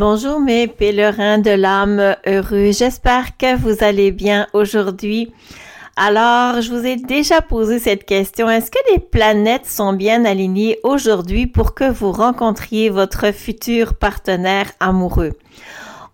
Bonjour 0.00 0.40
mes 0.40 0.66
pèlerins 0.66 1.36
de 1.36 1.50
l'âme 1.50 2.16
heureux, 2.26 2.72
j'espère 2.72 3.36
que 3.36 3.54
vous 3.54 3.84
allez 3.84 4.12
bien 4.12 4.46
aujourd'hui. 4.54 5.30
Alors, 5.94 6.62
je 6.62 6.72
vous 6.72 6.86
ai 6.86 6.96
déjà 6.96 7.42
posé 7.42 7.78
cette 7.78 8.06
question. 8.06 8.48
Est-ce 8.48 8.70
que 8.70 8.78
les 8.90 8.98
planètes 8.98 9.66
sont 9.66 9.92
bien 9.92 10.24
alignées 10.24 10.78
aujourd'hui 10.84 11.46
pour 11.46 11.74
que 11.74 11.84
vous 11.84 12.12
rencontriez 12.12 12.88
votre 12.88 13.30
futur 13.34 13.92
partenaire 13.92 14.72
amoureux? 14.80 15.32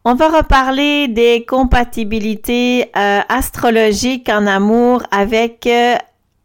On 0.05 0.16
va 0.16 0.37
reparler 0.37 1.07
des 1.07 1.45
compatibilités 1.45 2.91
euh, 2.97 3.20
astrologiques 3.28 4.28
en 4.28 4.48
amour 4.48 5.05
avec 5.12 5.64
euh, 5.69 5.95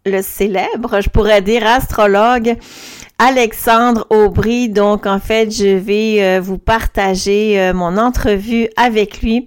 le 0.05 0.21
célèbre, 0.21 1.01
je 1.01 1.09
pourrais 1.09 1.41
dire, 1.41 1.65
astrologue 1.65 2.55
Alexandre 3.17 4.07
Aubry. 4.09 4.69
Donc, 4.69 5.05
en 5.05 5.19
fait, 5.19 5.51
je 5.51 5.77
vais 5.77 6.23
euh, 6.23 6.39
vous 6.41 6.57
partager 6.57 7.59
euh, 7.59 7.73
mon 7.73 7.97
entrevue 7.97 8.67
avec 8.77 9.21
lui. 9.21 9.45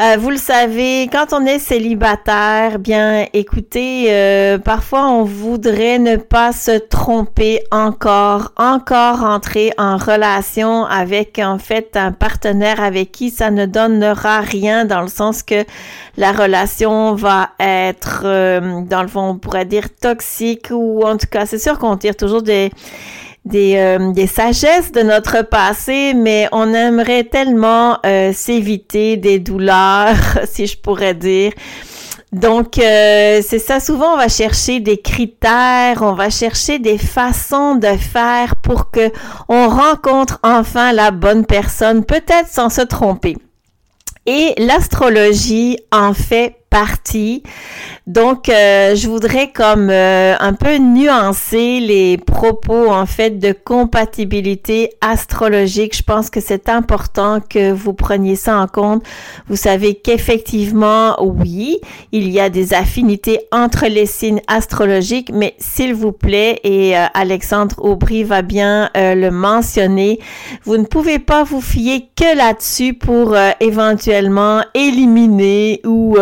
Euh, 0.00 0.16
vous 0.16 0.30
le 0.30 0.36
savez, 0.36 1.08
quand 1.10 1.32
on 1.32 1.44
est 1.44 1.58
célibataire, 1.58 2.78
bien 2.78 3.26
écoutez, 3.32 4.04
euh, 4.10 4.56
parfois 4.56 5.08
on 5.08 5.24
voudrait 5.24 5.98
ne 5.98 6.14
pas 6.14 6.52
se 6.52 6.78
tromper 6.78 7.64
encore, 7.72 8.52
encore 8.56 9.24
entrer 9.24 9.72
en 9.76 9.96
relation 9.96 10.84
avec 10.84 11.40
en 11.40 11.58
fait 11.58 11.96
un 11.96 12.12
partenaire 12.12 12.80
avec 12.80 13.10
qui 13.10 13.30
ça 13.30 13.50
ne 13.50 13.66
donnera 13.66 14.38
rien 14.38 14.84
dans 14.84 15.02
le 15.02 15.08
sens 15.08 15.42
que 15.42 15.64
la 16.16 16.30
relation 16.30 17.16
va 17.16 17.50
être, 17.58 18.22
euh, 18.24 18.82
dans 18.82 19.02
le 19.02 19.08
fond, 19.08 19.30
on 19.30 19.36
pourrait 19.36 19.64
dire 19.64 19.88
toxique 20.00 20.68
ou 20.70 21.02
en 21.02 21.16
tout 21.16 21.26
cas, 21.28 21.44
c'est 21.44 21.58
sûr 21.58 21.76
qu'on 21.76 21.96
tire 21.96 22.14
toujours 22.14 22.42
des 22.42 22.70
des, 23.48 23.76
euh, 23.76 24.12
des 24.12 24.26
sagesses 24.26 24.92
de 24.92 25.00
notre 25.02 25.42
passé, 25.42 26.12
mais 26.14 26.48
on 26.52 26.72
aimerait 26.74 27.24
tellement 27.24 27.98
euh, 28.04 28.32
s'éviter 28.32 29.16
des 29.16 29.38
douleurs, 29.38 30.16
si 30.44 30.66
je 30.66 30.76
pourrais 30.78 31.14
dire. 31.14 31.52
Donc, 32.30 32.78
euh, 32.78 33.40
c'est 33.42 33.58
ça. 33.58 33.80
Souvent, 33.80 34.12
on 34.12 34.16
va 34.18 34.28
chercher 34.28 34.80
des 34.80 34.98
critères, 34.98 36.02
on 36.02 36.12
va 36.12 36.28
chercher 36.28 36.78
des 36.78 36.98
façons 36.98 37.76
de 37.76 37.96
faire 37.96 38.56
pour 38.56 38.90
que 38.90 39.10
on 39.48 39.68
rencontre 39.68 40.38
enfin 40.42 40.92
la 40.92 41.10
bonne 41.10 41.46
personne, 41.46 42.04
peut-être 42.04 42.48
sans 42.48 42.68
se 42.68 42.82
tromper. 42.82 43.36
Et 44.26 44.52
l'astrologie 44.58 45.78
en 45.90 46.12
fait 46.12 46.56
partie. 46.70 47.42
Donc, 48.06 48.48
euh, 48.48 48.94
je 48.94 49.08
voudrais 49.08 49.52
comme 49.52 49.90
euh, 49.90 50.34
un 50.38 50.52
peu 50.54 50.78
nuancer 50.78 51.80
les 51.80 52.16
propos 52.16 52.90
en 52.90 53.06
fait 53.06 53.38
de 53.38 53.52
compatibilité 53.52 54.92
astrologique. 55.00 55.96
Je 55.96 56.02
pense 56.02 56.30
que 56.30 56.40
c'est 56.40 56.68
important 56.68 57.40
que 57.40 57.70
vous 57.70 57.92
preniez 57.92 58.36
ça 58.36 58.58
en 58.58 58.66
compte. 58.66 59.02
Vous 59.48 59.56
savez 59.56 59.94
qu'effectivement, 59.94 61.16
oui, 61.22 61.80
il 62.12 62.30
y 62.30 62.40
a 62.40 62.48
des 62.48 62.72
affinités 62.74 63.40
entre 63.52 63.86
les 63.86 64.06
signes 64.06 64.40
astrologiques, 64.46 65.30
mais 65.32 65.54
s'il 65.58 65.94
vous 65.94 66.12
plaît, 66.12 66.60
et 66.64 66.96
euh, 66.96 67.04
Alexandre 67.14 67.76
Aubry 67.78 68.24
va 68.24 68.42
bien 68.42 68.90
le 68.94 69.30
mentionner, 69.30 70.18
vous 70.64 70.76
ne 70.76 70.84
pouvez 70.84 71.18
pas 71.18 71.42
vous 71.42 71.60
fier 71.60 72.08
que 72.16 72.36
là-dessus 72.36 72.94
pour 72.94 73.36
éventuellement 73.60 74.62
éliminer 74.74 75.80
ou 75.84 76.16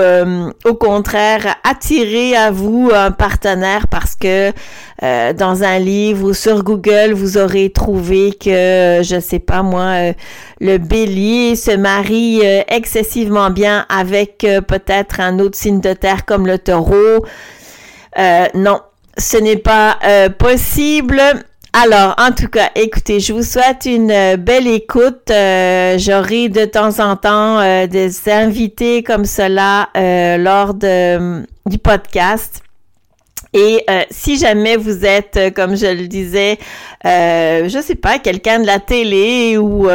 au 0.65 0.75
contraire 0.75 1.57
attirer 1.65 2.37
à 2.37 2.51
vous 2.51 2.91
un 2.95 3.11
partenaire 3.11 3.89
parce 3.89 4.15
que 4.15 4.53
euh, 5.03 5.33
dans 5.33 5.63
un 5.63 5.79
livre 5.79 6.31
ou 6.31 6.35
sur 6.35 6.63
Google, 6.63 7.13
vous 7.13 7.39
aurez 7.39 7.71
trouvé 7.71 8.33
que, 8.33 9.01
je 9.03 9.21
sais 9.21 9.39
pas 9.39 9.63
moi, 9.63 9.83
euh, 9.83 10.13
le 10.61 10.79
bélier 10.79 11.57
se 11.57 11.71
marie 11.71 12.41
euh, 12.45 12.63
excessivement 12.69 13.51
bien 13.51 13.87
avec 13.89 14.47
peut-être 14.69 15.21
un 15.21 15.39
autre 15.39 15.57
signe 15.57 15.81
de 15.81 15.93
terre 15.93 16.25
comme 16.25 16.47
le 16.47 16.59
taureau. 16.59 17.25
non, 18.55 18.81
ce 19.19 19.37
n'est 19.37 19.57
pas 19.57 19.99
possible. 20.39 21.21
Alors, 21.73 22.15
en 22.19 22.33
tout 22.33 22.49
cas, 22.49 22.71
écoutez, 22.75 23.21
je 23.21 23.33
vous 23.33 23.43
souhaite 23.43 23.85
une 23.85 24.11
euh, 24.11 24.37
belle 24.37 24.67
écoute. 24.67 25.31
Euh, 25.31 25.99
j'aurai 25.99 26.49
de 26.49 26.65
temps 26.65 27.01
en 27.01 27.17
temps 27.17 27.61
euh, 27.61 27.87
des 27.87 28.31
invités 28.31 29.03
comme 29.03 29.25
cela 29.25 29.91
lors 30.39 30.75
de, 30.75 31.45
du 31.67 31.79
podcast. 31.79 32.63
Et 33.53 33.87
si 34.11 34.37
jamais 34.37 34.77
vous 34.77 35.07
êtes, 35.07 35.55
comme 35.55 35.77
je 35.77 35.87
le 35.87 36.09
disais, 36.09 36.59
je 37.05 37.83
sais 37.83 37.95
pas, 37.95 38.19
quelqu'un 38.19 38.61
de 38.61 38.67
la 38.67 38.81
télé 38.81 39.57
ou 39.57 39.89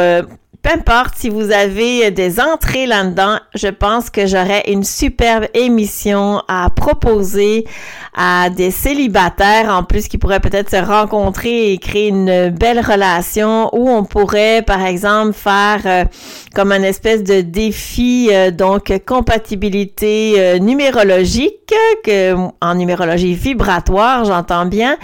peu 0.62 0.70
importe 0.70 1.14
si 1.16 1.28
vous 1.28 1.50
avez 1.50 2.12
des 2.12 2.38
entrées 2.38 2.86
là-dedans, 2.86 3.38
je 3.54 3.66
pense 3.66 4.10
que 4.10 4.26
j'aurais 4.26 4.62
une 4.68 4.84
superbe 4.84 5.46
émission 5.54 6.40
à 6.46 6.70
proposer 6.70 7.66
à 8.14 8.48
des 8.48 8.70
célibataires 8.70 9.70
en 9.70 9.82
plus 9.82 10.06
qui 10.06 10.18
pourraient 10.18 10.40
peut-être 10.40 10.70
se 10.70 10.76
rencontrer 10.76 11.72
et 11.72 11.78
créer 11.78 12.08
une 12.08 12.50
belle 12.50 12.78
relation 12.78 13.74
où 13.74 13.88
on 13.88 14.04
pourrait 14.04 14.62
par 14.62 14.84
exemple 14.84 15.32
faire 15.32 15.80
euh, 15.86 16.04
comme 16.54 16.72
un 16.72 16.82
espèce 16.82 17.22
de 17.22 17.40
défi 17.40 18.28
euh, 18.32 18.50
donc 18.50 18.92
compatibilité 19.06 20.34
euh, 20.36 20.58
numérologique 20.58 21.74
que 22.04 22.34
en 22.60 22.74
numérologie 22.74 23.34
vibratoire 23.34 24.24
j'entends 24.24 24.66
bien 24.66 24.96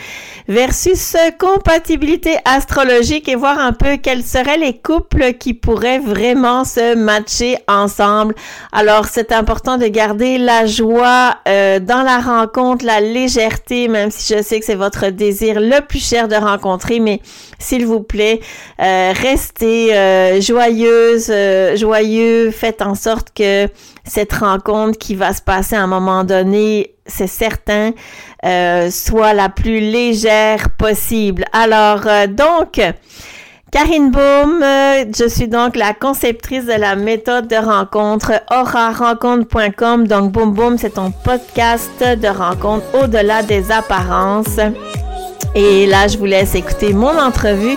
versus 0.48 1.16
compatibilité 1.38 2.36
astrologique 2.44 3.28
et 3.28 3.34
voir 3.36 3.58
un 3.58 3.72
peu 3.72 3.96
quels 3.96 4.22
seraient 4.22 4.58
les 4.58 4.78
couples 4.78 5.34
qui 5.34 5.54
pourraient 5.54 5.98
vraiment 5.98 6.64
se 6.64 6.94
matcher 6.94 7.56
ensemble. 7.68 8.34
Alors 8.72 9.06
c'est 9.06 9.32
important 9.32 9.76
de 9.76 9.86
garder 9.86 10.38
la 10.38 10.66
joie 10.66 11.36
dans 11.46 12.02
la 12.02 12.18
rencontre 12.18 12.84
la 12.84 13.00
légèreté, 13.00 13.88
même 13.88 14.10
si 14.10 14.34
je 14.34 14.42
sais 14.42 14.58
que 14.60 14.66
c'est 14.66 14.74
votre 14.74 15.08
désir 15.10 15.60
le 15.60 15.80
plus 15.86 16.02
cher 16.02 16.28
de 16.28 16.36
rencontrer, 16.36 17.00
mais 17.00 17.20
s'il 17.58 17.86
vous 17.86 18.00
plaît, 18.00 18.40
euh, 18.80 19.12
restez 19.14 19.94
euh, 19.94 20.40
joyeuse, 20.40 21.28
euh, 21.38 21.76
joyeux, 21.76 22.50
faites 22.50 22.82
en 22.82 22.94
sorte 22.94 23.28
que 23.34 23.68
cette 24.04 24.32
rencontre 24.32 24.98
qui 24.98 25.14
va 25.14 25.32
se 25.32 25.42
passer 25.42 25.76
à 25.76 25.82
un 25.82 25.86
moment 25.86 26.24
donné, 26.24 26.94
c'est 27.06 27.26
certain, 27.26 27.92
soit 28.90 29.32
la 29.32 29.48
plus 29.48 29.80
légère 29.80 30.70
possible. 30.70 31.44
Alors, 31.52 32.06
donc, 32.28 32.80
Karine 33.70 34.10
Baum, 34.10 34.62
euh, 34.62 35.04
je 35.14 35.28
suis 35.28 35.46
donc 35.46 35.76
la 35.76 35.92
conceptrice 35.92 36.64
de 36.64 36.72
la 36.72 36.96
méthode 36.96 37.48
de 37.48 37.56
rencontre 37.56 38.32
aura-rencontre.com. 38.50 40.06
Donc, 40.06 40.32
Boom 40.32 40.52
Boom, 40.54 40.78
c'est 40.78 40.94
ton 40.94 41.10
podcast 41.10 41.92
de 42.00 42.28
rencontre 42.28 42.86
au-delà 42.94 43.42
des 43.42 43.70
apparences. 43.70 44.58
Et 45.54 45.86
là, 45.86 46.08
je 46.08 46.16
vous 46.16 46.24
laisse 46.24 46.54
écouter 46.54 46.94
mon 46.94 47.18
entrevue 47.18 47.76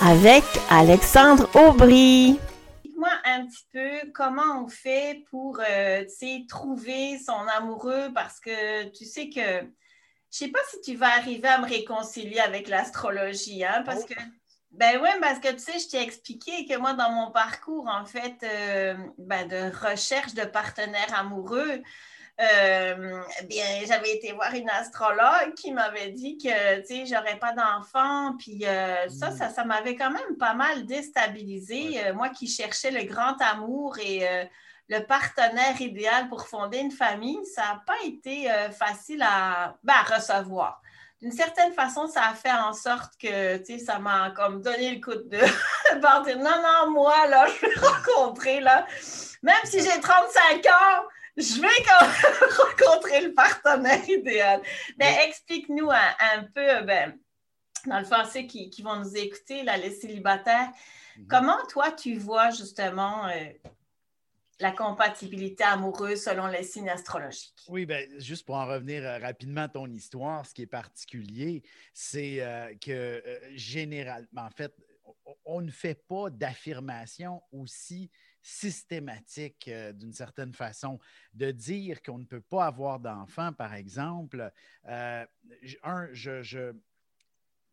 avec 0.00 0.44
Alexandre 0.70 1.48
Aubry. 1.54 2.38
Un 3.24 3.46
petit 3.46 3.66
peu 3.72 4.10
comment 4.12 4.64
on 4.64 4.68
fait 4.68 5.24
pour 5.30 5.60
euh, 5.60 6.04
trouver 6.48 7.18
son 7.18 7.46
amoureux 7.56 8.10
parce 8.14 8.40
que 8.40 8.88
tu 8.90 9.04
sais 9.04 9.28
que 9.28 9.66
je 10.32 10.38
sais 10.38 10.48
pas 10.48 10.60
si 10.70 10.80
tu 10.80 10.96
vas 10.96 11.14
arriver 11.14 11.48
à 11.48 11.58
me 11.58 11.66
réconcilier 11.66 12.40
avec 12.40 12.68
l'astrologie, 12.68 13.64
hein, 13.64 13.82
parce 13.84 14.04
que 14.04 14.14
ben 14.72 14.98
oui, 15.02 15.08
parce 15.20 15.38
que 15.38 15.52
tu 15.52 15.58
sais, 15.58 15.78
je 15.78 15.88
t'ai 15.90 16.02
expliqué 16.02 16.64
que 16.64 16.78
moi, 16.78 16.94
dans 16.94 17.10
mon 17.10 17.30
parcours, 17.30 17.88
en 17.88 18.06
fait, 18.06 18.36
euh, 18.42 18.94
ben, 19.18 19.46
de 19.46 19.70
recherche 19.86 20.32
de 20.32 20.44
partenaires 20.44 21.14
amoureux, 21.14 21.82
euh, 22.40 23.20
bien, 23.44 23.64
j'avais 23.86 24.16
été 24.16 24.32
voir 24.32 24.54
une 24.54 24.70
astrologue 24.70 25.54
qui 25.56 25.72
m'avait 25.72 26.10
dit 26.10 26.38
que, 26.38 26.80
tu 26.80 26.86
sais, 26.86 27.06
j'aurais 27.06 27.38
pas 27.38 27.52
d'enfant, 27.52 28.34
puis 28.38 28.66
euh, 28.66 29.08
ça, 29.08 29.30
ça, 29.30 29.50
ça 29.50 29.64
m'avait 29.64 29.96
quand 29.96 30.10
même 30.10 30.36
pas 30.38 30.54
mal 30.54 30.86
déstabilisé. 30.86 32.12
moi 32.14 32.30
qui 32.30 32.46
cherchais 32.48 32.90
le 32.90 33.04
grand 33.04 33.40
amour 33.40 33.98
et 33.98 34.26
le 34.88 35.00
partenaire 35.06 35.80
idéal 35.80 36.28
pour 36.28 36.48
fonder 36.48 36.78
une 36.78 36.90
famille, 36.90 37.44
ça 37.46 37.62
n'a 37.62 37.82
pas 37.86 37.96
été 38.04 38.48
facile 38.76 39.22
à, 39.22 39.76
ben, 39.82 39.94
à 39.94 40.16
recevoir. 40.16 40.82
D'une 41.22 41.30
certaine 41.30 41.72
façon, 41.72 42.08
ça 42.08 42.22
a 42.30 42.34
fait 42.34 42.50
en 42.50 42.72
sorte 42.72 43.12
que, 43.16 43.58
tu 43.58 43.78
sais, 43.78 43.78
ça 43.78 44.00
m'a 44.00 44.32
comme 44.32 44.60
donné 44.60 44.96
le 44.96 45.00
coup 45.00 45.14
de 45.14 45.28
dire 46.24 46.38
non, 46.38 46.62
non, 46.62 46.90
moi, 46.90 47.28
là, 47.28 47.46
je 47.60 47.66
vais 47.66 47.74
rencontrer, 47.86 48.58
là, 48.58 48.84
même 49.40 49.54
si 49.64 49.80
j'ai 49.80 50.00
35 50.00 50.66
ans, 50.66 51.04
je 51.36 51.60
vais 51.60 51.68
quand 51.84 52.64
rencontrer 52.64 53.20
le 53.22 53.34
partenaire 53.34 54.08
idéal. 54.08 54.62
Mais 54.98 55.26
explique-nous 55.26 55.90
un, 55.90 56.44
peu, 56.54 56.84
ben, 56.84 57.18
dans 57.86 57.98
le 57.98 58.04
français 58.04 58.46
qui, 58.46 58.70
qui 58.70 58.82
vont 58.82 58.96
nous 58.96 59.16
écouter, 59.16 59.62
là, 59.62 59.76
les 59.76 59.90
célibataires, 59.90 60.70
mhm. 61.16 61.26
comment 61.28 61.58
toi, 61.68 61.92
tu 61.92 62.16
vois 62.16 62.50
justement 62.50 63.26
euh, 63.26 63.52
la 64.62 64.72
compatibilité 64.72 65.64
amoureuse 65.64 66.22
selon 66.22 66.46
les 66.46 66.62
signes 66.62 66.88
astrologiques? 66.88 67.52
Oui, 67.68 67.84
bien, 67.84 68.00
juste 68.18 68.46
pour 68.46 68.54
en 68.54 68.66
revenir 68.66 69.04
euh, 69.04 69.18
rapidement 69.18 69.62
à 69.62 69.68
ton 69.68 69.86
histoire, 69.86 70.46
ce 70.46 70.54
qui 70.54 70.62
est 70.62 70.66
particulier, 70.66 71.62
c'est 71.92 72.40
euh, 72.40 72.72
que 72.80 72.90
euh, 72.90 73.40
généralement, 73.54 74.42
en 74.42 74.50
fait, 74.50 74.72
on 75.44 75.60
ne 75.60 75.70
fait 75.70 76.00
pas 76.08 76.30
d'affirmation 76.30 77.42
aussi 77.52 78.10
systématique 78.42 79.68
euh, 79.68 79.92
d'une 79.92 80.12
certaine 80.12 80.52
façon. 80.52 80.98
De 81.32 81.50
dire 81.50 82.02
qu'on 82.02 82.18
ne 82.18 82.24
peut 82.24 82.40
pas 82.40 82.66
avoir 82.66 83.00
d'enfants, 83.00 83.52
par 83.52 83.74
exemple, 83.74 84.52
euh, 84.86 85.24
un, 85.82 86.08
je, 86.12 86.74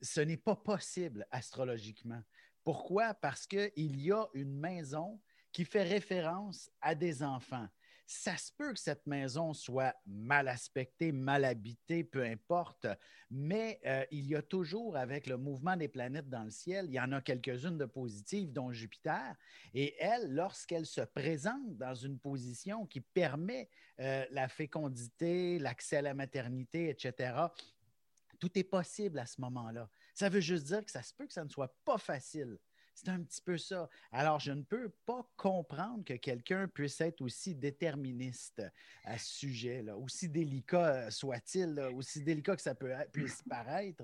ce 0.01 0.21
n'est 0.21 0.37
pas 0.37 0.55
possible 0.55 1.27
astrologiquement. 1.31 2.21
Pourquoi? 2.63 3.13
Parce 3.15 3.47
qu'il 3.47 4.01
y 4.01 4.11
a 4.11 4.27
une 4.33 4.53
maison 4.53 5.19
qui 5.51 5.65
fait 5.65 5.83
référence 5.83 6.69
à 6.81 6.93
des 6.93 7.23
enfants 7.23 7.67
ça 8.11 8.35
se 8.37 8.51
peut 8.51 8.73
que 8.73 8.79
cette 8.79 9.05
maison 9.05 9.53
soit 9.53 9.95
mal 10.07 10.47
aspectée, 10.47 11.11
mal 11.11 11.45
habitée, 11.45 12.03
peu 12.03 12.23
importe, 12.23 12.87
mais 13.29 13.79
euh, 13.85 14.03
il 14.09 14.25
y 14.25 14.35
a 14.35 14.41
toujours, 14.41 14.97
avec 14.97 15.27
le 15.27 15.37
mouvement 15.37 15.77
des 15.77 15.87
planètes 15.87 16.27
dans 16.27 16.43
le 16.43 16.49
ciel, 16.49 16.87
il 16.87 16.93
y 16.93 16.99
en 16.99 17.11
a 17.11 17.21
quelques-unes 17.21 17.77
de 17.77 17.85
positives, 17.85 18.51
dont 18.51 18.71
Jupiter, 18.71 19.35
et 19.75 19.95
elle, 19.99 20.33
lorsqu'elle 20.33 20.87
se 20.87 21.01
présente 21.01 21.77
dans 21.77 21.93
une 21.93 22.17
position 22.17 22.87
qui 22.87 22.99
permet 22.99 23.69
euh, 23.99 24.25
la 24.31 24.49
fécondité, 24.49 25.59
l'accès 25.59 25.97
à 25.97 26.01
la 26.01 26.15
maternité, 26.15 26.89
etc., 26.89 27.35
tout 28.39 28.57
est 28.57 28.63
possible 28.63 29.19
à 29.19 29.27
ce 29.27 29.39
moment-là. 29.41 29.87
Ça 30.15 30.29
veut 30.29 30.39
juste 30.39 30.65
dire 30.65 30.83
que 30.83 30.89
ça 30.89 31.03
se 31.03 31.13
peut 31.13 31.27
que 31.27 31.33
ça 31.33 31.43
ne 31.43 31.49
soit 31.49 31.75
pas 31.85 31.99
facile 31.99 32.57
c'est 32.99 33.09
un 33.09 33.21
petit 33.21 33.41
peu 33.41 33.57
ça. 33.57 33.89
Alors, 34.11 34.39
je 34.39 34.51
ne 34.51 34.61
peux 34.61 34.89
pas 35.05 35.25
comprendre 35.37 36.03
que 36.03 36.15
quelqu'un 36.15 36.67
puisse 36.67 36.99
être 37.01 37.21
aussi 37.21 37.55
déterministe 37.55 38.61
à 39.05 39.17
ce 39.17 39.39
sujet-là, 39.39 39.97
aussi 39.97 40.27
délicat 40.27 41.09
soit-il, 41.11 41.79
aussi 41.95 42.21
délicat 42.21 42.55
que 42.55 42.61
ça 42.61 42.75
peut, 42.75 42.93
puisse 43.11 43.41
paraître. 43.49 44.03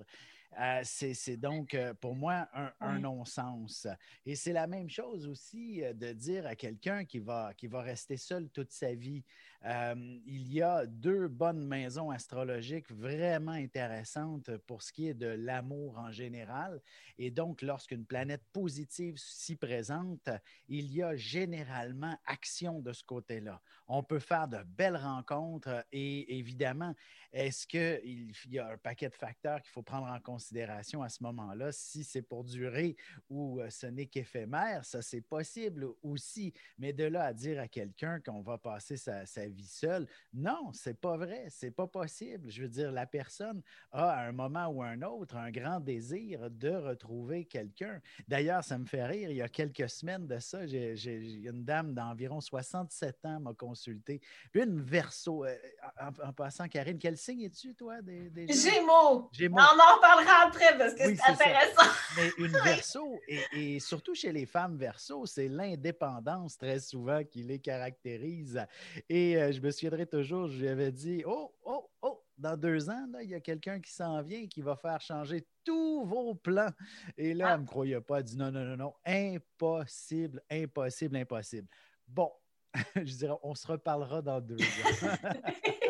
Euh, 0.60 0.81
c'est 0.84 1.38
donc 1.38 1.74
euh, 1.74 1.94
pour 1.94 2.16
moi 2.16 2.48
un, 2.80 3.00
non-sens. 3.00 3.88
Et 4.25 4.36
c'est 4.36 4.54
la 4.54 4.68
même 4.68 4.90
chose 4.90 5.28
aussi 5.28 5.84
euh, 5.84 5.94
de 5.94 6.13
dire 6.13 6.48
à 6.48 6.56
quelqu'un 6.56 7.04
qui 7.04 7.19
va, 7.19 7.54
qui 7.56 7.68
va 7.68 7.81
rester 7.81 8.16
seul 8.16 8.50
toute 8.50 8.72
sa 8.72 8.94
vie. 8.94 9.24
il 9.66 10.54
y 10.54 10.62
a 10.62 10.86
deux 10.86 11.28
bonnes 11.28 11.66
maisons 11.66 12.12
astrologiques 12.12 12.92
vraiment 12.92 13.54
intéressantes 13.54 14.56
pour 14.68 14.84
ce 14.84 14.94
qui 14.94 15.07
est 15.07 15.16
de 15.16 15.28
l'amour 15.28 15.98
en 15.98 16.12
général. 16.12 16.80
Et 17.18 17.31
donc, 17.31 17.62
lorsqu'une 17.62 18.06
planète 18.06 18.44
positive 18.54 19.16
s'y 19.18 19.56
présente, 19.56 20.30
il 20.68 20.94
y 20.94 21.01
a 21.01 21.16
généralement 21.16 22.16
action 22.25 22.80
de 22.80 22.94
ce 22.94 23.04
côté-là. 23.04 23.60
On 23.88 24.04
peut 24.04 24.19
faire 24.19 24.48
de 24.48 24.60
belles 24.78 24.98
rencontres 24.98 25.84
et 25.92 26.38
évidemment, 26.38 26.94
est-ce 27.36 27.68
qu'il 27.68 28.32
y 28.50 28.60
a 28.60 28.70
un 28.70 28.78
paquet 28.78 29.10
de 29.10 29.14
facteurs 29.14 29.62
qu'il 29.62 29.70
faut 29.72 29.84
prendre 29.84 30.08
en 30.08 30.20
considération 30.22 31.04
à 31.04 31.10
ce 31.10 31.22
moment-là? 31.24 31.74
Si 31.74 32.06
c'est 32.06 32.22
pour 32.22 32.46
durer 32.46 32.96
ou 33.30 33.60
euh, 33.60 33.70
ce 33.70 33.88
n'est 33.88 34.06
qu'éphémère, 34.06 34.86
ça 34.86 35.02
c'est 35.02 35.20
possible 35.20 35.86
aussi. 36.02 36.54
Mais 36.78 36.94
de 36.94 37.04
là 37.04 37.26
à 37.26 37.34
dire 37.34 37.60
à 37.60 37.68
quelqu'un 37.68 38.22
qu'on 38.22 38.42
va 38.42 38.58
passer 38.58 38.96
sa, 38.96 39.26
vie 39.48 39.68
seule, 39.68 40.08
non, 40.34 40.72
c'est 40.72 40.98
pas 40.98 41.18
vrai, 41.18 41.48
c'est 41.50 41.72
pas 41.72 41.88
possible. 41.88 42.50
Je 42.50 42.62
veux 42.62 42.70
dire, 42.70 42.94
la 42.94 43.06
personne 43.06 43.62
a 43.92 44.12
à 44.12 44.28
un 44.28 44.32
moment 44.32 44.68
ou 44.68 44.82
un 44.82 45.02
autre 45.02 45.36
un 45.36 45.52
grand 45.52 45.82
désir 45.82 46.50
de 46.50 46.70
retrouver 46.70 47.44
quelqu'un. 47.44 48.02
D'ailleurs, 48.30 48.64
ça 48.64 48.78
me 48.78 48.86
fait 48.86 49.06
rire, 49.06 49.30
il 49.30 49.36
y 49.36 49.42
a 49.42 49.50
quelques 49.50 49.90
semaines 49.90 50.26
de 50.26 50.40
ça, 50.40 50.66
une 50.66 51.66
dame 51.66 51.94
d'environ 51.94 52.40
67 52.40 53.26
ans 53.26 53.42
m'a 53.42 53.54
consulté. 53.54 54.22
Une 54.54 54.80
verso, 54.80 55.44
euh, 55.44 55.58
en, 56.00 56.32
passant, 56.32 56.70
Karine, 56.70 56.98
quelle 56.98 57.18
signe 57.25 57.42
es-tu, 57.42 57.74
toi? 57.74 58.01
Des, 58.01 58.48
Gémeaux. 58.48 59.30
On 59.42 59.57
en 59.57 59.95
reparlera 59.95 60.48
après 60.48 60.77
parce 60.77 60.94
que 60.94 61.04
c'est 61.16 61.30
intéressant. 61.30 61.92
Mais 62.16 62.30
une 62.38 62.57
verso, 62.63 63.19
et, 63.54 63.80
surtout 63.80 64.13
chez 64.13 64.31
les 64.31 64.45
femmes 64.45 64.77
verso, 64.77 65.25
c'est 65.25 65.48
l'indépendance 65.48 66.57
très 66.57 66.80
souvent 66.80 67.24
qui 67.24 67.44
les 67.44 67.60
caractérise. 67.60 68.63
Et 69.10 69.38
euh, 69.38 69.51
je 69.51 69.60
me 69.60 69.72
souviendrai 69.72 70.06
toujours, 70.06 70.48
je 70.48 70.60
lui 70.60 70.68
avais 70.68 70.92
dit 70.92 71.24
Oh, 71.25 71.54
oh, 71.63 71.89
oh, 72.01 72.24
dans 72.38 72.56
deux 72.56 72.89
ans, 72.89 73.07
il 73.22 73.30
y 73.30 73.36
a 73.36 73.39
quelqu'un 73.39 73.80
qui 73.80 73.92
s'en 73.92 74.22
vient 74.22 74.45
qui 74.48 74.62
va 74.62 74.75
faire 74.75 75.01
changer 75.01 75.48
tous 75.63 76.06
vos 76.06 76.36
plans. 76.36 76.72
Et 77.18 77.33
là, 77.33 77.54
elle 77.54 77.57
ne 77.57 77.62
me 77.63 77.68
croyait 77.68 78.01
pas. 78.01 78.19
Elle 78.19 78.25
dit 78.25 78.38
non, 78.38 78.51
non, 78.51 78.63
non, 78.63 78.77
non, 78.77 78.94
impossible, 79.06 80.42
impossible, 80.51 81.18
impossible. 81.18 81.68
Bon, 82.07 82.31
je 82.95 83.16
dirais, 83.16 83.38
on 83.42 83.56
se 83.56 83.66
reparlera 83.66 84.22
dans 84.22 84.39
deux 84.39 84.57
ans. 84.57 85.31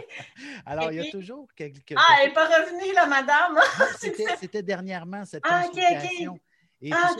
Alors, 0.65 0.91
il 0.91 1.03
y 1.03 1.07
a 1.07 1.11
toujours 1.11 1.47
quelques. 1.55 1.93
Ah, 1.95 2.17
elle 2.21 2.29
n'est 2.29 2.33
pas 2.33 2.47
revenue, 2.47 2.93
la 2.93 3.05
madame. 3.05 3.59
C'était 4.39 4.63
dernièrement 4.63 5.25
cette 5.25 5.43
ah, 5.47 5.63
consultation. 5.63 6.39
Et 6.81 6.91
ah, 6.91 7.11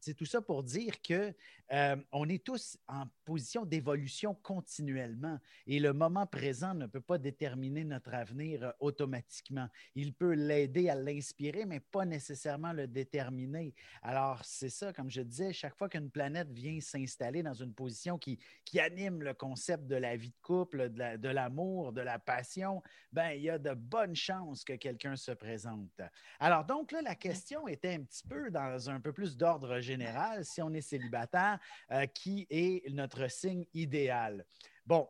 c'est 0.00 0.14
tout 0.14 0.24
ça 0.24 0.40
pour 0.40 0.62
dire 0.62 0.94
que 1.02 1.34
euh, 1.72 1.96
on 2.12 2.28
est 2.28 2.42
tous 2.42 2.78
en 2.88 3.04
position 3.30 3.64
d'évolution 3.64 4.34
continuellement 4.34 5.38
et 5.68 5.78
le 5.78 5.92
moment 5.92 6.26
présent 6.26 6.74
ne 6.74 6.86
peut 6.86 7.00
pas 7.00 7.16
déterminer 7.16 7.84
notre 7.84 8.12
avenir 8.12 8.64
euh, 8.64 8.72
automatiquement. 8.80 9.68
Il 9.94 10.14
peut 10.14 10.32
l'aider 10.32 10.88
à 10.88 10.96
l'inspirer, 10.96 11.64
mais 11.64 11.78
pas 11.78 12.04
nécessairement 12.04 12.72
le 12.72 12.88
déterminer. 12.88 13.72
Alors, 14.02 14.44
c'est 14.44 14.68
ça, 14.68 14.92
comme 14.92 15.10
je 15.10 15.20
disais, 15.20 15.52
chaque 15.52 15.76
fois 15.76 15.88
qu'une 15.88 16.10
planète 16.10 16.50
vient 16.50 16.80
s'installer 16.80 17.44
dans 17.44 17.54
une 17.54 17.72
position 17.72 18.18
qui, 18.18 18.36
qui, 18.64 18.80
anime 18.80 19.22
le 19.22 19.32
concept 19.32 19.86
de 19.86 19.94
la 19.94 20.16
vie 20.16 20.30
de 20.30 20.40
couple, 20.42 20.90
de 20.90 21.28
l'amour, 21.28 21.92
de, 21.92 22.00
la 22.00 22.18
passion, 22.18 22.82
ben, 23.12 23.30
il 23.30 23.42
y 23.42 23.50
a 23.50 23.58
de 23.58 23.74
bonnes 23.74 24.16
chances 24.16 24.64
que 24.64 24.72
quelqu'un 24.72 25.14
se 25.14 25.30
présente. 25.30 26.00
Alors, 26.40 26.64
donc, 26.64 26.90
là, 26.90 27.00
la 27.00 27.14
question 27.14 27.68
était 27.68 27.94
un 27.94 28.02
petit 28.02 28.26
peu 28.26 28.50
dans 28.50 28.90
un 28.90 29.00
peu 29.00 29.12
plus 29.12 29.36
d'ordre 29.36 29.78
général. 29.78 30.44
Si 30.44 30.60
on 30.60 30.72
est 30.72 30.80
célibataire, 30.80 31.60
euh, 31.92 32.06
qui 32.06 32.48
est 32.50 32.90
notre 32.92 33.19
signe 33.28 33.66
idéal. 33.74 34.44
Bon, 34.86 35.08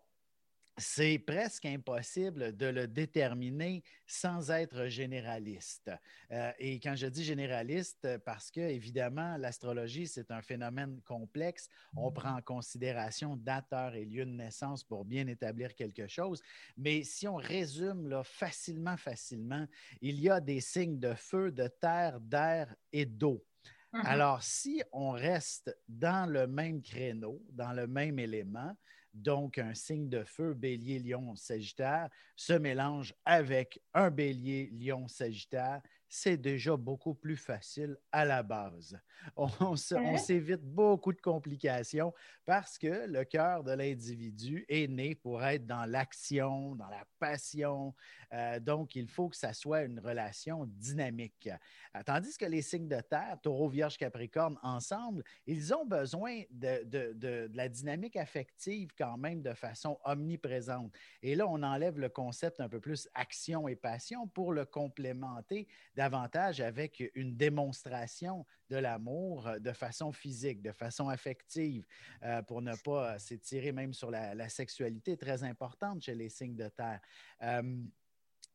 c'est 0.81 1.19
presque 1.19 1.67
impossible 1.67 2.57
de 2.57 2.67
le 2.67 2.89
déterminer 2.89 3.83
sans 4.07 4.51
être 4.51 4.87
généraliste. 4.87 5.91
Euh, 6.31 6.53
et 6.59 6.81
quand 6.81 6.97
je 6.97 7.07
dis 7.07 7.23
généraliste, 7.23 8.09
parce 8.25 8.51
que, 8.51 8.61
évidemment, 8.61 9.37
l'astrologie, 9.37 10.07
c'est 10.07 10.31
un 10.31 10.41
phénomène 10.41 11.01
complexe. 11.03 11.69
On 11.95 12.11
prend 12.11 12.37
en 12.37 12.43
considération 12.43 13.37
date, 13.37 13.73
heure 13.73 13.95
et 13.95 14.07
lieu 14.07 14.25
de 14.25 14.31
naissance 14.31 14.83
pour 14.83 15.05
bien 15.05 15.27
établir 15.27 15.75
quelque 15.75 16.07
chose. 16.07 16.41
Mais 16.79 17.05
si 17.05 17.29
on 17.29 17.37
résume 17.37 18.09
là, 18.09 18.25
facilement, 18.25 18.97
facilement, 18.97 19.67
il 20.01 20.19
y 20.19 20.31
a 20.31 20.41
des 20.41 20.61
signes 20.61 20.99
de 20.99 21.15
feu, 21.15 21.53
de 21.53 21.69
terre, 21.69 22.21
d'air 22.21 22.75
et 22.93 23.05
d'eau. 23.05 23.45
Mhm. 23.93 24.03
Alors, 24.07 24.43
si 24.43 24.83
on 24.93 25.11
reste 25.11 25.77
dans 25.89 26.31
le 26.31 26.47
même 26.47 26.81
créneau, 26.83 27.43
dans 27.51 27.73
le 27.73 27.87
même 27.87 28.19
élément, 28.19 28.77
donc 29.13 29.59
un 29.59 29.75
signe 29.75 30.09
de 30.09 30.23
feu, 30.23 30.55
bélier, 30.55 31.01
lion, 31.01 31.35
sagittaire, 31.35 32.09
se 32.37 32.53
mélange 32.53 33.15
avec 33.25 33.81
un 33.93 34.11
bélier, 34.11 34.71
lion, 34.73 35.09
sagittaire, 35.09 35.83
c'est 36.13 36.37
déjà 36.37 36.77
beaucoup 36.77 37.15
plus 37.15 37.37
facile 37.37 37.97
à 38.11 38.25
la 38.25 38.43
base. 38.43 38.99
On, 39.37 39.77
s'évite 39.77 40.63
beaucoup 40.63 41.13
de 41.13 41.21
complications 41.21 42.13
parce 42.45 42.79
que 42.79 43.07
le 43.07 43.23
cœur 43.25 43.63
de 43.63 43.73
l'individu 43.73 44.65
est 44.69 44.89
né 44.89 45.15
pour 45.15 45.45
être 45.45 45.67
dans 45.67 45.85
l'action, 45.85 46.75
dans 46.75 46.89
la 46.89 47.05
passion. 47.21 47.95
Euh, 48.33 48.59
donc, 48.59 48.97
il 48.97 49.09
faut 49.09 49.29
que 49.29 49.37
ça 49.37 49.53
soit 49.53 49.83
une 49.83 50.01
relation 50.01 50.67
dynamique. 50.67 51.49
Euh, 51.95 52.03
tandis 52.05 52.37
que 52.37 52.47
les 52.47 52.63
signes 52.63 52.89
de 52.89 53.01
terre, 53.01 53.39
taureau, 53.41 53.69
vierge, 53.69 53.97
capricorne, 53.97 54.59
ensemble, 54.63 55.23
ils 55.47 55.73
ont 55.73 55.87
besoin 55.87 56.43
de, 56.51 57.13
de 57.13 57.51
la 57.55 57.69
dynamique 57.69 58.17
affective 58.17 58.91
quand 58.99 59.17
même 59.17 59.43
de 59.43 59.55
façon 59.55 59.99
omniprésente. 60.05 60.93
Et 61.23 61.37
là, 61.37 61.47
on 61.47 61.63
enlève 61.63 62.01
le 62.01 62.09
concept 62.09 62.59
un 62.59 62.69
peu 62.69 62.81
plus 62.81 63.09
action 63.15 63.69
et 63.69 63.77
passion 63.77 64.27
pour 64.27 64.53
le 64.53 64.65
complémenter 64.65 65.69
davantage 66.01 66.63
avec 66.63 67.11
une 67.15 67.37
démonstration 67.37 68.47
de 68.71 68.77
l'amour 68.77 69.47
euh, 69.47 69.59
de 69.59 69.71
façon 69.71 70.13
physique, 70.13 70.63
de 70.63 70.73
façon 70.73 71.11
affective, 71.11 71.85
euh, 72.23 72.41
pour 72.41 72.63
ne 72.63 72.75
pas 72.75 73.19
s'étirer 73.19 73.71
même 73.71 73.93
sur 73.93 74.11
la, 74.11 74.49
sexualité 74.49 75.19
très 75.19 75.45
importante 75.45 76.01
chez 76.01 76.15
les 76.15 76.31
signes 76.31 76.57
de 76.57 76.69
terre. 76.69 77.01
Euh, 77.43 77.83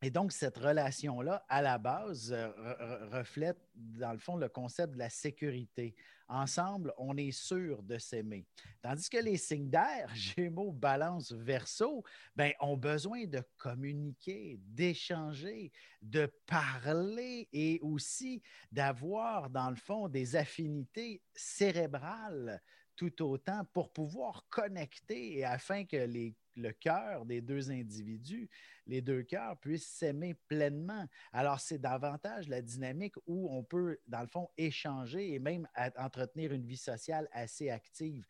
et 0.01 0.09
donc, 0.09 0.31
cette 0.31 0.57
relation-là, 0.57 1.45
à 1.47 1.61
la 1.61 1.77
base, 1.77 2.35
reflète, 3.11 3.57
dans 3.75 4.11
le 4.11 4.17
fond, 4.19 4.35
le 4.35 4.49
concept 4.49 4.93
de 4.93 4.99
la 4.99 5.09
sécurité. 5.09 5.95
Ensemble, 6.27 6.93
on 6.97 7.15
est 7.17 7.31
sûr 7.31 7.81
de 7.83 7.97
s'aimer. 7.97 8.45
Tandis 8.81 9.09
que 9.09 9.17
les 9.17 9.37
signes 9.37 9.69
d'air, 9.69 10.09
Gémeaux, 10.15 10.71
Balance, 10.71 11.31
Verseau, 11.31 12.03
ben, 12.35 12.51
ont 12.59 12.77
besoin 12.77 13.25
de 13.25 13.41
communiquer, 13.57 14.59
d'échanger, 14.61 15.71
de 16.01 16.25
parler 16.45 17.47
et 17.53 17.79
aussi 17.81 18.41
d'avoir, 18.71 19.49
dans 19.49 19.69
le 19.69 19.75
fond, 19.75 20.07
des 20.07 20.35
affinités 20.35 21.21
cérébrales 21.35 22.61
tout 22.95 23.21
autant 23.23 23.65
pour 23.73 23.91
pouvoir 23.91 24.45
connecter 24.49 25.37
et 25.37 25.45
afin 25.45 25.85
que 25.85 26.07
le 26.55 26.71
cœur 26.71 27.25
des 27.25 27.41
deux 27.41 27.71
individus, 27.71 28.49
les 28.87 29.01
deux 29.01 29.23
cœurs 29.23 29.57
puissent 29.57 29.87
s'aimer 29.87 30.35
pleinement. 30.47 31.05
Alors, 31.33 31.59
c'est 31.59 31.79
davantage 31.79 32.47
la 32.47 32.61
dynamique 32.61 33.15
où 33.27 33.49
on 33.51 33.63
peut, 33.63 33.99
dans 34.07 34.21
le 34.21 34.27
fond, 34.27 34.49
échanger 34.57 35.33
et 35.33 35.39
même 35.39 35.67
entretenir 35.97 36.53
une 36.53 36.65
vie 36.65 36.77
sociale 36.77 37.27
assez 37.31 37.69
active. 37.69 38.25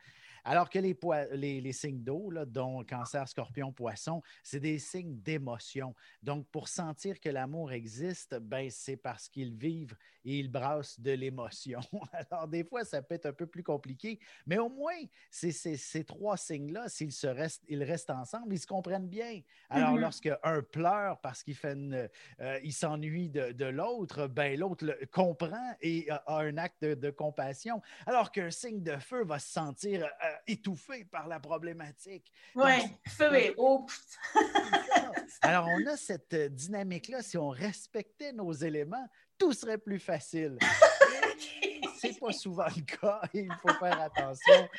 Alors 0.46 0.70
que 0.70 0.80
les, 0.80 1.62
les, 1.62 1.74
signes 1.74 2.04
d'eau, 2.04 2.32
dont 2.46 2.84
cancer, 2.86 3.28
scorpion, 3.28 3.72
poisson, 3.72 4.22
c'est 4.44 4.60
des 4.60 4.80
signes 4.80 5.20
d'émotion. 5.22 5.94
Donc, 6.24 6.48
pour 6.48 6.68
sentir 6.68 7.20
que 7.20 7.30
l'amour 7.30 7.72
existe, 7.72 8.36
ben, 8.40 8.70
c'est 8.70 8.98
parce 8.98 9.28
qu'ils 9.28 9.54
vivent 9.54 9.96
et 10.24 10.40
ils 10.40 10.50
brassent 10.50 11.00
de 11.00 11.12
l'émotion. 11.12 11.80
Alors, 12.32 12.48
des 12.48 12.64
fois, 12.64 12.84
ça 12.84 13.02
peut 13.02 13.16
être 13.16 13.28
un 13.28 13.34
peu 13.34 13.46
plus 13.46 13.64
compliqué, 13.64 14.20
mais 14.46 14.58
au 14.58 14.70
moins, 14.70 14.96
ces 15.30 16.04
trois 16.06 16.38
signes-là, 16.38 16.90
s'ils 16.90 17.12
se 17.12 17.28
restent, 17.28 17.64
ils 17.68 17.84
restent 17.84 18.10
ensemble, 18.10 18.54
ils 18.54 18.60
se 18.60 18.68
comprennent 18.68 19.08
bien. 19.08 19.42
Alors, 19.70 19.96
mm-hmm. 19.96 20.00
lorsque 20.00 20.30
un 20.44 20.62
pleure 20.62 21.20
parce 21.22 21.44
qu'il 21.44 21.56
fait 21.56 21.76
euh, 21.76 22.60
il 22.64 22.74
s'ennuie 22.74 23.30
de, 23.30 23.66
l'autre, 23.66 24.28
ben, 24.28 24.58
l'autre 24.60 24.86
comprend 25.12 25.76
et 25.82 26.08
a, 26.10 26.24
un 26.28 26.58
acte 26.58 26.84
de, 26.84 27.10
compassion. 27.10 27.82
Alors 28.06 28.32
qu'un 28.32 28.52
signe 28.52 28.84
de 28.84 28.98
feu 28.98 29.24
va 29.24 29.40
se 29.40 29.52
sentir 29.52 30.04
euh, 30.04 30.35
étouffé 30.48 31.06
par 31.06 31.28
la 31.28 31.40
problématique. 31.40 32.32
Oui, 32.56 32.74
feu 33.08 33.36
et 33.36 33.54
eau. 33.58 33.86
Alors, 35.42 35.68
on 35.68 35.86
a 35.88 35.98
cette 35.98 36.34
euh, 36.34 36.50
dynamique-là. 36.50 37.22
Si 37.22 37.38
on 37.38 37.50
respectait 37.50 38.34
nos 38.34 38.52
éléments, 38.52 39.08
tout 39.38 39.54
serait 39.54 39.78
plus 39.78 40.00
facile. 40.00 40.58
C'est 42.00 42.20
pas 42.20 42.32
souvent 42.34 42.68
le 42.76 42.82
cas 42.84 43.22
il 43.34 43.52
faut 43.62 43.74
faire 43.74 44.00
attention 44.00 44.70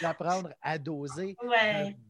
d'apprendre 0.00 0.52
à 0.60 0.78
doser, 0.78 1.36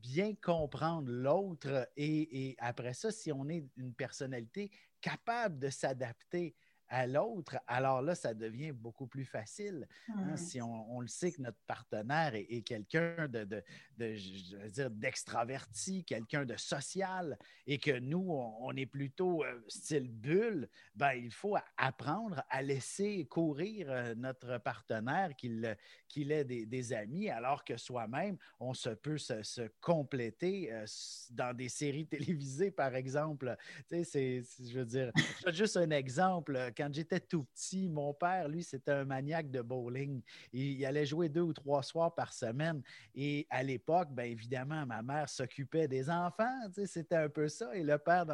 bien 0.00 0.35
comprendre 0.42 1.11
l'autre 1.11 1.88
et, 1.97 2.49
et, 2.49 2.56
après 2.59 2.94
ça, 2.94 3.11
si 3.11 3.30
on 3.32 3.49
est 3.49 3.64
une 3.76 3.92
personnalité 3.92 4.71
capable 5.00 5.59
de 5.59 5.68
s'adapter 5.68 6.54
à 6.92 7.06
l'autre, 7.06 7.58
alors 7.66 8.02
là, 8.02 8.14
ça 8.14 8.34
devient 8.34 8.70
beaucoup 8.70 9.06
plus 9.06 9.25
facile. 9.25 9.88
Hein, 10.11 10.37
si 10.37 10.61
on, 10.61 11.00
le 11.00 11.06
sait 11.08 11.32
que 11.32 11.40
notre 11.40 11.61
partenaire 11.66 12.34
est, 12.34 12.61
quelqu'un 12.66 13.28
de, 13.28 13.62
dire, 13.96 14.90
d'extraverti, 14.90 16.04
quelqu'un 16.04 16.44
de 16.44 16.54
social, 16.58 17.38
et 17.66 17.78
que 17.78 17.99
nous, 17.99 18.30
on, 18.30 18.76
est 18.76 18.84
plutôt 18.84 19.42
euh, 19.42 19.58
style 19.68 20.11
bulle, 20.11 20.68
ben, 20.94 21.12
il 21.12 21.32
faut 21.32 21.56
apprendre 21.78 22.42
à 22.50 22.61
laisser 22.61 23.25
courir 23.25 23.87
euh, 23.88 24.14
notre 24.14 24.58
partenaire, 24.58 25.34
qu'il 25.34 25.75
qu'il 26.08 26.30
ait 26.30 26.44
des, 26.44 26.92
amis, 26.92 27.30
alors 27.30 27.64
que 27.64 27.78
soi-même, 27.78 28.37
on 28.61 28.75
se 28.75 28.90
peut 28.90 29.16
se, 29.16 29.66
compléter 29.80 30.70
euh, 30.70 30.84
dans 31.30 31.56
des 31.56 31.70
séries 31.70 32.06
télévisées, 32.11 32.70
par 32.70 32.94
exemple. 32.94 33.56
Tu 33.88 34.04
sais, 34.04 34.42
je 34.61 34.78
veux 34.78 34.84
dire, 34.84 35.11
juste 35.46 35.78
un 35.78 35.90
exemple 35.90 36.70
quand 36.76 36.82
j'étais 36.91 37.21
tout 37.21 37.45
petit, 37.45 37.89
mon 37.89 38.15
père, 38.15 38.49
lui, 38.49 38.62
c'était 38.62 38.93
un 38.93 39.05
maniaque 39.05 39.51
de 39.51 39.61
bowling. 39.61 40.23
Il, 40.53 40.85
allait 40.85 41.07
jouer 41.07 41.29
deux 41.29 41.43
ou 41.43 41.53
trois 41.53 41.83
soirs 41.83 42.15
par 42.15 42.33
semaine. 42.33 42.83
Et 43.15 43.47
à 43.51 43.62
l'époque, 43.62 44.09
bien 44.11 44.25
évidemment, 44.25 44.87
ma 44.87 45.03
mère 45.03 45.29
s'occupait 45.29 45.89
des 45.89 46.11
enfants. 46.11 46.59
C'était 46.87 47.17
un 47.17 47.29
peu 47.29 47.49
ça. 47.49 47.75
Et 47.75 47.83
le 47.83 47.99
père 47.99 48.27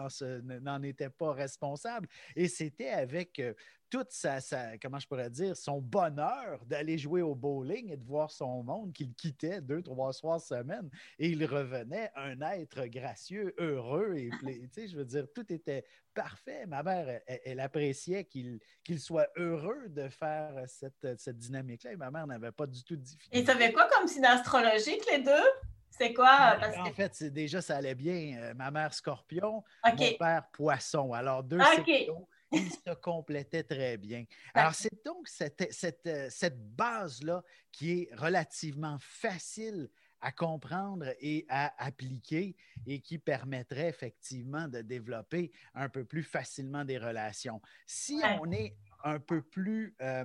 n'en 0.62 0.82
était 0.82 1.10
pas 1.10 1.32
responsable. 1.32 2.08
Et 2.36 2.48
c'était 2.48 2.90
avec 2.90 3.38
euh, 3.38 3.54
toute 3.90 4.10
sa, 4.10 4.38
comment 4.80 4.98
je 4.98 5.06
pourrais 5.06 5.30
dire, 5.30 5.56
son 5.56 5.80
bonheur 5.80 6.64
d'aller 6.66 6.98
jouer 6.98 7.22
au 7.22 7.34
bowling 7.34 7.92
et 7.92 7.96
de 7.96 8.04
voir 8.04 8.30
son 8.30 8.62
monde 8.62 8.92
qu'il 8.92 9.14
quittait 9.14 9.60
deux, 9.60 9.82
trois 9.82 10.12
soirs 10.12 10.40
semaine 10.40 10.90
et 11.18 11.28
il 11.28 11.44
revenait 11.44 12.10
un 12.14 12.40
être 12.40 12.86
gracieux, 12.86 13.54
heureux 13.58 14.14
et, 14.16 14.30
tu 14.40 14.68
sais, 14.72 14.88
je 14.88 14.96
veux 14.96 15.04
dire, 15.04 15.26
tout 15.34 15.52
était 15.52 15.84
parfait. 16.14 16.66
Ma 16.66 16.82
mère, 16.82 17.20
elle, 17.26 17.60
appréciait 17.60 18.24
qu'il 18.24 18.60
soit 18.98 19.28
heureux 19.36 19.88
de 19.88 20.08
faire 20.08 20.52
cette, 20.66 21.18
cette 21.18 21.38
dynamique-là 21.38 21.92
et 21.92 21.96
ma 21.96 22.10
mère 22.10 22.26
n'avait 22.26 22.52
pas 22.52 22.66
du 22.66 22.82
tout 22.82 22.96
de 22.96 23.02
difficulté. 23.02 23.38
Et 23.38 23.44
tu 23.44 23.50
avais 23.50 23.72
quoi 23.72 23.88
comme 23.88 24.06
signe 24.08 24.24
astrologique, 24.24 25.04
les 25.10 25.22
deux? 25.22 25.48
C'est 25.90 26.12
quoi? 26.12 26.56
Ben, 26.60 26.80
en 26.82 26.92
fait, 26.92 27.24
déjà, 27.24 27.60
ça 27.60 27.76
allait 27.76 27.94
bien. 27.94 28.38
Euh, 28.40 28.54
ma 28.54 28.70
mère, 28.70 28.94
scorpion, 28.94 29.64
mon 29.84 30.12
père, 30.18 30.44
poisson. 30.52 31.12
Alors, 31.12 31.42
deux 31.42 31.58
okay 31.58 32.08
ils 32.52 32.70
se 32.70 32.94
complétaient 32.94 33.62
très 33.62 33.96
bien. 33.96 34.24
Alors, 34.54 34.74
c'est 34.74 35.04
donc 35.04 35.28
cette, 35.28 35.72
cette, 35.72 36.06
euh, 36.06 36.28
cette 36.30 36.58
base-là 36.74 37.42
qui 37.72 38.02
est 38.02 38.14
relativement 38.14 38.96
facile 39.00 39.88
à 40.20 40.32
comprendre 40.32 41.06
et 41.20 41.46
à 41.48 41.72
appliquer 41.84 42.56
et 42.86 43.00
qui 43.00 43.18
permettrait 43.18 43.88
effectivement 43.88 44.66
de 44.66 44.80
développer 44.80 45.52
un 45.74 45.88
peu 45.88 46.04
plus 46.04 46.24
facilement 46.24 46.84
des 46.84 46.98
relations. 46.98 47.60
Si 47.86 48.20
on 48.40 48.50
est 48.50 48.74
un 49.04 49.20
peu 49.20 49.42
plus 49.42 49.94
euh, 50.00 50.24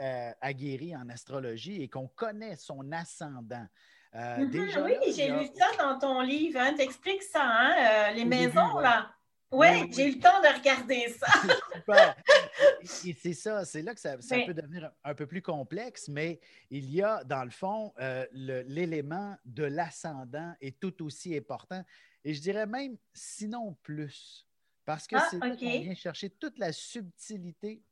euh, 0.00 0.32
aguerri 0.40 0.96
en 0.96 1.08
astrologie 1.08 1.82
et 1.82 1.88
qu'on 1.88 2.08
connaît 2.08 2.56
son 2.56 2.90
ascendant, 2.90 3.66
mm-hmm. 4.12 4.50
déjà, 4.50 4.82
oui, 4.82 4.96
j'ai 5.14 5.30
lu 5.30 5.46
ça 5.54 5.68
dans 5.78 5.96
ton 6.00 6.20
livre. 6.20 6.58
Hein, 6.58 6.74
T'expliques 6.74 7.22
ça, 7.22 7.44
hein, 7.44 8.10
les 8.12 8.24
maisons, 8.24 8.80
là. 8.80 9.14
Oui, 9.52 9.92
j'ai 9.92 10.08
eu 10.08 10.14
le 10.14 10.20
temps 10.20 10.40
de 10.40 10.58
regarder 10.58 11.08
ça. 11.08 11.26
Super. 11.74 12.16
Et 13.04 13.14
c'est 13.14 13.32
ça, 13.32 13.64
c'est 13.64 13.82
là 13.82 13.94
que 13.94 14.00
ça, 14.00 14.16
peut 14.16 14.54
devenir 14.54 14.92
un 15.02 15.14
peu 15.14 15.26
plus 15.26 15.42
complexe, 15.42 16.08
mais 16.08 16.38
il 16.70 16.90
y 16.90 17.02
a, 17.02 17.24
dans 17.24 17.44
le 17.44 17.50
fond, 17.50 17.92
euh, 18.00 18.24
l'élément 18.32 19.36
de 19.44 19.64
l'ascendant 19.64 20.54
est 20.60 20.78
tout 20.78 21.04
aussi 21.04 21.36
important. 21.36 21.84
Et 22.24 22.32
je 22.32 22.40
dirais 22.40 22.66
même, 22.66 22.96
sinon 23.12 23.76
plus, 23.82 24.46
parce 24.84 25.06
que 25.06 25.16
ah, 25.16 25.26
c'est 25.30 25.38
là 25.38 25.50
qu'on 25.50 25.80
vient 25.80 25.94
chercher 25.94 26.30
toute 26.30 26.58
la 26.58 26.72
subtilité 26.72 27.82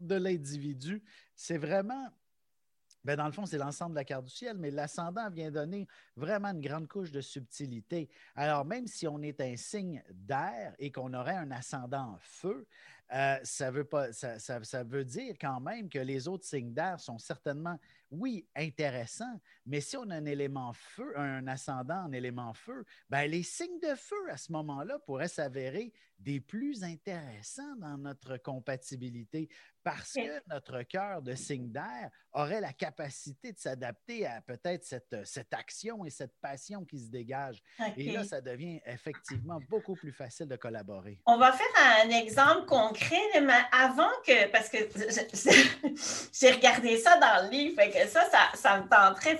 de 0.00 0.14
l'individu. 0.14 1.02
C'est 1.34 1.58
vraiment 1.58 2.08
ben, 3.08 3.16
dans 3.16 3.24
le 3.24 3.32
fond, 3.32 3.46
c'est 3.46 3.56
l'ensemble 3.56 3.92
de 3.92 4.00
la 4.00 4.04
carte 4.04 4.26
du 4.26 4.30
ciel, 4.30 4.58
mais 4.58 4.70
l'ascendant 4.70 5.30
vient 5.30 5.50
donner 5.50 5.88
vraiment 6.14 6.48
une 6.48 6.60
grande 6.60 6.86
couche 6.88 7.10
de 7.10 7.22
subtilité. 7.22 8.10
Alors, 8.36 8.66
même 8.66 8.86
si 8.86 9.08
on 9.08 9.22
est 9.22 9.40
un 9.40 9.56
signe 9.56 10.02
d'air 10.10 10.74
et 10.78 10.92
qu'on 10.92 11.14
aurait 11.14 11.36
un 11.36 11.50
ascendant 11.50 12.18
feu, 12.20 12.66
euh, 13.14 13.38
ça, 13.44 13.70
veut 13.70 13.86
pas, 13.86 14.12
ça, 14.12 14.38
ça, 14.38 14.84
veut 14.84 15.06
dire 15.06 15.36
quand 15.40 15.58
même 15.58 15.88
que 15.88 15.98
les 15.98 16.28
autres 16.28 16.44
signes 16.44 16.74
d'air 16.74 17.00
sont 17.00 17.16
certainement, 17.16 17.78
oui, 18.10 18.46
intéressants, 18.56 19.40
mais 19.66 19.80
si 19.80 19.96
on 19.96 20.08
a 20.10 20.16
un 20.16 20.24
élément 20.24 20.72
feu, 20.72 21.12
un 21.18 21.46
ascendant 21.46 22.04
en 22.04 22.12
élément 22.12 22.54
feu, 22.54 22.84
ben 23.10 23.26
les 23.26 23.42
signes 23.42 23.80
de 23.80 23.94
feu 23.94 24.30
à 24.30 24.36
ce 24.36 24.52
moment-là 24.52 24.98
pourraient 25.00 25.28
s'avérer 25.28 25.92
des 26.18 26.40
plus 26.40 26.82
intéressants 26.82 27.76
dans 27.76 27.96
notre 27.96 28.38
compatibilité 28.38 29.48
parce 29.84 30.14
que 30.14 30.42
notre 30.48 30.82
cœur 30.82 31.22
de 31.22 31.34
signe 31.34 31.70
d'air 31.70 32.10
aurait 32.32 32.60
la 32.60 32.72
capacité 32.72 33.52
de 33.52 33.58
s'adapter 33.58 34.26
à 34.26 34.42
peut-être 34.42 34.84
cette, 34.84 35.16
cette, 35.24 35.54
action 35.54 36.04
et 36.04 36.10
cette 36.10 36.36
passion 36.40 36.84
qui 36.84 36.98
se 36.98 37.10
dégage. 37.10 37.62
Et 37.96 38.12
là, 38.12 38.24
ça 38.24 38.40
devient 38.40 38.80
effectivement 38.84 39.60
beaucoup 39.68 39.94
plus 39.94 40.12
facile 40.12 40.46
de 40.46 40.56
collaborer. 40.56 41.20
On 41.24 41.38
va 41.38 41.52
faire 41.52 42.04
un 42.04 42.10
exemple 42.10 42.66
concret, 42.66 43.40
mais 43.40 43.62
avant 43.72 44.10
que, 44.26 44.50
parce 44.50 44.68
que 44.68 44.78
j'ai 46.32 46.50
regardé 46.50 46.98
ça 46.98 47.18
dans 47.18 47.46
le 47.46 47.50
livre, 47.50 47.76
que 47.76 47.97
ça, 48.06 48.28
ça, 48.30 48.50
ça 48.54 48.80
me 48.80 48.88
tenterait. 48.88 49.38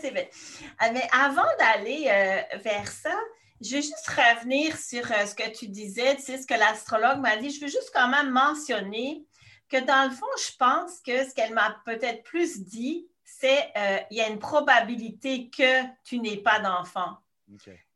Mais 0.92 1.08
avant 1.12 1.42
d'aller 1.58 2.06
euh, 2.08 2.58
vers 2.58 2.88
ça, 2.88 3.14
je 3.60 3.76
veux 3.76 3.82
juste 3.82 4.08
revenir 4.08 4.76
sur 4.76 5.04
euh, 5.10 5.26
ce 5.26 5.34
que 5.34 5.48
tu 5.50 5.68
disais, 5.68 6.16
tu 6.16 6.22
sais, 6.22 6.38
ce 6.38 6.46
que 6.46 6.54
l'astrologue 6.54 7.18
m'a 7.18 7.36
dit. 7.36 7.50
Je 7.50 7.60
veux 7.60 7.68
juste 7.68 7.90
quand 7.92 8.08
même 8.08 8.30
mentionner 8.30 9.24
que 9.68 9.78
dans 9.78 10.08
le 10.08 10.14
fond, 10.14 10.26
je 10.38 10.56
pense 10.56 11.00
que 11.00 11.28
ce 11.28 11.34
qu'elle 11.34 11.52
m'a 11.52 11.80
peut-être 11.84 12.22
plus 12.22 12.60
dit, 12.60 13.08
c'est 13.24 13.70
euh, 13.76 13.98
il 14.10 14.16
y 14.16 14.20
a 14.20 14.28
une 14.28 14.38
probabilité 14.38 15.50
que 15.50 15.82
tu 16.04 16.18
n'aies 16.18 16.38
pas 16.38 16.60
d'enfant. 16.60 17.18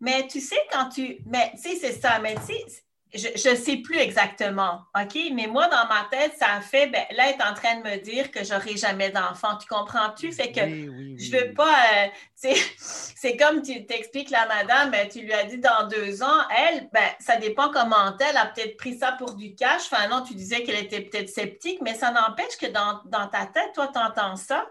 Mais 0.01 0.27
tu 0.27 0.41
sais, 0.41 0.59
quand 0.71 0.89
tu. 0.89 1.19
Mais 1.27 1.53
tu 1.53 1.59
sais, 1.59 1.77
c'est 1.77 1.93
ça. 1.93 2.19
Mais 2.21 2.35
tu 2.37 2.55
sais, 2.55 2.83
je 3.15 3.51
ne 3.51 3.55
sais 3.55 3.77
plus 3.77 3.99
exactement, 3.99 4.81
OK? 4.99 5.19
Mais 5.35 5.47
moi, 5.47 5.69
dans 5.69 5.87
ma 5.89 6.09
tête, 6.11 6.33
ça 6.39 6.55
a 6.57 6.61
fait, 6.63 6.87
ben, 6.87 7.03
là, 7.15 7.25
elle 7.29 7.35
est 7.35 7.43
en 7.43 7.53
train 7.53 7.77
de 7.77 7.83
me 7.83 7.97
dire 7.99 8.31
que 8.31 8.43
j'aurai 8.43 8.77
jamais 8.77 9.11
d'enfant. 9.11 9.57
Tu 9.59 9.67
comprends-tu? 9.67 10.33
Fait 10.33 10.51
que 10.51 10.61
je 10.61 11.31
veux 11.31 11.53
pas, 11.53 11.77
euh, 11.95 12.07
c'est 12.79 13.37
comme 13.37 13.61
tu 13.63 13.85
t'expliques 13.85 14.31
la 14.31 14.47
madame, 14.47 14.91
ben, 14.91 15.09
tu 15.09 15.21
lui 15.21 15.33
as 15.33 15.45
dit 15.45 15.59
dans 15.59 15.89
deux 15.89 16.23
ans, 16.23 16.49
elle, 16.57 16.89
ben, 16.93 17.11
ça 17.21 17.37
dépend 17.37 17.71
comment 17.71 18.17
elle 18.19 18.37
a 18.37 18.47
peut-être 18.47 18.77
pris 18.77 18.97
ça 18.97 19.13
pour 19.13 19.35
du 19.35 19.55
cash. 19.55 19.83
Enfin, 19.91 20.09
non, 20.09 20.23
tu 20.23 20.35
disais 20.35 20.63
qu'elle 20.63 20.83
était 20.83 21.03
peut-être 21.03 21.29
sceptique, 21.29 21.81
mais 21.83 21.95
ça 21.95 22.11
n'empêche 22.11 22.57
que 22.59 22.67
dans, 22.67 23.01
dans 23.07 23.29
ta 23.29 23.47
tête, 23.47 23.73
toi, 23.75 23.91
tu 23.93 23.99
entends 23.99 24.37
ça. 24.37 24.67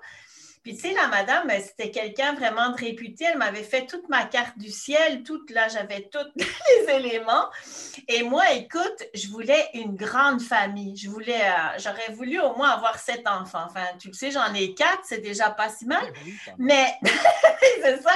Puis, 0.64 0.76
tu 0.76 0.82
sais, 0.82 0.94
la 0.94 1.08
madame, 1.08 1.48
ben, 1.48 1.60
c'était 1.60 1.90
quelqu'un 1.90 2.34
vraiment 2.34 2.70
de 2.70 2.76
réputé. 2.76 3.26
Elle 3.26 3.40
m'avait 3.40 3.64
fait 3.64 3.88
toute 3.88 4.08
ma 4.10 4.26
carte 4.26 4.58
du 4.60 4.70
ciel, 4.70 5.24
toute, 5.24 5.50
là, 5.50 5.68
j'avais 5.70 6.08
tous 6.12 6.20
les 6.36 6.94
éléments. 6.94 7.50
Et 8.08 8.22
moi, 8.22 8.44
écoute, 8.54 9.04
je 9.16 9.28
voulais 9.30 9.70
une 9.74 9.96
grande 9.96 10.40
famille. 10.40 10.96
Je 10.96 11.10
voulais, 11.10 11.42
euh, 11.42 11.80
j'aurais 11.80 12.14
voulu 12.14 12.40
au 12.40 12.56
moins 12.56 12.70
avoir 12.70 13.00
sept 13.00 13.28
enfants. 13.28 13.66
Enfin, 13.66 13.86
tu 14.00 14.10
le 14.10 14.14
sais, 14.14 14.30
j'en 14.30 14.54
ai 14.54 14.76
quatre, 14.76 15.02
c'est 15.04 15.22
déjà 15.22 15.50
pas 15.50 15.70
si 15.70 15.86
mal. 15.86 16.06
Mais, 16.60 16.94
c'est 17.82 18.02
ça. 18.02 18.16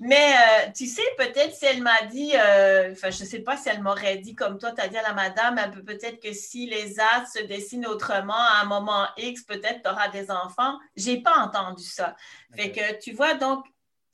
Mais, 0.00 0.34
euh, 0.34 0.70
tu 0.76 0.86
sais, 0.86 1.02
peut-être 1.16 1.54
si 1.54 1.64
elle 1.64 1.82
m'a 1.82 2.02
dit, 2.10 2.32
euh, 2.34 2.92
enfin, 2.92 3.10
je 3.10 3.24
sais 3.24 3.40
pas 3.40 3.56
si 3.56 3.70
elle 3.70 3.82
m'aurait 3.82 4.18
dit 4.18 4.34
comme 4.34 4.58
toi, 4.58 4.72
tu 4.72 4.82
as 4.82 4.88
dit 4.88 4.98
à 4.98 5.02
la 5.02 5.14
madame, 5.14 5.58
peut-être 5.86 6.20
que 6.20 6.32
si 6.34 6.66
les 6.66 7.00
astres 7.00 7.38
se 7.38 7.44
dessinent 7.44 7.86
autrement 7.86 8.34
à 8.34 8.60
un 8.62 8.64
moment 8.64 9.06
X, 9.16 9.42
peut-être 9.42 9.82
tu 9.82 9.90
auras 9.90 10.08
des 10.08 10.30
enfants. 10.30 10.78
J'ai 10.96 11.22
pas 11.22 11.45
entendu 11.46 11.84
ça. 11.84 12.16
Fait 12.54 12.70
que 12.72 13.00
tu 13.00 13.12
vois, 13.12 13.34
donc, 13.34 13.64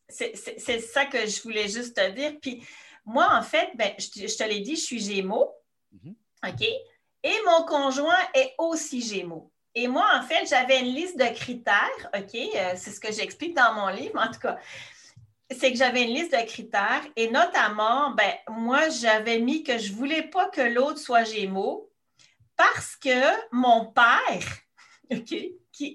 c'est 0.08 0.80
ça 0.80 1.06
que 1.06 1.26
je 1.26 1.42
voulais 1.42 1.68
juste 1.68 1.96
te 1.96 2.10
dire. 2.10 2.34
Puis 2.40 2.64
moi, 3.04 3.28
en 3.32 3.42
fait, 3.42 3.70
ben, 3.74 3.92
je, 3.98 4.36
te 4.36 4.44
l'ai 4.44 4.60
dit, 4.60 4.76
je 4.76 4.82
suis 4.82 5.00
Gémeaux. 5.00 5.52
Mhm. 5.92 6.14
OK? 6.46 6.66
Et 7.24 7.34
mon 7.46 7.64
conjoint 7.64 8.18
est 8.34 8.54
aussi 8.58 9.00
Gémeaux. 9.00 9.52
Et 9.74 9.88
moi, 9.88 10.06
en 10.14 10.22
fait, 10.22 10.46
j'avais 10.46 10.80
une 10.80 10.94
liste 10.94 11.18
de 11.18 11.34
critères, 11.34 12.10
OK? 12.14 12.34
Euh, 12.34 12.72
c'est 12.76 12.90
ce 12.90 13.00
que 13.00 13.12
j'explique 13.12 13.54
dans 13.54 13.72
mon 13.74 13.88
livre, 13.88 14.20
en 14.20 14.30
tout 14.30 14.40
cas. 14.40 14.58
C'est 15.50 15.72
que 15.72 15.78
j'avais 15.78 16.02
une 16.02 16.14
liste 16.14 16.32
de 16.32 16.46
critères 16.46 17.02
et 17.16 17.30
notamment, 17.30 18.10
ben, 18.10 18.32
moi, 18.48 18.88
j'avais 18.88 19.38
mis 19.38 19.62
que 19.62 19.78
je 19.78 19.92
ne 19.92 19.96
voulais 19.96 20.22
pas 20.22 20.48
que 20.48 20.60
l'autre 20.60 20.98
soit 20.98 21.24
Gémeaux 21.24 21.90
parce 22.56 22.96
que 22.96 23.50
mon 23.50 23.86
père, 23.86 24.44
OK, 25.10 25.34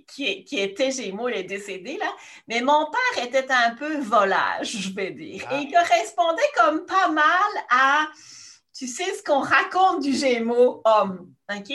qui, 0.07 0.43
qui, 0.43 0.59
était 0.59 0.91
Gémeaux, 0.91 1.29
il 1.29 1.35
est 1.35 1.43
décédé, 1.43 1.97
là. 1.97 2.11
Mais 2.47 2.61
mon 2.61 2.85
père 2.85 3.25
était 3.25 3.51
un 3.51 3.75
peu 3.75 3.97
volage, 3.97 4.77
je 4.77 4.93
vais 4.93 5.11
dire. 5.11 5.47
Et 5.51 5.61
il 5.61 5.75
ah. 5.75 5.81
correspondait 5.81 6.51
comme 6.55 6.85
pas 6.85 7.07
mal 7.09 7.25
à, 7.69 8.07
tu 8.75 8.87
sais, 8.87 9.13
ce 9.13 9.23
qu'on 9.23 9.39
raconte 9.39 10.01
du 10.01 10.13
Gémeaux 10.13 10.81
homme. 10.85 11.31
OK? 11.49 11.73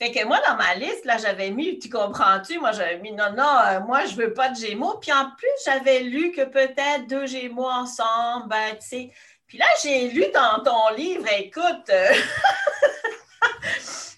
Fait 0.00 0.10
que 0.10 0.24
moi, 0.26 0.40
dans 0.46 0.56
ma 0.56 0.74
liste, 0.74 1.04
là, 1.04 1.16
j'avais 1.18 1.50
mis, 1.50 1.78
tu 1.78 1.88
comprends-tu? 1.88 2.58
Moi, 2.58 2.72
j'avais 2.72 2.98
mis 2.98 3.12
non, 3.12 3.32
non, 3.36 3.58
euh, 3.66 3.80
moi, 3.80 4.04
je 4.06 4.16
veux 4.16 4.32
pas 4.32 4.48
de 4.48 4.56
Gémeaux. 4.56 4.98
Puis 5.00 5.12
en 5.12 5.30
plus, 5.36 5.48
j'avais 5.64 6.00
lu 6.00 6.32
que 6.32 6.42
peut-être 6.42 7.06
deux 7.08 7.26
Gémeaux 7.26 7.70
ensemble, 7.70 8.48
ben, 8.48 8.76
tu 8.80 8.88
sais. 8.88 9.10
Puis 9.46 9.58
là, 9.58 9.66
j'ai 9.82 10.08
lu 10.08 10.24
dans 10.34 10.62
ton 10.64 10.94
livre, 10.96 11.26
écoute. 11.38 11.88
Euh, 11.90 12.12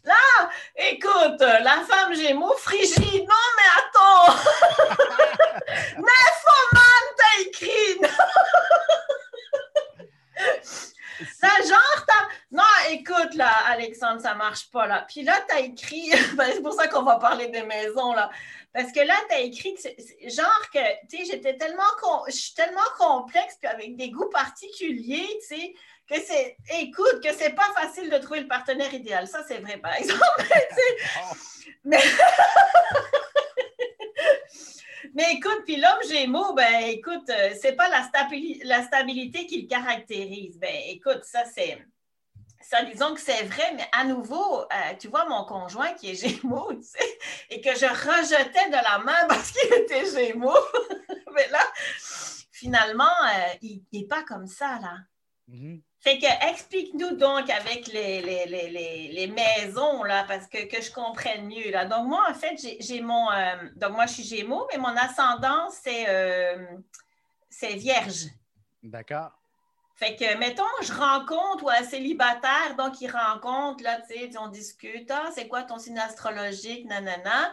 Là, 0.07 0.51
écoute, 0.77 1.41
la 1.41 1.83
femme 1.85 2.15
Gémeaux, 2.15 2.55
frigide. 2.59 3.27
Non, 3.27 3.47
mais 3.57 3.71
attends! 3.79 4.37
Foman 5.97 7.07
t'as 7.17 7.41
écrit! 7.43 7.99
Ça, 11.41 11.49
genre, 11.67 12.07
Non, 12.53 12.63
écoute, 12.91 13.35
là, 13.35 13.51
Alexandre, 13.67 14.21
ça 14.21 14.35
marche 14.35 14.71
pas, 14.71 14.87
là. 14.87 15.05
Puis 15.09 15.23
là, 15.23 15.41
t'as 15.49 15.61
écrit... 15.61 16.11
Ben, 16.37 16.53
c'est 16.53 16.63
pour 16.63 16.75
ça 16.75 16.87
qu'on 16.87 17.03
va 17.03 17.17
parler 17.19 17.49
des 17.49 17.63
maisons, 17.63 18.13
là. 18.13 18.31
Parce 18.73 18.93
que 18.93 19.01
là, 19.01 19.15
t'as 19.29 19.41
écrit 19.41 19.75
que... 19.75 19.81
Genre 20.29 20.71
que, 20.73 21.07
tu 21.09 21.19
sais, 21.19 21.25
j'étais 21.33 21.57
tellement... 21.57 21.83
Je 22.29 22.33
suis 22.33 22.55
tellement 22.55 22.81
complexe, 22.99 23.57
puis 23.61 23.69
avec 23.69 23.97
des 23.97 24.11
goûts 24.11 24.31
particuliers, 24.31 25.39
tu 25.41 25.57
sais 25.57 25.75
que 26.09 26.21
c'est, 26.21 26.57
écoute, 26.79 27.21
que 27.23 27.35
c'est 27.35 27.55
pas 27.55 27.69
facile 27.75 28.11
de 28.11 28.19
trouver 28.19 28.41
le 28.41 28.49
partenaire 28.49 28.93
idéal. 28.95 29.27
Ça, 29.27 29.43
c'est 29.47 29.59
vrai, 29.59 29.79
par 29.79 29.95
exemple. 29.95 30.23
mais, 31.85 31.99
mais 35.15 35.35
écoute, 35.35 35.63
puis 35.65 35.77
l'homme 35.77 36.03
Gémeaux, 36.09 36.55
ben 36.55 36.85
écoute, 36.85 37.29
euh, 37.31 37.55
c'est 37.61 37.73
pas 37.73 37.89
la, 37.89 38.09
la 38.65 38.83
stabilité 38.85 39.47
qui 39.47 39.63
le 39.63 39.69
caractérise. 39.69 40.59
Ben 40.59 40.75
écoute, 40.89 41.25
ça, 41.25 41.45
c'est. 41.45 41.85
Ça, 42.61 42.83
disons 42.83 43.15
que 43.15 43.21
c'est 43.21 43.45
vrai, 43.45 43.75
mais 43.77 43.89
à 43.93 44.05
nouveau, 44.05 44.63
euh, 44.63 44.95
tu 44.99 45.07
vois, 45.07 45.29
mon 45.29 45.45
conjoint 45.45 45.93
qui 45.93 46.11
est 46.11 46.15
Gémeaux, 46.15 46.75
tu 46.75 46.83
sais, 46.83 47.19
et 47.51 47.61
que 47.61 47.71
je 47.71 47.87
rejetais 47.87 48.69
de 48.71 48.73
la 48.73 48.99
main 48.99 49.27
parce 49.29 49.53
qu'il 49.53 49.73
était 49.73 50.05
Gémeaux, 50.05 50.53
mais 51.33 51.47
là, 51.49 51.61
finalement, 52.51 53.05
euh, 53.05 53.55
il 53.63 53.85
n'est 53.93 54.07
pas 54.07 54.25
comme 54.25 54.49
ça, 54.49 54.81
là. 54.81 54.97
Mm-hmm. 55.49 55.81
Fait 56.07 56.19
que 56.19 56.51
explique-nous 56.51 57.17
donc 57.17 57.51
avec 57.51 57.89
les, 57.89 58.23
les, 58.23 59.27
maisons, 59.27 60.05
là, 60.05 60.25
parce 60.29 60.47
que, 60.47 60.69
que 60.69 60.81
je 60.81 60.93
comprenne 60.93 61.49
mieux. 61.49 61.73
Là. 61.73 61.85
Donc, 61.85 62.07
moi, 62.07 62.25
en 62.31 62.33
fait, 62.33 62.55
j'ai 62.79 63.01
mon. 63.01 63.29
Euh, 63.33 63.57
donc, 63.75 63.95
moi, 63.95 64.07
je 64.07 64.13
suis 64.13 64.23
Gémeaux, 64.23 64.69
mais 64.71 64.79
mon 64.79 64.97
ascendant, 64.97 65.69
c'est 65.69 66.09
euh, 66.09 66.65
Vierge. 67.61 68.27
D'accord. 68.85 69.33
Fait 69.97 70.15
que, 70.15 70.37
mettons, 70.39 70.63
je 70.81 70.93
rencontre 70.93 71.65
ou 71.65 71.71
un 71.71 71.83
célibataire, 71.83 72.77
donc 72.79 73.01
il 73.01 73.11
rencontre, 73.11 73.83
là, 73.83 74.01
tu 74.09 74.15
sais, 74.17 74.31
on 74.39 74.47
discute, 74.47 75.11
ah, 75.11 75.31
c'est 75.35 75.49
quoi 75.49 75.65
ton 75.65 75.81
signe 75.81 75.99
astrologique, 75.99 76.87
nanana. 76.87 77.53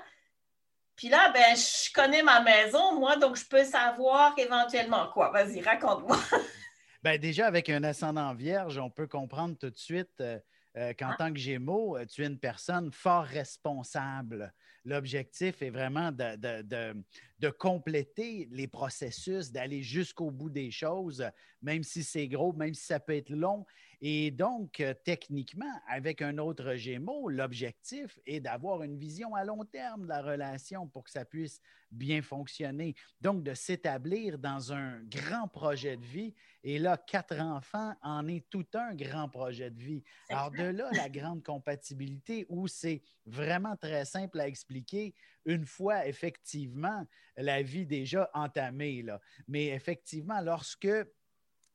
Puis 0.95 1.09
là, 1.09 1.31
ben, 1.31 1.55
je 1.55 1.91
connais 1.91 2.21
ma 2.21 2.41
maison, 2.41 2.99
moi, 2.99 3.15
donc 3.15 3.35
je 3.35 3.45
peux 3.45 3.63
savoir 3.63 4.37
éventuellement 4.37 5.07
quoi. 5.11 5.31
Vas-y, 5.31 5.59
raconte-moi. 5.59 6.19
Bien, 7.03 7.17
déjà, 7.17 7.47
avec 7.47 7.69
un 7.69 7.83
ascendant 7.83 8.33
vierge, 8.33 8.77
on 8.77 8.89
peut 8.89 9.07
comprendre 9.07 9.57
tout 9.57 9.69
de 9.69 9.77
suite 9.77 10.21
euh, 10.21 10.39
euh, 10.77 10.93
qu'en 10.97 11.09
ah. 11.09 11.15
tant 11.17 11.33
que 11.33 11.37
Gémeaux, 11.37 11.97
euh, 11.97 12.05
tu 12.05 12.23
es 12.23 12.27
une 12.27 12.39
personne 12.39 12.93
fort 12.93 13.25
responsable. 13.25 14.53
L'objectif 14.85 15.61
est 15.61 15.69
vraiment 15.69 16.13
de, 16.13 17.49
compléter 17.59 18.47
les 18.51 18.69
processus, 18.69 19.51
d'aller 19.51 19.83
jusqu'au 19.83 20.31
bout 20.31 20.49
des 20.49 20.71
choses, 20.71 21.29
même 21.61 21.83
si 21.83 22.03
c'est 22.03 22.29
gros, 22.29 22.53
même 22.53 22.73
si 22.73 22.85
ça 22.85 23.01
peut 23.01 23.17
être 23.17 23.31
long. 23.31 23.65
Et 24.05 24.31
donc, 24.31 24.83
techniquement, 25.05 25.79
avec 25.87 26.21
un 26.21 26.37
autre 26.37 26.75
Gémeaux, 26.75 27.29
l'objectif 27.29 28.19
est 28.25 28.41
d'avoir 28.41 28.83
une 28.83 28.97
vision 28.97 29.33
à 29.33 29.45
long 29.45 29.63
terme 29.63 30.03
de 30.03 30.07
la 30.09 30.21
relation 30.21 30.89
pour 30.89 31.05
que 31.05 31.09
ça 31.09 31.23
puisse 31.23 31.61
bien 31.89 32.21
fonctionner. 32.21 32.95
Donc, 33.21 33.43
de 33.43 33.53
s'établir 33.53 34.37
dans 34.39 34.73
un 34.73 35.01
grand 35.03 35.47
projet 35.47 35.95
de 35.95 36.03
vie 36.03 36.33
et 36.65 36.79
là, 36.79 36.97
quatre 36.97 37.39
enfants 37.39 37.95
en 38.01 38.27
est 38.27 38.45
tout 38.49 38.65
un 38.73 38.93
grand 38.93 39.29
projet 39.29 39.71
de 39.71 39.81
vie. 39.81 40.03
Alors, 40.27 40.51
de 40.51 40.63
là, 40.63 40.89
la 40.91 41.07
grande 41.07 41.41
compatibilité 41.41 42.45
où 42.49 42.67
c'est 42.67 43.01
vraiment 43.25 43.77
très 43.77 44.03
simple 44.03 44.41
à 44.41 44.49
expliquer 44.49 45.15
une 45.45 45.65
fois 45.65 46.05
effectivement 46.07 47.07
la 47.37 47.61
vie 47.61 47.85
déjà 47.85 48.29
entamée. 48.33 49.01
Là. 49.01 49.21
Mais 49.47 49.67
effectivement, 49.67 50.41
lorsque 50.41 50.89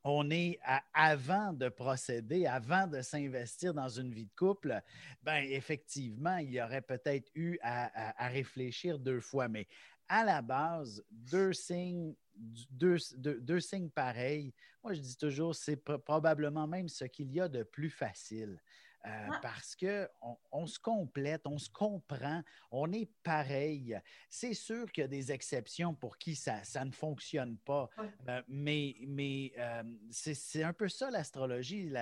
on 0.09 0.29
est 0.29 0.59
avant 0.93 1.53
de 1.53 1.69
procéder, 1.69 2.45
avant 2.45 2.87
de 2.87 3.01
s'investir 3.01 3.73
dans 3.73 3.89
une 3.89 4.11
vie 4.11 4.25
de 4.25 4.35
couple, 4.35 4.81
ben 5.23 5.43
effectivement, 5.49 6.37
il 6.37 6.51
y 6.51 6.61
aurait 6.61 6.81
peut-être 6.81 7.29
eu 7.35 7.57
à, 7.61 8.27
réfléchir 8.29 8.99
deux 8.99 9.21
fois. 9.21 9.47
Mais 9.47 9.67
à 10.07 10.23
la 10.23 10.41
base, 10.41 11.03
deux 11.09 11.53
signes, 11.53 12.15
deux, 12.35 12.97
deux 13.17 13.59
signes 13.59 13.89
pareils, 13.89 14.53
moi, 14.83 14.93
je 14.93 15.01
dis 15.01 15.17
toujours, 15.17 15.55
c'est 15.55 15.75
probablement 15.75 16.67
même 16.67 16.87
ce 16.87 17.05
qu'il 17.05 17.31
y 17.31 17.41
a 17.41 17.47
de 17.47 17.63
plus 17.63 17.89
facile. 17.89 18.57
Euh, 19.05 19.27
parce 19.41 19.77
qu'on 19.77 20.37
on 20.51 20.67
se 20.67 20.77
complète, 20.77 21.47
on 21.47 21.57
se 21.57 21.69
comprend, 21.69 22.43
on 22.69 22.91
est 22.91 23.09
pareil. 23.23 23.97
C'est 24.29 24.53
sûr 24.53 24.91
qu'il 24.91 25.03
y 25.03 25.05
a 25.05 25.07
des 25.07 25.31
exceptions 25.31 25.95
pour 25.95 26.17
qui 26.17 26.35
ça, 26.35 26.63
ça 26.65 26.83
ne 26.83 26.91
fonctionne 26.91 27.57
pas, 27.59 27.89
euh, 28.27 28.41
mais, 28.49 28.95
mais 29.07 29.53
euh, 29.57 29.83
c'est 30.11 30.63
un 30.63 30.73
peu 30.73 30.89
ça 30.89 31.09
l'astrologie. 31.11 31.93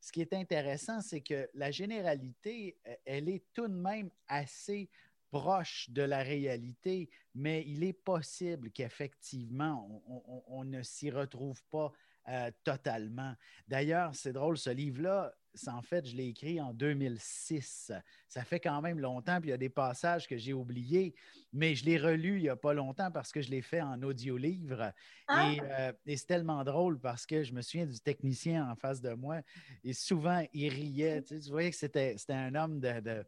ce 0.00 0.10
qui 0.10 0.22
est 0.22 0.32
intéressant, 0.32 1.00
c'est 1.00 1.20
que 1.20 1.48
la 1.54 1.70
généralité, 1.70 2.76
elle 3.04 3.28
est 3.28 3.44
tout 3.54 3.68
de 3.68 3.74
même 3.74 4.10
assez 4.26 4.90
proche 5.30 5.88
de 5.90 6.02
la 6.02 6.22
réalité, 6.22 7.08
mais 7.34 7.64
il 7.66 7.84
est 7.84 7.92
possible 7.92 8.70
qu'effectivement, 8.72 10.02
on, 10.48 10.64
ne 10.64 10.82
s'y 10.82 11.10
retrouve 11.10 11.62
pas 11.70 11.92
euh, 12.28 12.50
totalement. 12.64 13.34
D'ailleurs, 13.68 14.14
c'est 14.14 14.32
drôle, 14.32 14.58
ce 14.58 14.70
livre-là, 14.70 15.32
en 15.66 15.82
fait, 15.82 16.06
je 16.06 16.16
l'ai 16.16 16.28
écrit 16.28 16.60
en 16.60 16.72
2006. 16.72 17.92
Ça 18.28 18.44
fait 18.44 18.60
quand 18.60 18.80
même 18.80 18.98
longtemps, 18.98 19.40
puis 19.40 19.48
il 19.48 19.50
y 19.50 19.54
a 19.54 19.58
des 19.58 19.68
passages 19.68 20.26
que 20.26 20.36
j'ai 20.36 20.52
oubliés, 20.52 21.14
mais 21.52 21.74
je 21.74 21.84
l'ai 21.84 21.98
relu 21.98 22.36
il 22.36 22.42
n'y 22.42 22.48
a 22.48 22.56
pas 22.56 22.74
longtemps 22.74 23.10
parce 23.10 23.32
que 23.32 23.40
je 23.40 23.50
l'ai 23.50 23.62
fait 23.62 23.80
en 23.80 24.02
audio-livre. 24.02 24.92
Ah! 25.28 25.50
Euh, 25.50 25.92
et, 26.06 26.16
c'est 26.16 26.26
tellement 26.26 26.64
drôle 26.64 26.98
parce 27.00 27.26
que 27.26 27.42
je 27.42 27.52
me 27.52 27.62
souviens 27.62 27.86
du 27.86 28.00
technicien 28.00 28.68
en 28.70 28.76
face 28.76 29.00
de 29.00 29.12
moi 29.12 29.40
et 29.84 29.92
souvent, 29.92 30.44
il 30.52 30.68
riait. 30.68 31.22
Tu, 31.22 31.38
voyais 31.50 31.70
que 31.70 31.76
c'était 31.76 32.16
un 32.28 32.54
homme 32.54 32.80
de 32.80 33.24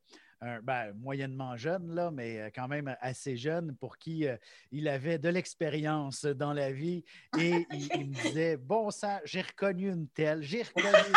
ben, 0.63 0.93
moyennement 0.95 1.57
jeune, 1.57 1.95
là, 1.95 2.11
mais 2.11 2.41
euh, 2.41 2.51
quand 2.53 2.67
même 2.67 2.97
assez 3.01 3.37
jeune, 3.37 3.77
pour 3.77 3.97
qui 3.99 4.27
euh, 4.27 4.37
il 4.73 4.89
avait 4.89 5.19
de 5.19 5.29
l'expérience 5.29 6.25
dans 6.25 6.53
la 6.53 6.73
vie. 6.73 7.05
Et 7.39 7.67
il, 7.73 8.09
me 8.09 8.23
disait 8.23 8.57
Bon 8.57 8.91
sang, 8.91 9.19
j'ai 9.25 9.43
reconnu 9.43 9.91
une 9.91 10.09
telle, 10.09 10.43
j'ai 10.43 10.63
reconnu. 10.63 11.15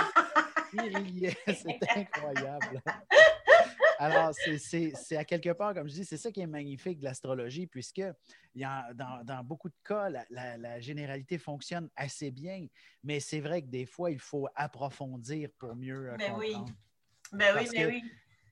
Riait, 0.82 1.38
c'était 1.48 1.90
incroyable. 1.96 2.82
Alors, 3.98 4.34
c'est 4.34 5.18
à 5.18 5.24
quelque 5.24 5.52
part, 5.52 5.74
comme 5.74 5.88
je 5.88 5.94
dis, 5.94 6.06
c'est 6.06 6.18
ça 6.18 6.32
qui 6.32 6.42
est 6.42 6.48
magnifique 6.48 7.00
de 7.00 7.06
l'astrologie, 7.06 7.68
puisque 7.68 8.04
dans, 8.56 9.24
dans, 9.24 9.44
beaucoup 9.44 9.70
de 9.70 9.76
cas, 9.84 10.10
la, 10.30 10.80
généralité 10.80 11.38
fonctionne 11.38 11.90
assez 11.96 12.32
bien, 12.32 12.68
mais 13.04 13.20
c'est 13.20 13.40
vrai 13.40 13.62
que 13.62 13.68
des 13.68 13.86
fois, 13.86 14.12
il 14.12 14.20
faut 14.20 14.48
approfondir 14.56 15.50
pour 15.58 15.76
mieux 15.76 16.12
euh, 16.12 16.18
ben 16.18 16.34
comprendre. 16.34 16.66
Oui. 16.66 16.74
Ben 17.32 17.56
oui, 17.58 17.70
ben 17.74 17.88
oui. 17.88 18.04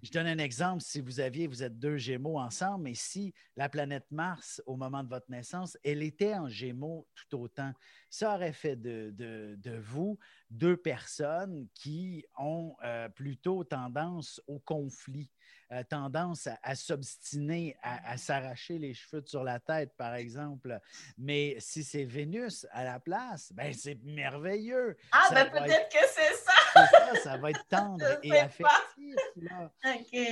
Je 0.03 0.11
donne 0.11 0.27
un 0.27 0.37
exemple. 0.37 0.83
Si 0.83 0.99
vous 0.99 1.21
aviez, 1.21 1.47
vous 1.47 1.63
êtes 1.63 1.79
deux 1.79 1.95
Gémeaux 1.95 2.37
ensemble, 2.37 2.83
mais 2.83 2.93
si 2.93 3.33
la 3.55 3.69
planète 3.69 4.05
Mars, 4.11 4.61
au 4.65 4.75
moment 4.75 5.01
de 5.01 5.07
votre 5.07 5.31
naissance, 5.31 5.77
elle 5.81 6.03
était 6.03 6.35
en 6.35 6.49
Gémeaux 6.49 7.07
tout 7.15 7.39
autant, 7.39 7.71
ça 8.09 8.35
aurait 8.35 8.51
fait 8.51 8.75
de, 8.75 9.79
vous 9.79 10.19
deux 10.49 10.75
personnes 10.75 11.67
qui 11.73 12.25
ont 12.37 12.75
euh, 12.83 13.07
plutôt 13.07 13.63
tendance 13.63 14.41
au 14.45 14.59
conflit. 14.59 15.31
Euh, 15.71 15.81
tendance 15.89 16.47
à, 16.61 16.75
s'obstiner, 16.75 17.75
à, 17.81 18.15
s'arracher 18.17 18.77
les 18.77 18.93
cheveux 18.93 19.23
sur 19.25 19.43
la 19.43 19.59
tête, 19.59 19.95
par 19.97 20.13
exemple. 20.13 20.77
Mais 21.17 21.55
si 21.57 21.83
c'est 21.83 22.03
Vénus 22.03 22.67
à 22.71 22.83
la 22.83 22.99
place, 22.99 23.51
ben 23.53 23.73
c'est 23.73 23.97
merveilleux. 24.03 24.95
Ah, 25.11 25.29
ben 25.31 25.49
peut-être 25.49 25.89
que 25.89 26.05
c'est 26.13 26.35
ça. 26.35 26.62
Ça. 26.87 27.15
ça. 27.21 27.37
va 27.37 27.51
être 27.51 27.67
tendre 27.67 28.05
et 28.23 28.31
affectif. 28.31 29.15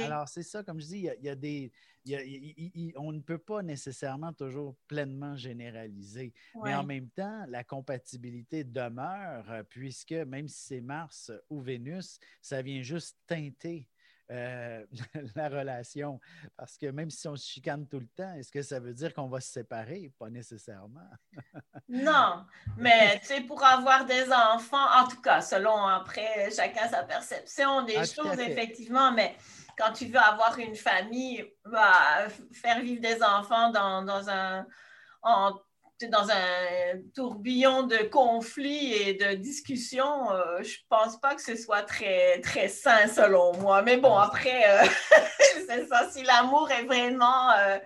Alors, 0.04 0.28
c'est 0.28 0.44
ça, 0.44 0.64
comme 0.64 0.80
je 0.80 0.86
dis, 0.86 1.08
il 1.20 1.26
y, 1.26 1.30
a, 1.30 1.36
des. 1.36 1.72
on 2.96 3.12
ne 3.12 3.20
peut 3.20 3.38
pas 3.38 3.62
nécessairement 3.62 4.34
toujours 4.34 4.76
pleinement 4.88 5.36
généraliser. 5.36 6.34
Mais 6.64 6.74
en 6.76 6.84
même 6.84 7.10
temps, 7.10 7.46
la 7.48 7.64
compatibilité 7.64 8.64
demeure, 8.64 9.50
euh, 9.50 9.64
puisque 9.64 10.14
même 10.14 10.48
si 10.48 10.62
c'est 10.62 10.82
Mars 10.82 11.32
ou 11.50 11.62
Vénus, 11.62 12.20
ça 12.42 12.62
vient 12.62 12.82
juste 12.82 13.18
teinter 13.28 13.88
euh, 14.32 14.86
la 15.36 15.50
relation. 15.50 16.20
Parce 16.58 16.78
que 16.78 16.88
même 16.88 17.10
si 17.10 17.28
on 17.28 17.36
se 17.36 17.48
chicane 17.48 17.88
tout 17.88 18.00
le 18.00 18.08
temps, 18.08 18.34
est-ce 18.34 18.52
que 18.52 18.62
ça 18.62 18.80
veut 18.80 18.94
dire 18.94 19.14
qu'on 19.14 19.28
va 19.28 19.42
se 19.42 19.52
séparer? 19.52 20.12
Pas 20.18 20.30
nécessairement. 20.30 21.10
non, 21.90 22.46
mais 22.78 23.20
tu 23.20 23.28
sais, 23.28 23.42
pour 23.42 23.64
avoir 23.64 24.06
des 24.06 24.32
enfants, 24.32 24.90
en 25.00 25.08
tout 25.08 25.22
cas, 25.22 25.42
selon 25.42 25.86
après 25.86 26.50
chacun 26.56 26.88
sa 26.88 27.04
perception 27.04 27.84
des 27.84 27.98
ah, 27.98 28.06
choses, 28.06 28.40
effectivement, 28.40 29.12
mais 29.12 29.36
quand 29.78 29.92
tu 29.94 30.06
veux 30.06 30.20
avoir 30.20 30.58
une 30.60 30.76
famille, 30.76 31.46
bah, 31.66 32.28
faire 32.54 32.82
vivre 32.82 33.02
des 33.02 33.22
enfants 33.22 33.72
dans, 33.72 34.04
dans 34.04 34.30
un 34.30 34.66
dans 36.08 36.30
un 36.30 37.00
tourbillon 37.16 37.84
de 37.84 37.98
conflits 37.98 38.94
et 38.94 39.14
de 39.14 39.36
discussions, 39.36 40.32
euh, 40.32 40.62
je 40.62 40.78
pense 40.90 41.20
pas 41.20 41.36
que 41.36 41.42
ce 41.42 41.56
soit 41.56 41.84
très, 41.84 42.40
très 42.42 42.68
sain 42.68 43.08
selon 43.08 43.56
moi. 43.58 43.82
Mais 43.82 43.98
bon, 43.98 44.16
après, 44.16 44.64
euh, 44.70 44.86
c'est 45.68 45.88
ça, 45.88 46.10
si 46.12 46.24
l'amour 46.24 46.70
est 46.72 46.84
vraiment 46.84 47.52
euh, 47.52 47.78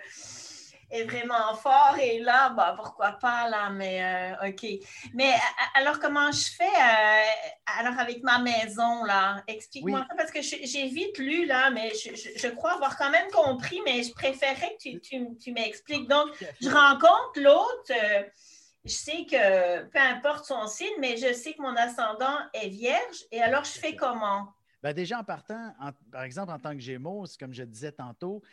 est 0.89 1.03
vraiment 1.03 1.55
fort. 1.55 1.97
Et 2.01 2.19
là, 2.19 2.49
bah, 2.49 2.73
pourquoi 2.75 3.13
pas, 3.13 3.49
là, 3.49 3.69
mais 3.69 4.03
euh, 4.03 4.49
OK. 4.49 4.65
Mais 5.13 5.33
alors, 5.73 5.99
comment 5.99 6.31
je 6.31 6.51
fais 6.51 6.63
euh, 6.63 7.79
alors 7.79 7.99
avec 7.99 8.23
ma 8.23 8.39
maison, 8.39 9.03
là? 9.03 9.43
Explique-moi 9.47 10.05
ça, 10.09 10.15
parce 10.15 10.31
que 10.31 10.41
j'ai 10.41 10.87
vite 10.87 11.17
lu, 11.17 11.45
là, 11.45 11.69
mais 11.69 11.91
je, 11.93 12.47
crois 12.49 12.73
avoir 12.73 12.97
quand 12.97 13.09
même 13.09 13.29
compris, 13.31 13.81
mais 13.85 14.03
je 14.03 14.13
préférerais 14.13 14.77
que 14.83 14.97
tu, 14.97 15.51
m'expliques. 15.51 16.07
Donc, 16.07 16.29
je 16.61 16.69
rencontre 16.69 17.41
l'autre. 17.41 17.91
Euh, 17.91 18.23
je 18.85 18.93
sais 18.93 19.25
que 19.25 19.83
peu 19.85 19.99
importe 19.99 20.45
son 20.45 20.67
signe, 20.67 20.93
mais 20.99 21.17
je 21.17 21.33
sais 21.33 21.53
que 21.53 21.61
mon 21.61 21.75
ascendant 21.75 22.37
est 22.53 22.69
vierge. 22.69 23.25
Et 23.31 23.41
alors, 23.41 23.63
je 23.63 23.71
fais 23.71 23.95
comment? 23.95 24.53
Ben 24.83 24.93
déjà, 24.93 25.17
en 25.17 25.23
partant, 25.23 25.73
par 26.11 26.21
exemple, 26.21 26.51
en 26.51 26.59
tant 26.59 26.73
que 26.73 26.79
Gémeaux, 26.79 27.25
comme 27.39 27.51
je 27.51 27.63
disais 27.63 27.91
tantôt, 27.91 28.43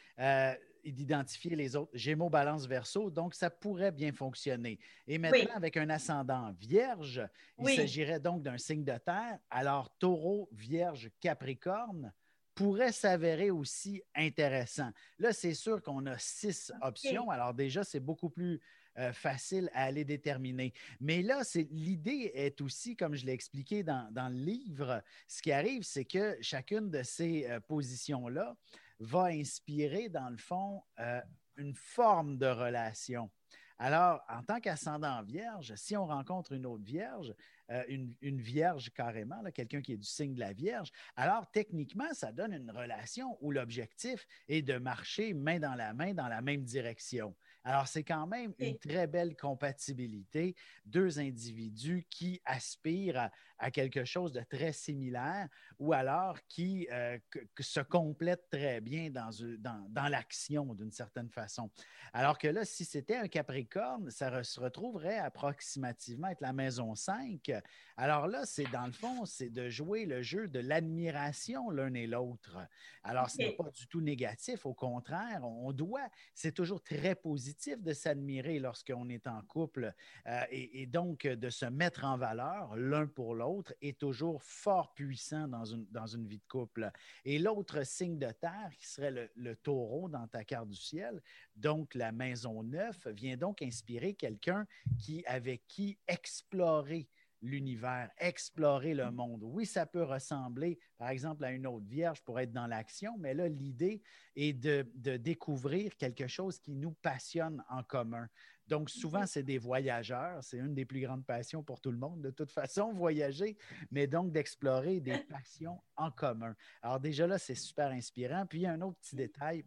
d'identifier 0.90 1.54
les 1.54 1.76
autres. 1.76 1.90
Gémeaux, 1.94 2.30
balance, 2.30 2.66
verso, 2.66 3.10
donc 3.10 3.34
ça 3.34 3.50
pourrait 3.50 3.92
bien 3.92 4.12
fonctionner. 4.12 4.78
Et 5.06 5.18
maintenant, 5.18 5.54
avec 5.54 5.76
un 5.76 5.88
ascendant 5.90 6.52
vierge, 6.58 7.22
il 7.60 7.68
s'agirait 7.76 8.20
donc 8.20 8.42
d'un 8.42 8.58
signe 8.58 8.84
de 8.84 8.98
terre. 8.98 9.38
Alors, 9.50 9.96
taureau, 9.98 10.48
vierge, 10.52 11.10
capricorne 11.20 12.12
pourrait 12.54 12.92
s'avérer 12.92 13.50
aussi 13.50 14.02
intéressant. 14.14 14.90
Là, 15.18 15.32
c'est 15.32 15.54
sûr 15.54 15.82
qu'on 15.82 16.04
a 16.06 16.18
six 16.18 16.72
options. 16.82 17.30
Alors 17.30 17.54
déjà, 17.54 17.82
c'est 17.82 18.00
beaucoup 18.00 18.28
plus 18.28 18.60
euh, 18.98 19.12
facile 19.12 19.70
à 19.72 19.84
aller 19.84 20.04
déterminer. 20.04 20.74
Mais 21.00 21.22
là, 21.22 21.42
l'idée 21.70 22.30
est 22.34 22.60
aussi, 22.60 22.94
comme 22.94 23.14
je 23.14 23.24
l'ai 23.24 23.32
expliqué 23.32 23.82
dans, 23.82 24.10
le 24.14 24.36
livre, 24.36 25.02
ce 25.26 25.40
qui 25.40 25.50
arrive, 25.50 25.82
c'est 25.82 26.04
que 26.04 26.36
chacune 26.42 26.90
de 26.90 27.02
ces 27.02 27.46
euh, 27.46 27.58
positions-là 27.60 28.54
va 29.02 29.24
inspirer, 29.26 30.08
dans 30.08 30.30
le 30.30 30.38
fond, 30.38 30.82
euh, 30.98 31.20
une 31.56 31.74
forme 31.74 32.38
de 32.38 32.46
relation. 32.46 33.30
Alors, 33.78 34.22
en 34.28 34.42
tant 34.44 34.60
qu'ascendant 34.60 35.22
vierge, 35.22 35.74
si 35.74 35.96
on 35.96 36.06
rencontre 36.06 36.52
une 36.52 36.66
autre 36.66 36.84
vierge, 36.84 37.34
euh, 37.70 37.82
une, 37.88 38.40
vierge 38.40 38.90
carrément, 38.90 39.42
quelqu'un 39.52 39.80
qui 39.80 39.94
est 39.94 39.96
du 39.96 40.06
signe 40.06 40.34
de 40.34 40.40
la 40.40 40.52
vierge, 40.52 40.90
alors 41.16 41.50
techniquement, 41.50 42.12
ça 42.12 42.30
donne 42.30 42.52
une 42.52 42.70
relation 42.70 43.36
où 43.40 43.50
l'objectif 43.50 44.24
est 44.46 44.62
de 44.62 44.78
marcher 44.78 45.34
main 45.34 45.58
dans 45.58 45.74
la 45.74 45.94
main 45.94 46.14
dans 46.14 46.28
la 46.28 46.42
même 46.42 46.62
direction. 46.62 47.34
Alors, 47.64 47.86
c'est 47.86 48.02
quand 48.02 48.26
même 48.26 48.54
une 48.58 48.76
très 48.78 49.06
belle 49.06 49.36
compatibilité, 49.36 50.56
deux 50.84 51.20
individus 51.20 52.04
qui 52.10 52.40
aspirent 52.44 53.30
à, 53.58 53.70
quelque 53.70 54.04
chose 54.04 54.32
de 54.32 54.40
très 54.40 54.72
similaire 54.72 55.48
ou 55.78 55.92
alors 55.92 56.36
qui 56.48 56.88
euh, 56.90 57.16
se 57.60 57.78
complètent 57.78 58.48
très 58.50 58.80
bien 58.80 59.10
dans, 59.10 59.30
dans, 59.58 59.86
dans 59.88 60.08
l'action 60.08 60.74
d'une 60.74 60.90
certaine 60.90 61.30
façon. 61.30 61.70
Alors 62.12 62.36
que 62.36 62.48
là, 62.48 62.64
si 62.64 62.84
c'était 62.84 63.16
un 63.16 63.28
Capricorne, 63.28 64.10
ça 64.10 64.42
se 64.42 64.58
retrouverait 64.58 65.18
approximativement 65.18 66.28
être 66.28 66.40
la 66.40 66.52
maison 66.52 66.96
5. 66.96 67.52
Alors 67.96 68.26
là, 68.26 68.44
c'est 68.44 68.68
dans 68.72 68.86
le 68.86 68.92
fond, 68.92 69.24
c'est 69.24 69.50
de 69.50 69.68
jouer 69.68 70.04
le 70.04 70.22
jeu 70.22 70.48
de 70.48 70.58
l'admiration 70.58 71.70
l'un 71.70 71.94
et 71.94 72.08
l'autre. 72.08 72.58
Alors, 73.04 73.30
ce 73.30 73.38
n'est 73.38 73.52
pas 73.52 73.70
du 73.70 73.86
tout 73.86 74.00
négatif, 74.00 74.66
au 74.66 74.74
contraire, 74.74 75.44
on 75.44 75.72
doit, 75.72 76.08
c'est 76.34 76.52
toujours 76.52 76.82
très 76.82 77.14
positif 77.14 77.51
de 77.52 77.92
s'admirer 77.92 78.58
lorsqu'on 78.58 79.08
est 79.08 79.26
en 79.26 79.42
couple 79.42 79.92
euh, 80.26 80.42
et, 80.50 80.86
donc 80.86 81.26
de 81.26 81.50
se 81.50 81.66
mettre 81.66 82.04
en 82.04 82.16
valeur 82.16 82.76
l'un 82.76 83.06
pour 83.06 83.34
l'autre 83.34 83.72
est 83.80 83.98
toujours 83.98 84.42
fort 84.42 84.94
puissant 84.94 85.48
dans 85.48 85.64
une, 85.64 85.86
dans 85.90 86.06
une 86.06 86.26
vie 86.26 86.38
de 86.38 86.48
couple. 86.48 86.90
Et 87.24 87.38
l'autre 87.38 87.84
signe 87.84 88.18
de 88.18 88.30
terre, 88.30 88.70
qui 88.78 88.86
serait 88.86 89.10
le, 89.10 89.30
le 89.36 89.56
taureau 89.56 90.08
dans 90.08 90.26
ta 90.26 90.44
carte 90.44 90.68
du 90.68 90.76
ciel, 90.76 91.22
donc 91.56 91.94
la 91.94 92.12
maison 92.12 92.62
neuf, 92.62 93.06
vient 93.08 93.36
donc 93.36 93.62
inspirer 93.62 94.14
quelqu'un 94.14 94.66
qui, 94.98 95.24
avec 95.26 95.66
qui 95.68 95.98
explorer 96.08 97.08
l'univers, 97.42 98.10
explorer 98.18 98.94
le 98.94 99.10
monde. 99.10 99.42
Oui, 99.42 99.66
ça 99.66 99.84
peut 99.84 100.04
ressembler, 100.04 100.78
par 100.96 101.08
exemple, 101.08 101.44
à 101.44 101.50
une 101.50 101.66
autre 101.66 101.86
vierge 101.86 102.22
pour 102.22 102.38
être 102.38 102.52
dans 102.52 102.68
l'action, 102.68 103.16
mais 103.18 103.34
là, 103.34 103.48
l'idée 103.48 104.00
est 104.36 104.52
de, 104.52 104.86
découvrir 105.16 105.96
quelque 105.96 106.28
chose 106.28 106.58
qui 106.58 106.72
nous 106.72 106.92
passionne 106.92 107.62
en 107.68 107.82
commun. 107.82 108.28
Donc, 108.68 108.90
souvent, 108.90 109.26
c'est 109.26 109.42
des 109.42 109.58
voyageurs. 109.58 110.42
C'est 110.42 110.58
une 110.58 110.74
des 110.74 110.84
plus 110.84 111.00
grandes 111.00 111.26
passions 111.26 111.62
pour 111.62 111.80
tout 111.80 111.90
le 111.90 111.98
monde, 111.98 112.22
de 112.22 112.30
toute 112.30 112.52
façon, 112.52 112.92
voyager, 112.94 113.56
mais 113.90 114.06
donc 114.06 114.32
d'explorer 114.32 115.00
des 115.00 115.18
passions 115.28 115.82
en 115.96 116.10
commun. 116.10 116.54
Alors, 116.80 117.00
déjà 117.00 117.26
là, 117.26 117.38
c'est 117.38 117.56
super 117.56 117.90
inspirant. 117.90 118.46
Puis, 118.46 118.60
il 118.60 118.62
y 118.62 118.66
a 118.66 118.72
un 118.72 118.80
autre 118.80 118.98
petit 119.00 119.16
détail 119.16 119.64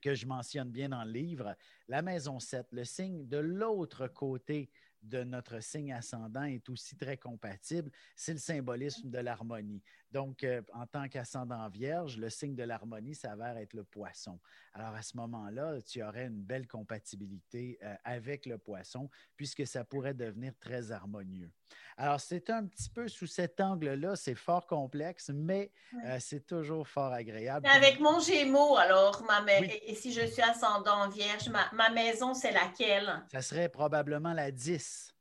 que 0.00 0.14
je 0.14 0.26
mentionne 0.26 0.70
bien 0.70 0.88
dans 0.88 1.04
le 1.04 1.12
livre, 1.12 1.56
la 1.88 2.02
maison 2.02 2.40
7, 2.40 2.66
le 2.72 2.84
signe 2.84 3.26
de 3.28 3.38
l'autre 3.38 4.08
côté 4.08 4.68
de 5.02 5.24
notre 5.24 5.60
signe 5.60 5.92
ascendant 5.92 6.44
est 6.44 6.68
aussi 6.68 6.96
très 6.96 7.16
compatible, 7.16 7.90
c'est 8.16 8.32
le 8.32 8.38
symbolisme 8.38 9.10
de 9.10 9.18
l'harmonie. 9.18 9.82
Donc, 10.12 10.44
euh, 10.44 10.60
en 10.74 10.86
tant 10.86 11.08
qu'ascendant 11.08 11.66
vierge, 11.68 12.18
le 12.18 12.28
signe 12.28 12.54
de 12.54 12.62
l'harmonie 12.62 13.14
s'avère 13.14 13.56
être 13.56 13.72
le 13.72 13.82
poisson. 13.82 14.38
Alors, 14.74 14.94
à 14.94 15.00
ce 15.00 15.16
moment-là, 15.16 15.80
tu 15.80 16.02
aurais 16.02 16.26
une 16.26 16.42
belle 16.42 16.66
compatibilité 16.66 17.78
euh, 17.82 17.94
avec 18.04 18.44
le 18.44 18.58
poisson, 18.58 19.08
puisque 19.36 19.66
ça 19.66 19.84
pourrait 19.84 20.12
devenir 20.12 20.52
très 20.60 20.92
harmonieux. 20.92 21.50
Alors, 21.96 22.20
c'est 22.20 22.50
un 22.50 22.66
petit 22.66 22.90
peu 22.90 23.08
sous 23.08 23.26
cet 23.26 23.60
angle-là, 23.60 24.14
c'est 24.14 24.34
fort 24.34 24.66
complexe, 24.66 25.30
mais 25.32 25.72
euh, 26.04 26.18
c'est 26.20 26.46
toujours 26.46 26.86
fort 26.86 27.12
agréable. 27.12 27.66
avec 27.66 27.98
mon 27.98 28.20
Gémeaux, 28.20 28.76
alors, 28.76 29.24
ma 29.24 29.42
et 29.60 29.94
si 29.94 30.12
je 30.12 30.26
suis 30.26 30.42
ascendant 30.42 31.08
vierge, 31.08 31.48
ma, 31.72 31.90
maison, 31.90 32.34
c'est 32.34 32.52
laquelle? 32.52 33.24
Ça 33.30 33.40
serait 33.40 33.68
probablement 33.68 34.34
la 34.34 34.50
10. 34.50 35.11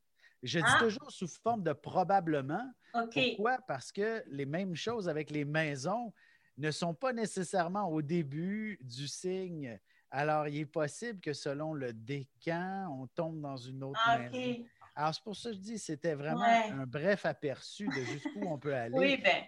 Je 0.44 0.60
dis 0.60 0.66
ah! 0.68 0.80
toujours 0.80 1.12
sous 1.12 1.28
forme 1.28 1.64
de 1.64 1.74
probablement. 1.74 2.72
Pourquoi? 2.94 3.60
Parce 3.68 3.92
que 3.92 4.24
les 4.28 4.46
mêmes 4.46 4.76
choses 4.76 5.08
avec 5.08 5.30
les 5.30 5.46
maisons 5.46 6.14
ne 6.58 6.72
sont 6.72 6.94
pas 6.94 7.14
nécessairement 7.14 7.90
au 7.90 8.02
début 8.02 8.78
du 8.82 9.08
signe. 9.08 9.80
Alors, 10.10 10.48
il 10.48 10.58
est 10.58 10.66
possible 10.66 11.22
que 11.22 11.32
selon 11.32 11.74
le 11.74 11.94
décan, 11.94 12.88
on 13.00 13.08
tombe 13.08 13.40
dans 13.40 13.56
une 13.56 13.84
autre 13.84 14.00
ah, 14.06 14.20
maison. 14.20 14.66
Alors, 14.96 15.16
c'est 15.16 15.24
pour 15.24 15.36
ça 15.36 15.50
que 15.52 15.56
je 15.56 15.62
dis 15.62 15.80
c'était 15.80 16.16
vraiment 16.16 16.44
un 16.44 16.86
bref 16.86 17.26
aperçu 17.26 17.88
de 17.88 18.04
jusqu'où 18.04 18.42
on 18.46 18.58
peut 18.58 18.76
aller. 18.76 18.98
Oui, 18.98 19.18
bien. 19.18 19.46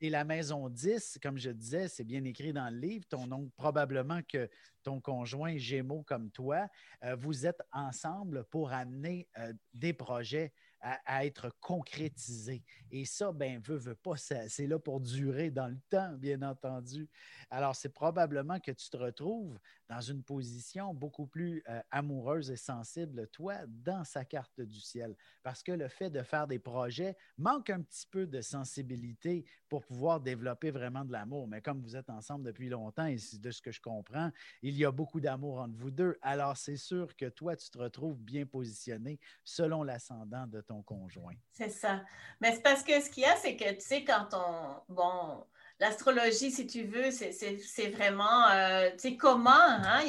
Et 0.00 0.10
la 0.10 0.24
maison 0.24 0.68
10, 0.68 1.18
comme 1.22 1.38
je 1.38 1.50
disais, 1.50 1.88
c'est 1.88 2.04
bien 2.04 2.24
écrit 2.24 2.52
dans 2.52 2.68
le 2.68 2.78
livre. 2.78 3.06
Ton 3.08 3.26
nom, 3.26 3.50
probablement 3.56 4.20
que 4.28 4.48
ton 4.82 5.00
conjoint 5.00 5.56
Gémeaux 5.56 6.02
comme 6.02 6.30
toi, 6.30 6.68
euh, 7.04 7.16
vous 7.16 7.46
êtes 7.46 7.62
ensemble 7.72 8.44
pour 8.44 8.72
amener 8.72 9.28
euh, 9.38 9.52
des 9.72 9.92
projets 9.92 10.52
à, 10.84 11.24
être 11.24 11.50
concrétisé. 11.60 12.62
Et 12.90 13.06
ça, 13.06 13.32
ben, 13.32 13.58
veut, 13.60 13.76
veut 13.76 13.94
pas, 13.94 14.16
c'est 14.16 14.66
là 14.66 14.78
pour 14.78 15.00
durer 15.00 15.50
dans 15.50 15.68
le 15.68 15.78
temps, 15.88 16.12
bien 16.12 16.42
entendu. 16.42 17.08
Alors, 17.50 17.74
c'est 17.74 17.88
probablement 17.88 18.60
que 18.60 18.70
tu 18.70 18.90
te 18.90 18.96
retrouves 18.96 19.58
dans 19.88 20.00
une 20.00 20.22
position 20.22 20.92
beaucoup 20.92 21.26
plus 21.26 21.62
euh, 21.68 21.80
amoureuse 21.90 22.50
et 22.50 22.56
sensible, 22.56 23.28
toi, 23.28 23.54
dans 23.66 24.04
sa 24.04 24.24
carte 24.24 24.60
du 24.60 24.80
ciel. 24.80 25.16
Parce 25.42 25.62
que 25.62 25.72
le 25.72 25.88
fait 25.88 26.10
de 26.10 26.22
faire 26.22 26.46
des 26.46 26.58
projets 26.58 27.16
manque 27.38 27.70
un 27.70 27.80
petit 27.80 28.06
peu 28.06 28.26
de 28.26 28.40
sensibilité 28.40 29.44
pour 29.68 29.84
pouvoir 29.84 30.20
développer 30.20 30.70
vraiment 30.70 31.04
de 31.04 31.12
l'amour. 31.12 31.48
Mais 31.48 31.62
comme 31.62 31.80
vous 31.80 31.96
êtes 31.96 32.10
ensemble 32.10 32.44
depuis 32.44 32.68
longtemps, 32.68 33.06
et 33.06 33.16
de 33.34 33.50
ce 33.50 33.62
que 33.62 33.72
je 33.72 33.80
comprends, 33.80 34.30
il 34.62 34.76
y 34.76 34.84
a 34.84 34.92
beaucoup 34.92 35.20
d'amour 35.20 35.60
entre 35.60 35.76
vous 35.76 35.90
deux. 35.90 36.18
Alors, 36.20 36.56
c'est 36.56 36.76
sûr 36.76 37.16
que 37.16 37.26
toi, 37.26 37.56
tu 37.56 37.70
te 37.70 37.78
retrouves 37.78 38.20
bien 38.20 38.44
positionné 38.44 39.18
selon 39.42 39.82
l'ascendant 39.82 40.46
de 40.46 40.60
ton 40.60 40.73
conjoint. 40.82 41.34
C'est 41.52 41.70
ça. 41.70 42.02
Mais 42.40 42.52
c'est 42.52 42.62
parce 42.62 42.82
que 42.82 43.00
ce 43.00 43.10
qu'il 43.10 43.22
y 43.22 43.26
a, 43.26 43.36
c'est 43.36 43.56
que, 43.56 43.70
tu 43.72 43.80
sais, 43.80 44.04
quand 44.04 44.28
on... 44.32 44.92
Bon, 44.92 45.44
l'astrologie, 45.80 46.50
si 46.50 46.66
tu 46.66 46.84
veux, 46.84 47.10
c'est 47.10 47.88
vraiment, 47.90 48.48
euh, 48.50 48.90
tu 48.92 48.98
sais, 49.10 49.16
comment, 49.16 49.50
hein, 49.52 50.02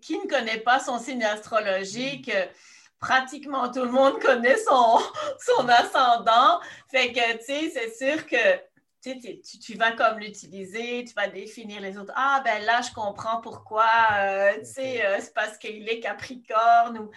qui 0.00 0.18
ne 0.18 0.28
connaît 0.28 0.60
pas 0.60 0.80
son 0.80 0.98
signe 0.98 1.24
astrologique? 1.24 2.30
Pratiquement 2.98 3.70
tout 3.70 3.84
le 3.84 3.90
monde 3.90 4.18
connaît 4.20 4.56
son, 4.56 4.98
son 5.38 5.68
ascendant. 5.68 6.60
Fait 6.90 7.12
que, 7.12 7.38
tu 7.38 7.44
sais, 7.44 7.70
c'est 7.70 7.94
sûr 7.94 8.26
que 8.26 8.58
tu, 9.12 9.40
tu, 9.40 9.76
vas 9.76 9.92
comme 9.92 10.18
l'utiliser, 10.18 11.04
tu 11.04 11.12
vas 11.14 11.28
définir 11.28 11.80
les 11.80 11.98
autres. 11.98 12.12
Ah, 12.16 12.40
ben 12.44 12.62
là, 12.64 12.80
je 12.80 12.92
comprends 12.92 13.40
pourquoi, 13.40 13.86
euh, 14.16 14.58
tu 14.60 14.64
sais, 14.64 15.04
euh, 15.04 15.18
c'est 15.20 15.34
parce 15.34 15.58
qu'il 15.58 15.86
est 15.88 16.00
Capricorne. 16.00 16.98
Ou... 16.98 17.10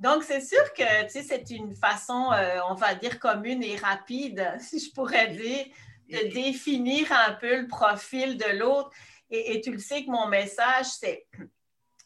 Donc, 0.00 0.24
c'est 0.24 0.40
sûr 0.40 0.72
que, 0.72 1.04
tu 1.04 1.10
sais, 1.10 1.22
c'est 1.22 1.50
une 1.50 1.76
façon, 1.76 2.30
on 2.68 2.74
va 2.74 2.94
dire, 2.94 3.18
commune 3.20 3.62
et 3.62 3.76
rapide, 3.76 4.54
si 4.58 4.80
je 4.80 4.92
pourrais 4.92 5.28
dire, 5.28 5.66
de 6.08 6.32
définir 6.32 7.12
un 7.12 7.34
peu 7.34 7.60
le 7.60 7.68
profil 7.68 8.36
de 8.36 8.58
l'autre. 8.58 8.90
Et, 9.30 9.60
tu 9.60 9.70
le 9.70 9.78
sais 9.78 10.04
que 10.04 10.10
mon 10.10 10.26
message, 10.26 10.86
c'est 10.86 11.26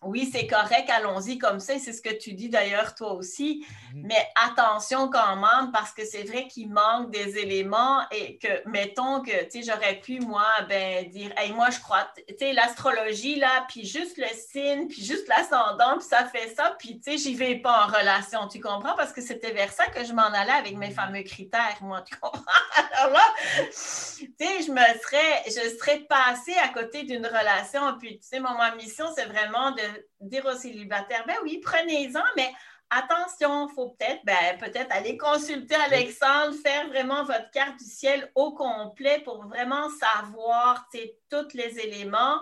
oui, 0.03 0.29
c'est 0.31 0.47
correct, 0.47 0.91
allons-y 0.91 1.39
comme 1.39 1.61
ça. 1.61 1.79
C'est 1.79 1.93
ce 1.93 2.03
que 2.03 2.15
tu 2.15 2.33
dis 2.33 2.49
d'ailleurs 2.49 2.95
toi 2.95 3.13
aussi. 3.13 3.65
Mhm. 3.95 4.03
Mais 4.07 4.29
attention 4.35 5.09
quand 5.09 5.37
même, 5.37 5.73
parce 5.73 5.93
que 5.93 6.05
c'est 6.05 6.25
vrai 6.25 6.47
qu'il 6.47 6.71
manque 6.71 7.11
des 7.11 7.39
éléments 7.39 8.03
et 8.11 8.39
que, 8.39 8.69
mettons 8.69 9.23
que, 9.23 9.45
tu 9.45 9.63
sais, 9.63 9.73
j'aurais 9.73 10.01
pu, 10.01 10.21
moi, 10.21 10.47
ben, 10.69 11.09
dire, 11.09 11.33
hey, 11.37 11.53
moi, 11.53 11.71
je 11.71 11.81
crois, 11.81 12.07
tu 12.17 12.35
sais, 12.39 12.53
l'astrologie, 12.53 13.37
là, 13.37 13.65
puis 13.69 13.87
juste 13.87 14.19
le 14.19 14.27
signe, 14.35 14.89
puis 14.89 15.03
juste 15.03 15.27
l'ascendant, 15.29 15.99
puis 15.99 16.07
ça 16.07 16.25
fait 16.27 16.55
ça, 16.55 16.77
puis, 16.79 17.01
tu 17.01 17.13
sais, 17.13 17.19
j'y 17.19 17.35
vais 17.35 17.57
pas 17.57 17.85
en 17.85 17.87
relation. 17.87 18.47
Tu 18.49 18.61
comprends? 18.61 18.95
Parce 18.97 19.13
que 19.13 19.23
c'était 19.23 19.53
vers 19.53 19.73
ça 19.73 19.87
que 19.87 20.05
je 20.05 20.13
m'en 20.13 20.23
allais 20.23 20.53
avec 20.53 20.77
mes 20.77 20.89
mhm. 20.89 20.95
fameux 20.95 21.23
critères, 21.23 21.79
moi, 21.81 22.03
tu 22.03 22.17
comprends? 22.17 22.43
Alors 22.93 23.13
là, 23.15 23.35
tu 23.67 23.73
sais, 23.73 24.63
je 24.67 24.71
me 24.71 24.99
serais, 25.03 25.43
je 25.47 25.77
serais 25.79 26.01
passée 26.01 26.55
à 26.63 26.69
côté 26.69 27.05
d'une 27.05 27.27
relation, 27.27 27.97
puis, 27.99 28.19
tu 28.19 28.29
sais, 28.29 28.41
ma 28.41 28.75
mission, 28.75 29.07
c'est 29.15 29.27
vraiment 29.27 29.71
de 29.73 29.83
dire 30.21 30.45
aux 30.47 30.57
célibataires, 30.57 31.25
ben 31.27 31.37
oui, 31.43 31.61
prenez-en, 31.63 32.23
mais 32.37 32.51
attention, 32.91 33.69
il 33.69 33.75
faut 33.75 33.91
peut-être 33.91 34.25
ben, 34.25 34.59
peut-être 34.59 34.93
aller 34.93 35.17
consulter 35.17 35.75
Alexandre, 35.75 36.55
faire 36.63 36.89
vraiment 36.89 37.25
votre 37.25 37.51
carte 37.51 37.79
du 37.79 37.85
ciel 37.85 38.31
au 38.35 38.53
complet 38.53 39.21
pour 39.25 39.47
vraiment 39.47 39.89
savoir 39.91 40.89
tous 41.31 41.55
les 41.55 41.79
éléments 41.81 42.41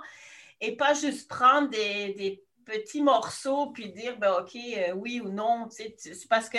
et 0.61 0.77
pas 0.77 0.95
juste 0.95 1.29
prendre 1.29 1.69
des, 1.69 2.43
petits 2.65 3.03
morceaux 3.03 3.73
puis 3.73 3.91
dire 3.91 4.17
ben, 4.19 4.35
OK, 4.35 4.55
euh, 4.55 4.93
oui 4.93 5.21
ou 5.21 5.29
non. 5.29 5.69
C'est 5.69 5.97
parce 6.29 6.49
que 6.49 6.59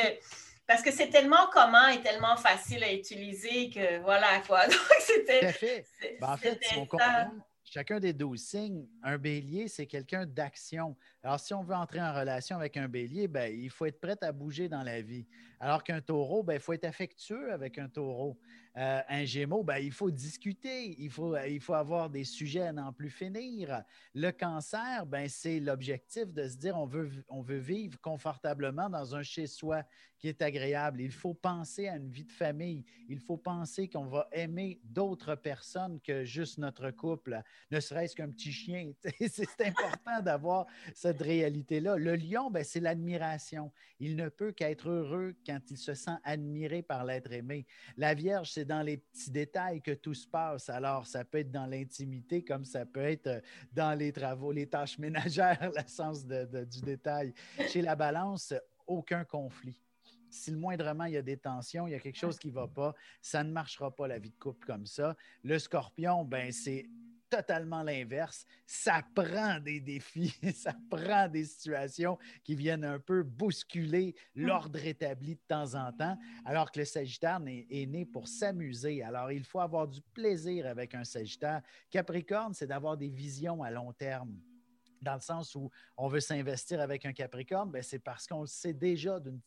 parce 0.67 0.82
que 0.82 0.91
c'est 0.91 1.10
tellement 1.10 1.47
commun 1.47 1.89
et 1.89 2.01
tellement 2.01 2.36
facile 2.36 2.84
à 2.84 2.91
utiliser 2.91 3.69
que 3.69 3.99
voilà 4.01 4.41
quoi. 4.45 4.65
Donc, 4.67 4.77
c'était. 4.99 5.86
Ben, 6.19 6.34
en 6.34 6.38
fait, 6.38 6.60
si 6.62 6.77
on 6.77 6.88
chacun 7.73 7.99
des 7.99 8.13
douze 8.13 8.43
signes, 8.43 8.88
un 9.01 9.17
bélier, 9.17 9.67
c'est 9.67 9.88
quelqu'un 9.88 10.27
d'action. 10.27 10.95
Alors, 11.25 11.39
si 11.39 11.53
on 11.53 11.63
veut 11.63 11.73
entrer 11.73 12.01
en 12.01 12.13
relation 12.13 12.57
avec 12.57 12.75
un 12.75 12.89
bélier, 12.89 13.29
ben, 13.29 13.49
il 13.53 13.69
faut 13.69 13.86
être 13.86 14.01
prêt 14.01 14.17
à 14.21 14.33
bouger 14.33 14.67
dans 14.67 14.83
la 14.83 15.01
vie. 15.01 15.25
Alors 15.57 15.81
qu'un 15.81 16.01
taureau, 16.01 16.43
ben, 16.43 16.55
il 16.55 16.59
faut 16.59 16.73
être 16.73 16.83
affectueux 16.83 17.53
avec 17.53 17.77
un 17.77 17.88
taureau. 17.88 18.38
Euh, 18.75 19.01
un 19.07 19.23
gémeau, 19.23 19.63
ben, 19.63 19.77
il 19.77 19.93
faut 19.93 20.12
discuter, 20.12 20.99
il 20.99 21.09
faut, 21.09 21.38
il 21.38 21.62
faut 21.62 21.75
avoir 21.75 22.09
des 22.09 22.25
sujets 22.25 22.63
à 22.63 22.73
n'en 22.73 22.91
plus 22.91 23.09
finir. 23.09 23.83
Le 24.13 24.31
cancer, 24.31 25.05
ben, 25.05 25.29
c'est 25.29 25.62
l'objectif 25.62 26.33
de 26.33 26.49
se 26.49 26.57
dire 26.57 26.75
on 26.75 26.86
veut, 26.86 27.09
on 27.29 27.41
veut 27.41 27.59
vivre 27.59 27.97
confortablement 28.01 28.89
dans 28.89 29.15
un 29.15 29.23
chez-soi 29.23 29.83
qui 30.17 30.27
est 30.27 30.41
agréable. 30.41 31.01
Il 31.01 31.12
faut 31.12 31.33
penser 31.33 31.88
à 31.88 31.97
une 31.97 32.09
vie 32.09 32.23
de 32.23 32.31
famille. 32.31 32.83
Il 33.09 33.19
faut 33.19 33.38
penser 33.38 33.89
qu'on 33.89 34.05
va 34.05 34.27
aimer 34.31 34.79
d'autres 34.86 35.36
personnes 35.36 35.99
que 36.01 36.23
juste 36.23 36.57
notre 36.57 36.91
couple, 36.91 37.41
ne 37.71 37.79
serait-ce 37.79 38.15
qu'un 38.15 38.29
petit 38.29 38.51
chien. 38.51 38.93
c'est 39.29 39.62
important 39.62 40.21
d'avoir 40.21 40.65
cette 40.95 41.12
réalité-là. 41.21 41.97
Le 41.97 42.15
lion, 42.15 42.49
ben, 42.49 42.63
c'est 42.63 42.80
l'admiration. 42.80 43.71
Il 43.99 44.15
ne 44.15 44.30
peut 44.30 44.52
qu'être 44.52 44.89
heureux 44.89 45.36
quand 45.45 45.60
il 45.69 45.78
se 45.78 45.93
sent 45.93 46.17
admiré 46.23 46.82
par 46.82 47.06
l'être 47.06 47.32
aimé. 47.32 47.65
La 47.97 48.13
Vierge, 48.13 48.52
c'est 48.52 48.65
dans 48.65 48.82
les 48.82 48.97
petits 48.97 49.32
détails 49.32 49.82
que 49.82 49.91
tout 49.91 50.13
se 50.13 50.28
passe. 50.28 50.69
Alors, 50.69 51.06
ça 51.06 51.23
peut 51.23 51.39
être 51.39 51.52
dans 51.52 51.65
l'intimité 51.65 52.43
comme 52.43 52.65
ça 52.65 52.86
peut 52.86 53.02
être 53.02 53.28
euh, 53.28 53.41
dans 53.73 53.97
les 53.97 54.12
travaux, 54.12 54.52
les 54.52 54.67
tâches 54.67 54.97
ménagères, 54.99 55.71
le 55.76 55.88
sens 55.88 56.26
du 56.26 56.82
détail. 56.82 57.34
Chez 57.67 57.82
la 57.82 57.95
balance, 57.95 58.54
aucun 58.88 59.23
conflit. 59.23 59.80
Si 60.30 60.49
le 60.49 60.58
moindrement 60.58 61.06
il 61.06 61.13
y 61.13 61.17
a 61.17 61.21
des 61.21 61.38
tensions, 61.38 61.88
il 61.88 61.91
y 61.91 61.95
a 61.95 61.99
quelque 61.99 62.17
chose 62.17 62.39
qui 62.39 62.47
ne 62.47 62.54
va 62.54 62.67
pas, 62.67 62.95
ça 63.21 63.43
ne 63.43 63.52
marchera 63.52 63.95
pas 63.95 64.08
la 64.08 64.17
vie 64.17 64.32
de 64.32 64.38
couple 64.38 64.65
comme 64.65 64.88
ça. 64.88 65.15
Le 65.43 65.60
scorpion, 65.60 66.26
ben 66.26 66.52
c'est 66.52 66.88
totalement 67.34 67.82
l'inverse. 67.82 68.46
Ça 68.67 69.02
prend 69.15 69.60
des 69.60 69.80
défis, 69.80 70.36
ça 70.54 70.76
prend 70.89 71.28
des 71.28 71.46
situations 71.46 72.19
qui 72.43 72.56
viennent 72.56 72.86
un 72.86 73.00
peu 73.00 73.24
bousculer 73.24 74.13
hmm. 74.36 74.46
l'ordre 74.46 74.86
établi 74.86 75.36
de 75.36 75.41
temps 75.48 75.74
en 75.74 75.91
temps, 75.91 76.15
alors 76.46 76.72
que 76.72 76.80
le 76.80 76.86
Sagittaire 76.86 77.41
est, 77.48 77.86
né 77.88 78.06
pour 78.06 78.28
s'amuser. 78.28 79.02
Alors, 79.02 79.32
il 79.32 79.43
faut 79.43 79.60
avoir 79.60 79.88
du 79.88 80.02
plaisir 80.13 80.67
avec 80.67 80.93
un 80.93 81.04
Sagittaire. 81.04 81.62
Capricorne, 81.89 82.54
c'est 82.54 82.67
d'avoir 82.67 82.98
des 82.98 83.10
visions 83.10 83.63
à 83.63 83.72
long 83.72 83.91
terme 83.93 84.39
dans 85.02 85.15
le 85.15 85.22
sens 85.22 85.56
où 85.56 85.69
on 85.98 86.08
veut 86.08 86.22
s'investir 86.22 86.80
avec 86.80 87.06
un 87.06 87.12
Capricorne, 87.12 87.69
ben, 87.69 87.84
c'est 87.84 88.00
parce 88.00 88.26
qu'on 88.26 88.41
le 88.41 88.48
sait 88.48 88.74
déjà 88.74 89.19
d'une 89.19 89.41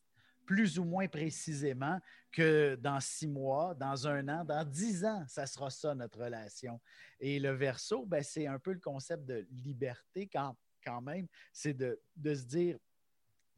plus 0.46 0.78
ou 0.78 0.84
moins 0.84 1.08
précisément 1.08 1.98
que 2.32 2.76
dans 2.76 3.00
six 3.00 3.26
mois, 3.26 3.74
dans 3.74 4.06
un 4.06 4.28
an, 4.28 4.44
dans 4.44 4.64
dix 4.64 5.04
ans, 5.04 5.24
ça 5.26 5.46
sera 5.46 5.70
ça 5.70 5.94
notre 5.94 6.20
relation. 6.20 6.80
Et 7.20 7.38
le 7.40 7.50
verso, 7.50 8.06
ben, 8.06 8.22
c'est 8.22 8.46
un 8.46 8.58
peu 8.58 8.72
le 8.72 8.80
concept 8.80 9.26
de 9.26 9.46
liberté 9.50 10.28
quand, 10.32 10.56
quand 10.84 11.02
même, 11.02 11.26
c'est 11.52 11.74
de, 11.74 11.98
se 12.24 12.44
dire 12.44 12.78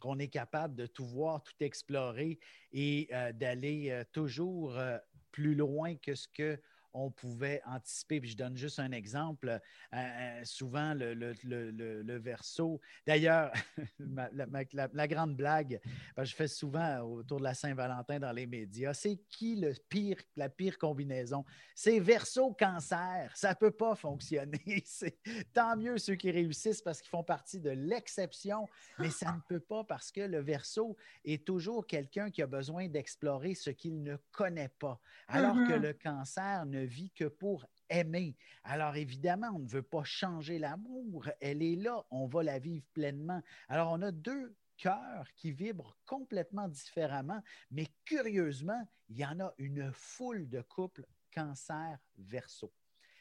qu'on 0.01 0.19
est 0.19 0.29
capable 0.29 0.75
de 0.75 0.87
tout 0.87 1.07
voir, 1.07 1.43
tout 1.43 1.55
explorer 1.61 2.39
et 2.73 3.09
euh, 3.13 3.33
d'aller 3.33 3.91
euh, 3.91 4.05
toujours 4.13 4.79
euh, 4.79 4.97
plus 5.33 5.55
loin 5.55 5.97
que 5.97 6.15
ce 6.15 6.29
que 6.29 6.59
on 6.99 7.11
pouvait 7.11 7.63
anticiper. 7.67 8.21
je 8.25 8.37
donne 8.37 8.57
juste 8.57 8.79
un 8.79 8.91
exemple. 8.93 9.49
Euh, 9.49 9.59
euh, 9.95 10.41
souvent, 10.45 10.95
le, 10.95 12.19
verso. 12.19 12.81
D'ailleurs, 13.07 13.53
la, 13.99 15.09
grande 15.09 15.37
blague, 15.37 15.81
je 16.17 16.35
fais 16.35 16.49
souvent 16.49 17.01
autour 17.01 17.39
de 17.39 17.45
la 17.45 17.55
Saint-Valentin 17.55 18.19
dans 18.19 18.33
les 18.33 18.47
médias, 18.47 18.95
c'est 18.95 19.17
qui 19.29 19.57
le 19.57 19.75
pire, 19.89 20.17
la 20.37 20.49
pire 20.49 20.79
combinaison? 20.79 21.45
C'est 21.75 22.01
verso-cancer. 22.01 23.31
Ça 23.35 23.51
ne 23.51 23.55
peut 23.55 23.71
pas 23.71 23.95
fonctionner. 23.95 24.85
Tant 25.55 25.77
mieux 25.77 25.99
ceux 25.99 26.17
qui 26.17 26.31
réussissent 26.31 26.83
parce 26.83 27.01
qu'ils 27.01 27.11
font 27.11 27.25
partie 27.25 27.61
de 27.61 27.71
l'exception, 27.71 28.69
mais 28.99 29.11
ça 29.11 29.33
ne 29.33 29.41
peut 29.49 29.61
pas 29.61 29.85
parce 29.85 30.11
que 30.11 30.21
le 30.21 30.41
verso 30.41 30.97
est 31.25 31.47
toujours 31.47 31.87
quelqu'un 31.87 32.31
qui 32.31 32.43
a 32.43 32.47
besoin 32.47 32.89
d'explorer 32.89 33.55
ce 33.55 33.71
qu'il 33.71 34.03
ne 34.03 34.17
connaît 34.33 34.71
pas. 34.79 35.01
Alors 35.29 35.55
que 35.55 35.75
mm-hmm. 35.75 35.83
le 35.83 35.93
cancer 35.93 36.67
ne 36.67 36.88
vit 36.89 37.11
que 37.11 37.25
pour 37.25 37.67
aimer. 37.91 38.37
Alors 38.65 38.97
évidemment, 38.97 39.51
on 39.55 39.61
ne 39.61 39.69
veut 39.69 39.83
pas 39.83 40.05
changer 40.05 40.59
l'amour. 40.59 41.29
Elle 41.41 41.63
est 41.63 41.77
là, 41.77 42.05
on 42.11 42.27
va 42.27 42.43
la 42.43 42.59
vivre 42.59 42.87
pleinement. 42.93 43.43
Alors 43.69 43.93
on 43.93 44.03
a 44.03 44.11
deux 44.11 44.57
cœurs 44.77 45.29
qui 45.37 45.53
vibrent 45.53 45.97
complètement 46.07 46.69
différemment, 46.69 47.43
mais 47.71 47.87
curieusement, 48.05 48.89
il 49.09 49.19
y 49.19 49.25
en 49.25 49.41
a 49.41 49.53
une 49.59 49.91
foule 49.93 50.49
de 50.49 50.61
couples 50.63 51.07
cancer 51.33 51.99
verso. 52.17 52.73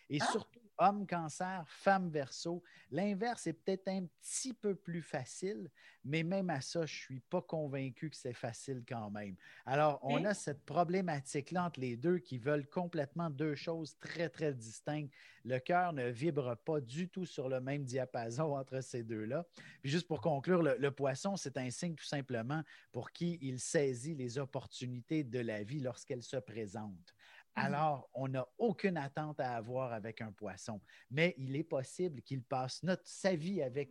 Et 0.09 0.19
ah. 0.21 0.25
surtout, 0.31 0.59
homme 0.77 1.07
cancer, 1.07 1.63
femme 1.67 2.09
verso. 2.09 2.63
L'inverse 2.91 3.47
est 3.47 3.53
peut-être 3.53 3.87
un 3.87 4.05
petit 4.21 4.53
peu 4.53 4.75
plus 4.75 5.01
facile, 5.01 5.69
mais 6.03 6.23
même 6.23 6.49
à 6.49 6.61
ça, 6.61 6.85
je 6.85 6.93
ne 6.93 6.99
suis 6.99 7.19
pas 7.19 7.41
convaincu 7.41 8.09
que 8.09 8.15
c'est 8.15 8.33
facile 8.33 8.83
quand 8.87 9.09
même. 9.09 9.35
Alors, 9.65 9.99
on 10.03 10.23
a 10.23 10.33
cette 10.33 10.63
problématique-là 10.65 11.65
entre 11.65 11.79
les 11.79 11.97
deux 11.97 12.19
qui 12.19 12.37
veulent 12.37 12.67
complètement 12.67 13.29
deux 13.29 13.55
choses 13.55 13.97
très, 13.99 14.29
très 14.29 14.53
distinctes. 14.53 15.13
Le 15.43 15.59
cœur 15.59 15.93
ne 15.93 16.09
vibre 16.09 16.55
pas 16.57 16.79
du 16.79 17.09
tout 17.09 17.25
sur 17.25 17.49
le 17.49 17.59
même 17.59 17.83
diapason 17.83 18.55
entre 18.55 18.81
ces 18.81 19.03
deux-là. 19.03 19.45
Puis 19.81 19.91
juste 19.91 20.07
pour 20.07 20.21
conclure, 20.21 20.61
le 20.61 20.91
poisson, 20.91 21.35
c'est 21.35 21.57
un 21.57 21.69
signe 21.69 21.95
tout 21.95 22.05
simplement 22.05 22.63
pour 22.91 23.11
qui 23.11 23.37
il 23.41 23.59
saisit 23.59 24.15
les 24.15 24.37
opportunités 24.37 25.23
de 25.23 25.39
la 25.39 25.63
vie 25.63 25.79
lorsqu'elles 25.79 26.23
se 26.23 26.37
présentent. 26.37 27.15
Alors 27.57 28.09
on 28.13 28.27
n'a 28.27 28.47
aucune 28.57 28.97
attente 28.97 29.39
à 29.39 29.55
avoir 29.55 29.91
avec 29.91 30.21
un 30.21 30.31
poisson. 30.31 30.79
Mais 31.09 31.33
il 31.37 31.55
est 31.55 31.63
possible 31.63 32.21
qu'il 32.21 32.43
passe 32.43 32.83
notre, 32.83 33.05
sa 33.05 33.35
vie 33.35 33.61
avec, 33.61 33.89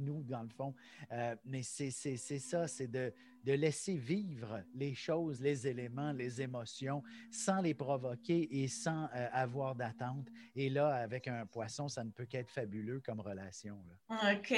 nous, 0.00 0.22
dans 0.24 0.42
le 0.42 0.48
fond. 0.48 0.74
Euh, 1.12 1.36
mais 1.44 1.62
c'est 1.62 1.90
ça, 1.90 2.66
c'est 2.66 2.88
de, 2.88 3.12
de 3.44 3.52
laisser 3.52 3.96
vivre 3.96 4.62
les 4.74 4.94
choses, 4.94 5.40
les 5.40 5.66
éléments, 5.66 6.12
les 6.12 6.40
émotions 6.40 7.02
sans 7.30 7.60
les 7.60 7.74
provoquer 7.74 8.62
et 8.62 8.68
sans 8.68 9.04
euh, 9.14 9.28
avoir 9.32 9.74
d'attente. 9.74 10.26
Et 10.54 10.70
là, 10.70 10.94
avec 10.94 11.28
un 11.28 11.46
poisson, 11.46 11.88
ça 11.88 12.04
ne 12.04 12.10
peut 12.10 12.26
qu'être 12.26 12.50
fabuleux 12.50 13.00
comme 13.00 13.20
relation. 13.20 13.78
OK. 14.10 14.54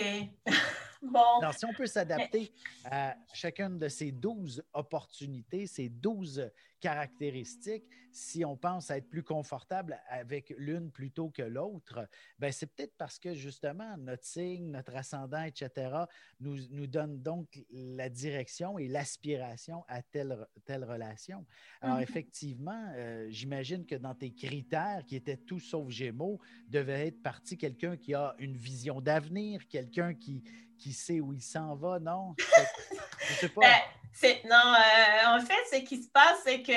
bon. 1.02 1.38
Alors, 1.40 1.54
si 1.54 1.64
on 1.64 1.72
peut 1.72 1.86
s'adapter 1.86 2.52
à 2.84 3.16
chacune 3.32 3.78
de 3.78 3.88
ces 3.88 4.12
douze 4.12 4.62
opportunités, 4.72 5.66
ces 5.66 5.88
douze 5.88 6.50
caractéristiques, 6.80 7.84
si 8.10 8.44
on 8.44 8.56
pense 8.56 8.90
à 8.90 8.96
être 8.96 9.08
plus 9.08 9.22
confortable 9.22 10.00
avec 10.08 10.52
l'une 10.56 10.90
plutôt 10.90 11.28
que 11.28 11.42
l'autre, 11.42 12.08
ben 12.38 12.50
c'est 12.50 12.66
peut-être 12.66 12.94
parce 12.96 13.18
que 13.18 13.34
justement 13.34 13.96
notre 13.98 14.24
signe, 14.24 14.70
notre 14.70 14.96
ascendant, 14.96 15.42
etc., 15.42 16.04
nous, 16.40 16.56
nous 16.70 16.86
donne 16.86 17.20
donc 17.22 17.62
la 17.70 18.08
direction 18.08 18.78
et 18.78 18.88
l'aspiration 18.88 19.84
à 19.88 20.02
telle, 20.02 20.46
telle 20.64 20.84
relation. 20.84 21.46
Alors 21.80 21.98
mm-hmm. 21.98 22.02
effectivement, 22.02 22.92
euh, 22.96 23.26
j'imagine 23.30 23.86
que 23.86 23.94
dans 23.94 24.14
tes 24.14 24.32
critères 24.32 25.04
qui 25.06 25.16
étaient 25.16 25.36
tout 25.36 25.60
sauf 25.60 25.88
Gémeaux, 25.90 26.40
devait 26.68 27.08
être 27.08 27.22
parti 27.22 27.56
quelqu'un 27.56 27.96
qui 27.96 28.14
a 28.14 28.34
une 28.38 28.56
vision 28.56 29.00
d'avenir, 29.00 29.66
quelqu'un 29.68 30.14
qui, 30.14 30.42
qui 30.80 30.92
sait 30.92 31.20
où 31.20 31.32
il 31.32 31.42
s'en 31.42 31.76
va, 31.76 31.98
non? 32.00 32.34
Je 33.28 33.34
sais 33.34 33.48
pas. 33.48 33.60
Ben, 33.60 34.36
non, 34.44 34.74
euh, 34.74 35.36
en 35.36 35.40
fait, 35.40 35.76
ce 35.76 35.80
qui 35.82 36.02
se 36.02 36.08
passe, 36.08 36.40
c'est 36.44 36.62
que 36.62 36.72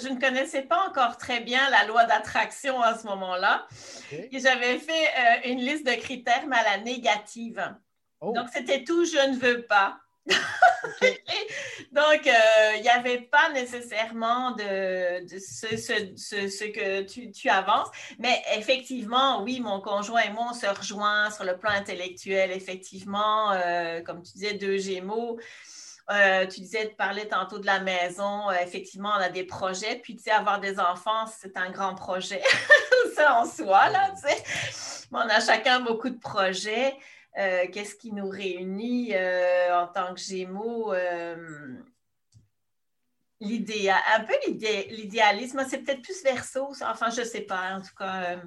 je 0.00 0.08
ne 0.08 0.18
connaissais 0.18 0.62
pas 0.62 0.88
encore 0.88 1.18
très 1.18 1.40
bien 1.40 1.68
la 1.70 1.84
loi 1.84 2.04
d'attraction 2.04 2.80
à 2.80 2.96
ce 2.96 3.06
moment-là. 3.06 3.66
Et 4.12 4.40
j'avais 4.40 4.78
fait 4.78 5.08
euh, 5.08 5.50
une 5.50 5.60
liste 5.60 5.86
de 5.86 5.92
critères, 5.92 6.46
mais 6.46 6.56
à 6.56 6.76
la 6.76 6.78
négative. 6.78 7.76
Oh. 8.20 8.32
Donc, 8.32 8.48
c'était 8.52 8.82
tout 8.84 9.04
je 9.04 9.30
ne 9.30 9.36
veux 9.36 9.62
pas. 9.66 10.00
Donc, 11.92 12.26
euh, 12.26 12.76
il 12.76 12.82
n'y 12.82 12.88
avait 12.88 13.20
pas 13.20 13.50
nécessairement 13.52 14.52
de, 14.52 15.26
ce, 15.26 16.64
que 16.70 17.02
tu, 17.02 17.48
avances, 17.48 17.88
mais 18.18 18.42
effectivement, 18.56 19.42
oui, 19.42 19.60
mon 19.60 19.80
conjoint 19.80 20.22
et 20.22 20.30
moi, 20.30 20.48
on 20.50 20.54
se 20.54 20.66
rejoint 20.66 21.30
sur 21.30 21.44
le 21.44 21.56
plan 21.56 21.70
intellectuel, 21.70 22.52
effectivement, 22.52 23.52
euh, 23.52 24.00
comme 24.02 24.22
tu 24.22 24.32
disais, 24.34 24.54
deux 24.54 24.78
gémeaux. 24.78 25.38
Euh, 26.10 26.44
tu 26.46 26.60
disais 26.60 26.86
de 26.86 26.94
parler 26.94 27.28
tantôt 27.28 27.60
de 27.60 27.66
la 27.66 27.78
maison. 27.78 28.50
effectivement, 28.50 29.12
on 29.16 29.20
a 29.20 29.28
des 29.28 29.44
projets. 29.44 30.00
Puis, 30.02 30.16
tu 30.16 30.24
sais, 30.24 30.32
avoir 30.32 30.58
des 30.58 30.80
enfants, 30.80 31.26
c'est 31.26 31.56
un 31.56 31.70
grand 31.70 31.94
projet, 31.94 32.42
ça 33.14 33.40
en 33.40 33.46
soi, 33.46 33.88
là, 33.90 34.10
tu 34.20 34.28
sais. 34.28 35.06
On 35.12 35.18
a 35.18 35.40
chacun 35.40 35.80
beaucoup 35.80 36.08
de 36.08 36.18
projets. 36.18 36.96
Euh, 37.38 37.66
qu'est-ce 37.72 37.94
qui 37.94 38.12
nous 38.12 38.28
réunit 38.28 39.14
euh, 39.14 39.76
en 39.76 39.86
tant 39.86 40.14
que 40.14 40.20
Gémeaux? 40.20 40.92
Euh, 40.92 41.76
un 43.42 44.24
peu 44.24 44.34
l'idéalisme, 44.46 45.64
c'est 45.68 45.78
peut-être 45.78 46.02
plus 46.02 46.22
verso, 46.22 46.72
enfin, 46.82 47.08
je 47.10 47.20
ne 47.20 47.26
sais 47.26 47.42
pas, 47.42 47.76
en 47.76 47.80
tout 47.80 47.94
cas. 47.96 48.42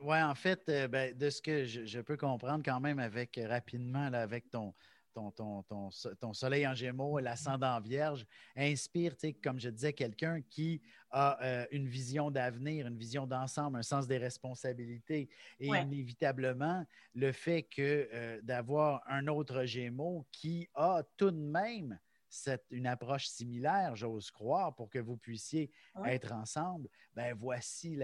Oui, 0.00 0.20
en 0.20 0.34
fait, 0.34 0.64
ben, 0.90 1.16
de 1.16 1.30
ce 1.30 1.40
que 1.40 1.64
je, 1.64 2.00
peux 2.00 2.16
comprendre 2.16 2.62
quand 2.64 2.80
même 2.80 2.98
avec 2.98 3.38
rapidement 3.46 4.10
avec 4.12 4.50
ton, 4.50 4.74
ton, 5.14 6.32
soleil 6.32 6.66
en 6.66 6.74
gémeaux, 6.74 7.18
l'ascendant 7.18 7.80
vierge, 7.80 8.26
inspire, 8.56 9.14
comme 9.42 9.58
je 9.58 9.68
disais, 9.68 9.92
quelqu'un 9.92 10.40
qui 10.50 10.82
a 11.10 11.42
euh, 11.42 11.66
une 11.70 11.86
vision 11.86 12.30
d'avenir, 12.30 12.86
une 12.86 12.98
vision 12.98 13.26
d'ensemble, 13.26 13.78
un 13.78 13.82
sens 13.82 14.06
des 14.06 14.18
responsabilités. 14.18 15.28
Et 15.60 15.68
inévitablement, 15.68 16.84
le 17.14 17.32
fait 17.32 17.62
que 17.62 18.08
euh, 18.12 18.40
d'avoir 18.42 19.02
un 19.06 19.26
autre 19.28 19.64
gémeaux 19.64 20.26
qui 20.32 20.68
a 20.74 21.02
tout 21.16 21.30
de 21.30 21.38
même 21.38 21.98
cette, 22.28 22.66
une 22.70 22.86
approche 22.86 23.26
similaire, 23.28 23.94
j'ose 23.94 24.30
croire, 24.30 24.74
pour 24.74 24.90
que 24.90 24.98
vous 24.98 25.16
puissiez 25.16 25.70
être 26.04 26.32
ensemble, 26.32 26.88
ben 27.14 27.34
voici 27.34 27.98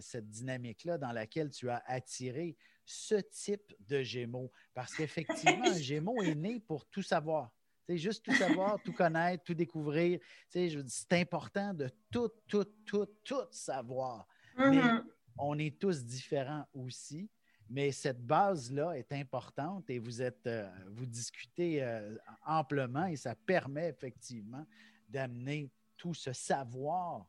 cette 0.00 0.28
dynamique-là 0.28 0.98
dans 0.98 1.12
laquelle 1.12 1.50
tu 1.50 1.70
as 1.70 1.82
attiré 1.86 2.56
ce 2.86 3.16
type 3.16 3.74
de 3.80 4.02
Gémeaux. 4.02 4.50
Parce 4.72 4.94
qu'effectivement, 4.94 5.66
un 5.66 5.74
Gémeaux 5.78 6.22
est 6.22 6.34
né 6.34 6.60
pour 6.60 6.86
tout 6.86 7.02
savoir. 7.02 7.50
C'est 7.86 7.98
juste 7.98 8.24
tout 8.24 8.34
savoir, 8.34 8.82
tout 8.82 8.92
connaître, 8.92 9.44
tout 9.44 9.54
découvrir. 9.54 10.18
C'est 10.48 11.12
important 11.12 11.74
de 11.74 11.88
tout, 12.10 12.30
tout, 12.48 12.64
tout, 12.84 13.06
tout 13.22 13.46
savoir. 13.50 14.26
Mais 14.56 14.78
mm-hmm. 14.78 15.04
on 15.38 15.58
est 15.58 15.78
tous 15.78 16.04
différents 16.04 16.66
aussi. 16.72 17.30
Mais 17.68 17.90
cette 17.90 18.24
base-là 18.24 18.92
est 18.92 19.12
importante 19.12 19.90
et 19.90 19.98
vous 19.98 20.22
êtes, 20.22 20.46
euh, 20.46 20.70
vous 20.88 21.06
discutez 21.06 21.82
euh, 21.82 22.16
amplement 22.44 23.06
et 23.06 23.16
ça 23.16 23.34
permet 23.34 23.88
effectivement 23.88 24.64
d'amener 25.08 25.70
tout 25.96 26.14
ce 26.14 26.32
savoir 26.32 27.26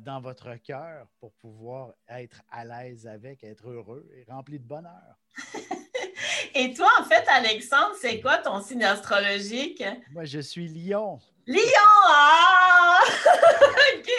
dans 0.00 0.20
votre 0.20 0.54
cœur 0.56 1.06
pour 1.20 1.32
pouvoir 1.34 1.92
être 2.08 2.42
à 2.50 2.64
l'aise 2.64 3.06
avec, 3.06 3.44
être 3.44 3.68
heureux 3.68 4.08
et 4.14 4.24
rempli 4.30 4.58
de 4.58 4.64
bonheur. 4.64 5.16
et 6.54 6.72
toi, 6.74 6.88
en 7.00 7.04
fait, 7.04 7.24
Alexandre, 7.28 7.94
c'est 8.00 8.20
quoi 8.20 8.38
ton 8.38 8.60
signe 8.60 8.84
astrologique? 8.84 9.82
Moi, 10.10 10.24
je 10.24 10.40
suis 10.40 10.68
lion. 10.68 11.20
Lion! 11.46 11.60
Ah! 12.08 12.98
OK. 13.98 14.10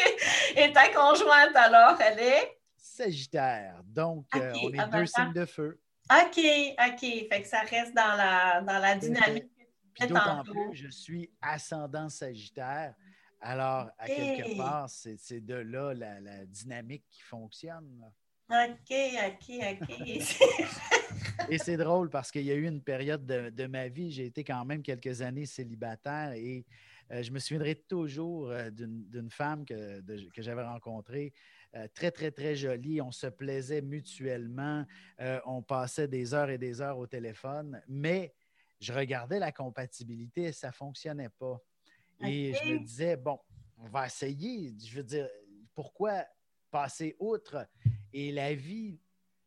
Et 0.55 0.71
ta 0.71 0.89
conjointe, 0.89 1.55
alors, 1.55 1.99
elle 2.01 2.19
est? 2.19 2.59
Sagittaire. 2.77 3.81
Donc, 3.83 4.25
euh, 4.35 4.53
on 4.63 4.73
est 4.73 4.87
deux 4.89 5.05
signes 5.05 5.33
de 5.33 5.45
feu. 5.45 5.79
OK, 6.09 6.39
OK. 6.39 6.99
Fait 7.01 7.41
que 7.41 7.47
ça 7.47 7.59
reste 7.61 7.93
dans 7.93 8.15
la, 8.15 8.61
dans 8.61 8.79
la 8.79 8.95
dynamique. 8.95 9.51
D'autant 10.07 10.43
plus, 10.43 10.75
je 10.75 10.87
suis 10.89 11.31
ascendant 11.41 12.07
Sagittaire. 12.09 12.93
Alors, 13.39 13.89
à 13.97 14.07
quelque 14.07 14.57
part, 14.57 14.89
c'est 14.89 15.41
de 15.41 15.55
là 15.55 15.93
la, 15.93 16.45
dynamique 16.45 17.03
qui 17.09 17.21
fonctionne. 17.21 18.11
OK, 18.49 18.91
OK, 18.91 19.81
OK. 19.81 19.99
et 21.49 21.57
c'est 21.57 21.77
drôle 21.77 22.09
parce 22.09 22.31
qu'il 22.31 22.43
y 22.43 22.51
a 22.51 22.55
eu 22.55 22.65
une 22.65 22.81
période 22.81 23.25
de, 23.25 23.67
ma 23.67 23.89
vie, 23.89 24.11
j'ai 24.11 24.25
été 24.25 24.43
quand 24.43 24.63
même 24.63 24.81
quelques 24.81 25.21
années 25.21 25.45
célibataire 25.45 26.31
et 26.31 26.65
euh, 27.11 27.23
je 27.23 27.31
me 27.31 27.39
souviendrai 27.39 27.75
toujours 27.75 28.49
euh, 28.49 28.69
d'une 28.69 29.29
femme 29.29 29.65
que, 29.65 30.01
que 30.31 30.41
j'avais 30.41 30.63
rencontrée. 30.63 31.33
Euh, 31.75 31.87
très, 31.93 32.11
très, 32.11 32.31
très 32.31 32.55
jolie. 32.55 33.01
On 33.01 33.11
se 33.11 33.27
plaisait 33.27 33.81
mutuellement. 33.81 34.85
on 35.45 35.61
passait 35.61 36.07
des 36.07 36.33
heures 36.33 36.49
et 36.49 36.57
des 36.57 36.81
heures 36.81 36.97
au 36.97 37.07
téléphone, 37.07 37.81
mais 37.87 38.33
je 38.79 38.93
regardais 38.93 39.39
la 39.39 39.51
compatibilité 39.51 40.43
et 40.43 40.51
ça 40.51 40.67
ne 40.67 40.73
fonctionnait 40.73 41.29
pas. 41.29 41.59
Et 42.21 42.53
je 42.53 42.73
me 42.73 42.79
disais, 42.79 43.15
bon, 43.15 43.39
on 43.77 43.87
va 43.87 44.07
essayer. 44.07 44.73
Je 44.79 44.95
veux 44.95 45.03
dire, 45.03 45.27
pourquoi 45.75 46.25
passer 46.71 47.15
outre? 47.19 47.67
Et 48.13 48.31
la 48.31 48.55
vie 48.55 48.99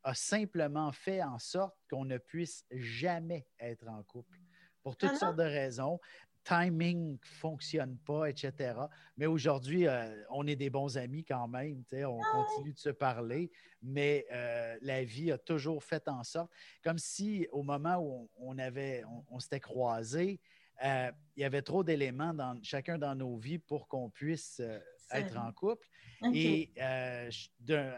a 0.03 0.15
simplement 0.15 0.93
fait 0.93 1.23
en 1.23 1.39
sorte 1.39 1.77
qu'on 1.91 2.05
ne 2.05 2.19
puisse 2.19 2.65
jamais 2.71 3.47
être 3.59 3.89
en 3.89 4.03
couple 4.05 4.39
pour 4.83 4.97
toutes 4.97 5.11
ah 5.15 5.19
sortes 5.19 5.37
de 5.37 5.43
raisons. 5.43 5.99
Timing 6.43 7.13
ne 7.13 7.19
fonctionne 7.23 7.99
pas, 7.99 8.31
etc. 8.31 8.75
Mais 9.19 9.27
aujourd'hui, 9.27 9.87
euh, 9.87 10.25
on 10.31 10.47
est 10.47 10.57
des 10.57 10.71
bons 10.71 10.97
amis 10.97 11.23
quand 11.23 11.49
même. 11.49 11.85
On 11.93 12.21
ah 12.23 12.33
continue 12.33 12.73
de 12.73 12.79
se 12.79 12.89
parler, 12.89 13.51
mais 13.83 14.27
euh, 14.33 14.79
la 14.81 15.05
vie 15.05 15.33
a 15.33 15.39
toujours 15.39 15.85
fait 15.85 16.09
en 16.09 16.25
sorte, 16.25 16.51
comme 16.83 16.97
si 16.97 17.47
au 17.53 17.63
moment 17.63 17.99
où 17.99 18.31
on, 18.39 18.57
avait, 18.57 19.05
on 19.29 19.39
s'était 19.39 19.61
croisés, 19.61 20.41
euh, 20.85 21.11
il 21.37 21.43
y 21.43 21.45
avait 21.45 21.63
trop 21.63 21.85
d'éléments 21.85 22.35
dans 22.35 22.59
chacun 22.63 22.99
dans 22.99 23.15
nos 23.15 23.37
vies 23.37 23.59
pour 23.59 23.89
qu'on 23.89 24.11
puisse 24.11 24.61
euh, 24.61 24.79
être 25.13 25.37
en 25.37 25.53
couple. 25.53 25.87
Et 26.35 26.71
euh, 26.79 27.31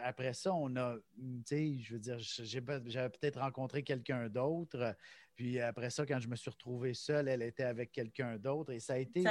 après 0.03 0.33
ça, 0.33 0.53
on 0.53 0.75
a, 0.77 0.95
tu 1.17 1.43
sais, 1.45 1.77
je 1.79 1.93
veux 1.93 1.99
dire, 1.99 2.17
j'avais 2.19 3.09
peut-être 3.09 3.39
rencontré 3.39 3.83
quelqu'un 3.83 4.29
d'autre. 4.29 4.95
Puis 5.35 5.59
après 5.59 5.89
ça, 5.89 6.05
quand 6.05 6.19
je 6.19 6.27
me 6.27 6.35
suis 6.35 6.49
retrouvé 6.49 6.93
seul, 6.93 7.27
elle 7.27 7.41
était 7.41 7.63
avec 7.63 7.91
quelqu'un 7.91 8.37
d'autre. 8.37 8.71
Et 8.71 8.79
ça 8.79 8.93
a 8.93 8.97
été 8.97 9.23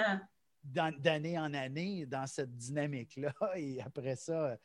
d'année 0.63 1.39
en 1.39 1.55
année 1.55 2.07
dans 2.07 2.27
cette 2.27 2.57
dynamique-là. 2.57 3.33
Et 3.57 3.81
après 3.81 4.17
ça, 4.17 4.59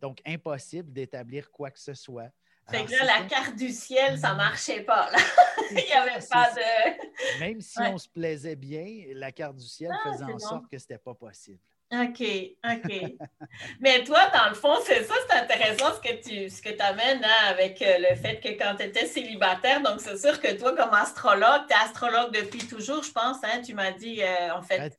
donc 0.00 0.20
impossible 0.24 0.92
d'établir 0.92 1.50
quoi 1.50 1.70
que 1.70 1.80
ce 1.80 1.94
soit. 1.94 2.30
Fait 2.70 2.84
que 2.84 2.92
là, 2.92 3.04
la 3.04 3.26
carte 3.26 3.56
du 3.56 3.70
ciel, 3.70 4.18
ça 4.18 4.32
ne 4.32 4.36
marchait 4.36 4.82
pas. 4.82 5.10
Il 5.70 5.76
n'y 5.76 5.92
avait 5.92 6.24
pas 6.30 6.50
de. 6.52 7.40
Même 7.40 7.60
si 7.60 7.80
on 7.80 7.98
se 7.98 8.08
plaisait 8.08 8.56
bien, 8.56 8.86
la 9.14 9.32
carte 9.32 9.56
du 9.56 9.66
ciel 9.66 9.90
ah, 9.92 10.10
faisait 10.10 10.24
en 10.24 10.38
sorte 10.38 10.68
que 10.70 10.78
ce 10.78 10.84
n'était 10.84 10.98
pas 10.98 11.14
possible. 11.14 11.58
OK, 11.92 12.22
OK. 12.64 13.16
Mais 13.80 14.02
toi, 14.04 14.30
dans 14.30 14.48
le 14.48 14.54
fond, 14.54 14.76
c'est 14.82 15.04
ça, 15.04 15.14
c'est 15.28 15.36
intéressant 15.36 15.92
ce 15.94 16.00
que 16.00 16.22
tu 16.22 16.48
ce 16.48 16.62
que 16.62 16.80
amènes 16.80 17.22
hein, 17.22 17.48
avec 17.48 17.82
euh, 17.82 17.98
le 17.98 18.16
fait 18.16 18.40
que 18.40 18.48
quand 18.58 18.76
tu 18.76 18.84
étais 18.84 19.06
célibataire, 19.06 19.82
donc 19.82 20.00
c'est 20.00 20.16
sûr 20.16 20.40
que 20.40 20.58
toi, 20.58 20.74
comme 20.74 20.94
astrologue, 20.94 21.66
tu 21.68 21.74
es 21.74 21.84
astrologue 21.84 22.32
depuis 22.32 22.66
toujours, 22.66 23.02
je 23.02 23.12
pense, 23.12 23.36
hein, 23.44 23.60
tu 23.62 23.74
m'as 23.74 23.92
dit, 23.92 24.22
euh, 24.22 24.54
en 24.54 24.62
fait. 24.62 24.98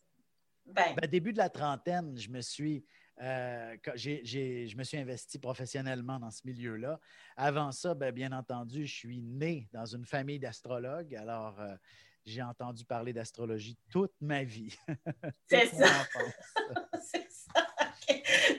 Ben, 0.66 0.96
ben, 0.96 1.10
début 1.10 1.34
de 1.34 1.40
la 1.40 1.50
trentaine, 1.50 2.16
je 2.18 2.30
me 2.30 2.42
suis. 2.42 2.86
Euh, 3.22 3.76
je 3.96 4.76
me 4.76 4.84
suis 4.84 4.98
investi 4.98 5.40
professionnellement 5.40 6.20
dans 6.20 6.32
ce 6.32 6.42
milieu-là. 6.46 7.00
Avant 7.38 7.72
ça, 7.72 7.94
ben, 7.94 8.12
bien 8.12 8.32
entendu, 8.32 8.86
je 8.86 8.94
suis 8.94 9.22
né 9.22 9.70
dans 9.72 9.86
une 9.86 10.06
famille 10.06 10.40
d'astrologues. 10.40 11.16
Alors, 11.16 11.60
j'ai 12.26 12.42
entendu 12.42 12.86
parler 12.86 13.14
d'astrologie 13.14 13.78
toute 13.90 14.14
ma 14.22 14.44
vie. 14.44 14.76
C'est 15.48 15.68
ça. 15.68 16.08
C'est 17.02 17.30
ça. 17.30 17.73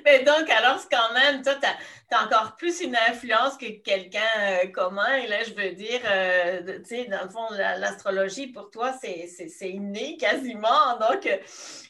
Mais 0.04 0.22
donc, 0.24 0.48
alors, 0.50 0.78
c'est 0.78 0.90
quand 0.90 1.12
même, 1.14 1.42
toi, 1.42 1.54
tu 1.60 1.66
as, 1.66 2.24
encore 2.24 2.54
plus 2.56 2.80
une 2.80 2.96
influence 3.08 3.56
que 3.56 3.66
quelqu'un 3.82 4.20
euh, 4.38 4.66
commun. 4.68 5.16
Et 5.16 5.26
là, 5.26 5.42
je 5.42 5.52
veux 5.52 5.72
dire, 5.72 6.00
euh, 6.06 6.78
tu 6.78 6.84
sais, 6.84 7.04
dans 7.06 7.24
le 7.24 7.28
fond, 7.28 7.46
l'astrologie, 7.50 8.46
pour 8.46 8.70
toi, 8.70 8.92
c'est 9.00 9.70
inné 9.70 10.16
quasiment. 10.16 10.96
Donc, 11.00 11.28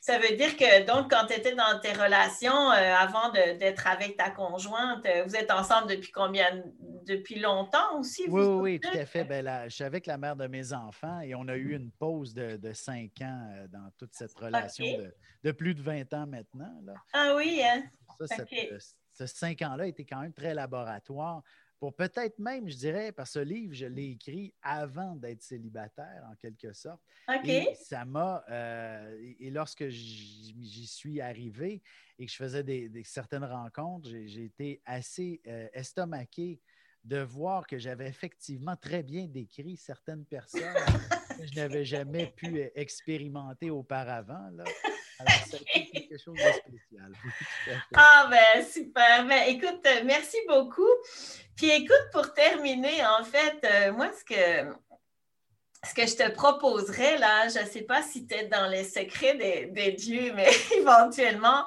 ça 0.00 0.18
veut 0.18 0.34
dire 0.36 0.56
que, 0.56 0.84
donc, 0.86 1.10
quand 1.10 1.26
tu 1.26 1.34
étais 1.34 1.54
dans 1.54 1.78
tes 1.80 1.92
relations, 1.92 2.70
euh, 2.72 2.94
avant 2.94 3.30
d'être 3.32 3.86
avec 3.86 4.16
ta 4.16 4.30
conjointe, 4.30 5.06
vous 5.26 5.36
êtes 5.36 5.50
ensemble 5.50 5.88
depuis 5.88 6.10
combien 6.10 6.62
depuis 7.04 7.38
longtemps 7.38 7.98
aussi? 7.98 8.24
Oui, 8.28 8.44
oui, 8.44 8.80
tout 8.80 8.96
à 8.96 9.06
fait. 9.06 9.24
Ben, 9.24 9.64
je 9.64 9.74
suis 9.74 9.84
avec 9.84 10.06
la 10.06 10.16
mère 10.16 10.36
de 10.36 10.46
mes 10.46 10.72
enfants 10.72 11.20
et 11.20 11.34
on 11.34 11.46
a 11.48 11.56
eu 11.56 11.74
une 11.74 11.90
pause 11.90 12.34
de, 12.34 12.58
cinq 12.72 13.20
ans 13.20 13.50
euh, 13.54 13.66
dans 13.68 13.90
toute 13.98 14.14
cette 14.14 14.34
relation 14.34 14.84
de, 14.84 15.14
plus 15.52 15.74
de 15.74 15.82
20 15.82 16.12
ans 16.14 16.26
maintenant. 16.26 16.74
Ah 17.12 17.34
oui, 17.36 17.60
hein? 17.62 17.84
Ça, 18.26 18.44
ce 19.12 19.26
cinq 19.26 19.62
ans-là 19.62 19.86
était 19.86 20.04
quand 20.04 20.20
même 20.20 20.32
très 20.32 20.54
laboratoire 20.54 21.42
pour 21.84 21.94
peut-être 21.94 22.38
même, 22.38 22.66
je 22.66 22.76
dirais, 22.76 23.12
parce 23.12 23.34
que 23.34 23.40
ce 23.40 23.44
livre, 23.44 23.74
je 23.74 23.84
l'ai 23.84 24.12
écrit 24.12 24.54
avant 24.62 25.16
d'être 25.16 25.42
célibataire, 25.42 26.24
en 26.30 26.34
quelque 26.36 26.72
sorte. 26.72 27.02
Et 27.44 27.74
ça 27.74 28.06
m'a. 28.06 28.42
Euh, 28.48 29.34
et 29.38 29.50
lorsque 29.50 29.88
j'y 29.88 30.86
suis 30.86 31.20
arrivé 31.20 31.82
et 32.18 32.24
que 32.24 32.32
je 32.32 32.36
faisais 32.36 32.62
des, 32.62 32.90
certaines 33.04 33.44
rencontres, 33.44 34.08
j'ai 34.08 34.44
été 34.44 34.80
assez 34.86 35.42
euh, 35.46 35.68
estomaqué 35.74 36.58
de 37.04 37.18
voir 37.18 37.66
que 37.66 37.76
j'avais 37.76 38.08
effectivement 38.08 38.76
très 38.76 39.02
bien 39.02 39.26
décrit 39.26 39.76
certaines 39.76 40.24
personnes 40.24 40.62
que 41.36 41.46
je 41.46 41.54
n'avais 41.54 41.84
jamais 41.84 42.28
pu 42.28 42.60
euh, 42.60 42.70
expérimenter 42.74 43.68
auparavant. 43.68 44.48
Là. 44.54 44.64
C'est 45.50 45.84
quelque 45.86 46.18
chose 46.18 46.34
de 46.34 46.52
spécial. 46.52 47.12
ah, 47.94 48.28
ben 48.30 48.64
super. 48.64 49.26
Ben, 49.26 49.48
écoute, 49.48 49.86
euh, 49.86 50.02
merci 50.04 50.36
beaucoup. 50.48 50.90
Puis 51.56 51.70
écoute, 51.70 52.08
pour 52.12 52.32
terminer, 52.34 53.04
en 53.06 53.24
fait, 53.24 53.64
euh, 53.64 53.92
moi, 53.92 54.10
ce 54.12 54.24
que, 54.24 54.72
ce 55.84 55.94
que 55.94 56.06
je 56.06 56.16
te 56.16 56.30
proposerais, 56.30 57.18
là, 57.18 57.48
je 57.48 57.60
ne 57.60 57.66
sais 57.66 57.82
pas 57.82 58.02
si 58.02 58.26
tu 58.26 58.34
es 58.34 58.46
dans 58.46 58.66
les 58.66 58.84
secrets 58.84 59.34
des, 59.34 59.66
des 59.66 59.92
dieux, 59.92 60.32
mais 60.34 60.48
éventuellement, 60.76 61.64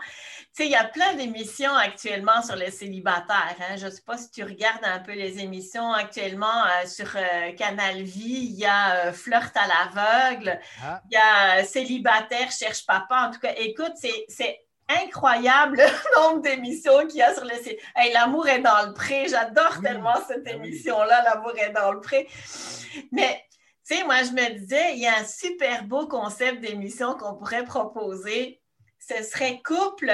il 0.66 0.72
y 0.72 0.76
a 0.76 0.86
plein 0.86 1.14
d'émissions 1.14 1.76
actuellement 1.76 2.42
sur 2.42 2.56
les 2.56 2.72
célibataires. 2.72 3.56
Hein. 3.60 3.76
Je 3.78 3.86
ne 3.86 3.92
sais 3.92 4.02
pas 4.02 4.18
si 4.18 4.32
tu 4.32 4.44
regardes 4.44 4.84
un 4.84 5.00
peu 5.00 5.14
les 5.14 5.40
émissions 5.40 5.92
actuellement 5.94 6.64
euh, 6.66 6.88
sur 6.88 7.16
euh, 7.16 7.52
Canal 7.54 8.02
Vie. 8.02 8.50
Il 8.52 8.60
y 8.60 8.66
a 8.66 9.08
euh, 9.08 9.14
Flirt 9.14 9.56
à 9.56 9.68
l'aveugle. 9.68 10.60
Ah. 10.84 11.02
Il 11.10 11.14
y 11.14 11.18
a 11.18 11.64
Célibataire 11.64 12.52
cherche 12.52 12.86
papa. 12.86 13.28
En 13.28 13.32
tout 13.32 13.40
cas, 13.40 13.54
écoute, 13.58 13.94
c'est 14.28 14.62
incroyable 14.90 15.78
le 15.82 16.22
nombre 16.22 16.42
d'émissions 16.42 17.06
qu'il 17.08 17.20
y 17.20 17.22
a 17.22 17.34
sur 17.34 17.46
les 17.46 17.80
hey, 17.96 18.14
L'amour 18.14 18.48
est 18.48 18.62
dans 18.62 18.88
le 18.88 18.94
pré. 18.94 19.28
J'adore 19.28 19.82
tellement 19.82 20.16
cette 20.28 20.44
ben 20.44 20.56
émission-là, 20.64 21.24
L'amour 21.24 21.54
est 21.58 21.72
dans 21.72 21.92
le 21.92 22.00
pré. 22.00 22.28
Mais 23.12 23.44
tu 23.88 23.96
sais, 23.96 24.04
moi, 24.04 24.24
je 24.24 24.32
me 24.32 24.60
disais, 24.60 24.94
il 24.94 25.00
y 25.00 25.08
a 25.08 25.18
un 25.18 25.26
super 25.26 25.84
beau 25.84 26.08
concept 26.08 26.60
d'émission 26.60 27.16
qu'on 27.16 27.36
pourrait 27.36 27.64
proposer. 27.64 28.62
Ce 29.00 29.24
serait 29.24 29.62
couple 29.64 30.12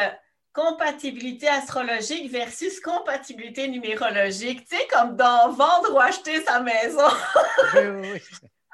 compatibilité 0.54 1.48
astrologique 1.48 2.32
versus 2.32 2.80
compatibilité 2.80 3.68
numérologique. 3.68 4.68
Tu 4.70 4.78
sais, 4.78 4.88
comme 4.92 5.16
dans 5.16 5.52
vendre 5.52 5.94
ou 5.94 6.00
acheter 6.00 6.44
sa 6.44 6.60
maison. 6.60 7.08
oui, 7.74 7.88
oui. 7.88 8.22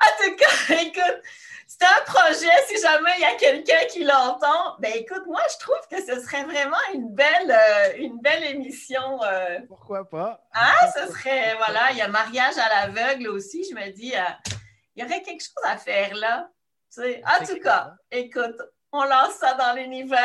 En 0.01 0.23
tout 0.23 0.35
cas, 0.35 0.75
écoute, 0.81 1.23
c'est 1.67 1.85
un 1.85 2.03
projet, 2.05 2.51
si 2.67 2.81
jamais 2.81 3.11
il 3.17 3.21
y 3.21 3.25
a 3.25 3.35
quelqu'un 3.35 3.85
qui 3.89 4.03
l'entend, 4.03 4.75
ben 4.79 4.91
écoute, 4.95 5.23
moi, 5.27 5.41
je 5.53 5.59
trouve 5.59 5.79
que 5.89 6.01
ce 6.01 6.21
serait 6.21 6.43
vraiment 6.43 6.77
une 6.93 7.13
belle, 7.13 7.49
euh, 7.49 7.93
une 7.97 8.19
belle 8.19 8.43
émission. 8.43 9.23
Euh. 9.23 9.59
Pourquoi 9.67 10.09
pas? 10.09 10.45
Ah, 10.53 10.91
ce 10.93 11.11
serait, 11.13 11.55
voilà, 11.57 11.91
il 11.91 11.97
y 11.97 12.01
a 12.01 12.07
mariage 12.09 12.57
à 12.57 12.87
l'aveugle 12.87 13.29
aussi, 13.29 13.65
je 13.69 13.75
me 13.75 13.91
dis, 13.91 14.13
euh, 14.15 14.51
il 14.99 15.03
y 15.03 15.05
aurait 15.05 15.21
quelque 15.21 15.41
chose 15.41 15.63
à 15.63 15.77
faire 15.77 16.13
là. 16.15 16.49
Tu 16.93 17.01
sais. 17.01 17.21
En 17.25 17.45
tout 17.45 17.59
cas, 17.59 17.93
écoute, 18.11 18.59
on 18.91 19.03
lance 19.03 19.35
ça 19.35 19.53
dans 19.53 19.75
l'univers. 19.75 20.19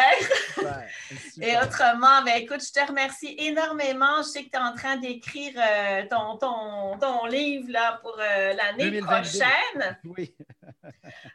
Et 1.42 1.56
autrement, 1.58 2.22
ben, 2.24 2.34
écoute, 2.38 2.60
je 2.64 2.72
te 2.72 2.84
remercie 2.84 3.36
énormément. 3.38 4.18
Je 4.18 4.28
sais 4.28 4.44
que 4.44 4.50
tu 4.50 4.56
es 4.56 4.60
en 4.60 4.74
train 4.74 4.96
d'écrire 4.96 5.52
euh, 5.56 6.02
ton, 6.10 6.98
ton, 6.98 7.26
livre 7.26 7.70
là, 7.70 7.98
pour 8.02 8.16
euh, 8.18 8.54
l'année 8.54 9.00
prochaine. 9.00 9.98
Oui. 10.04 10.34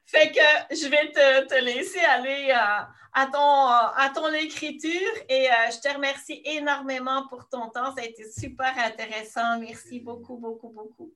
fait 0.06 0.32
que 0.32 0.76
je 0.76 0.88
vais 0.88 1.12
te, 1.12 1.64
laisser 1.64 2.00
aller 2.00 2.52
euh, 2.52 2.84
à, 3.14 3.26
ton, 3.28 3.68
à 3.68 4.12
ton 4.14 4.34
écriture 4.34 5.12
et 5.28 5.48
je 5.72 5.80
te 5.80 5.94
remercie 5.94 6.42
énormément 6.46 7.28
pour 7.28 7.48
ton 7.48 7.70
temps. 7.70 7.96
Ça 7.96 8.02
a 8.02 8.06
été 8.06 8.30
super 8.32 8.74
intéressant. 8.78 9.60
Merci 9.60 10.00
beaucoup, 10.00 10.38
beaucoup, 10.38 10.70
beaucoup. 10.70 11.14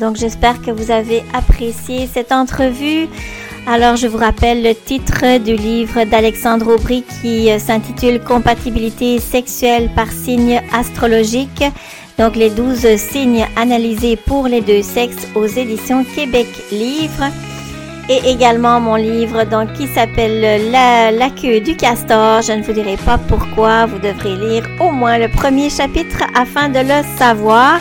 Donc 0.00 0.16
j'espère 0.16 0.60
que 0.60 0.70
vous 0.70 0.90
avez 0.90 1.22
apprécié 1.32 2.08
cette 2.12 2.32
entrevue. 2.32 3.08
Alors 3.66 3.96
je 3.96 4.06
vous 4.06 4.18
rappelle 4.18 4.62
le 4.62 4.74
titre 4.74 5.38
du 5.38 5.56
livre 5.56 6.04
d'Alexandre 6.04 6.74
Aubry 6.74 7.04
qui 7.22 7.50
euh, 7.50 7.58
s'intitule 7.58 8.20
Compatibilité 8.20 9.18
sexuelle 9.20 9.88
par 9.94 10.10
signe 10.10 10.60
astrologique. 10.72 11.64
Donc 12.18 12.36
les 12.36 12.50
12 12.50 12.96
signes 12.96 13.46
analysés 13.56 14.16
pour 14.16 14.48
les 14.48 14.60
deux 14.60 14.82
sexes 14.82 15.28
aux 15.34 15.46
éditions 15.46 16.04
Québec 16.04 16.48
Livre. 16.70 17.24
Et 18.10 18.30
également 18.30 18.80
mon 18.80 18.96
livre 18.96 19.44
donc, 19.44 19.72
qui 19.72 19.86
s'appelle 19.86 20.70
la, 20.70 21.10
la 21.10 21.30
queue 21.30 21.60
du 21.60 21.74
castor. 21.74 22.42
Je 22.42 22.52
ne 22.52 22.62
vous 22.62 22.72
dirai 22.74 22.98
pas 22.98 23.16
pourquoi. 23.16 23.86
Vous 23.86 23.98
devrez 23.98 24.36
lire 24.36 24.68
au 24.78 24.90
moins 24.90 25.16
le 25.16 25.28
premier 25.28 25.70
chapitre 25.70 26.18
afin 26.34 26.68
de 26.68 26.80
le 26.80 27.02
savoir. 27.16 27.80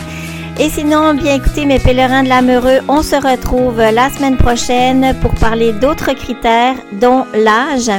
Et 0.60 0.70
sinon, 0.70 1.16
bien 1.16 1.34
écoutez 1.36 1.66
mes 1.66 1.80
pèlerins 1.80 2.22
de 2.22 2.30
l'amoureux, 2.30 2.80
on 2.88 3.02
se 3.02 3.16
retrouve 3.16 3.80
la 3.80 4.12
semaine 4.12 4.38
prochaine 4.38 5.16
pour 5.20 5.34
parler 5.34 5.74
d'autres 5.74 6.14
critères, 6.14 6.76
dont 6.92 7.26
l'âge. 7.34 7.90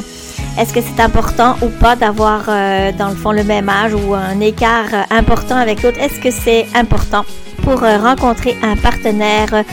Est-ce 0.56 0.72
que 0.72 0.80
c'est 0.80 1.02
important 1.02 1.56
ou 1.62 1.68
pas 1.68 1.96
d'avoir 1.96 2.44
euh, 2.48 2.92
dans 2.92 3.08
le 3.08 3.16
fond 3.16 3.32
le 3.32 3.42
même 3.42 3.68
âge 3.68 3.92
ou 3.92 4.14
un 4.14 4.38
écart 4.38 5.06
important 5.10 5.56
avec 5.56 5.82
l'autre? 5.82 5.98
Est-ce 6.00 6.20
que 6.20 6.30
c'est 6.30 6.66
important 6.76 7.24
pour 7.64 7.82
euh, 7.82 7.98
rencontrer 7.98 8.56
un 8.62 8.76
partenaire 8.76 9.64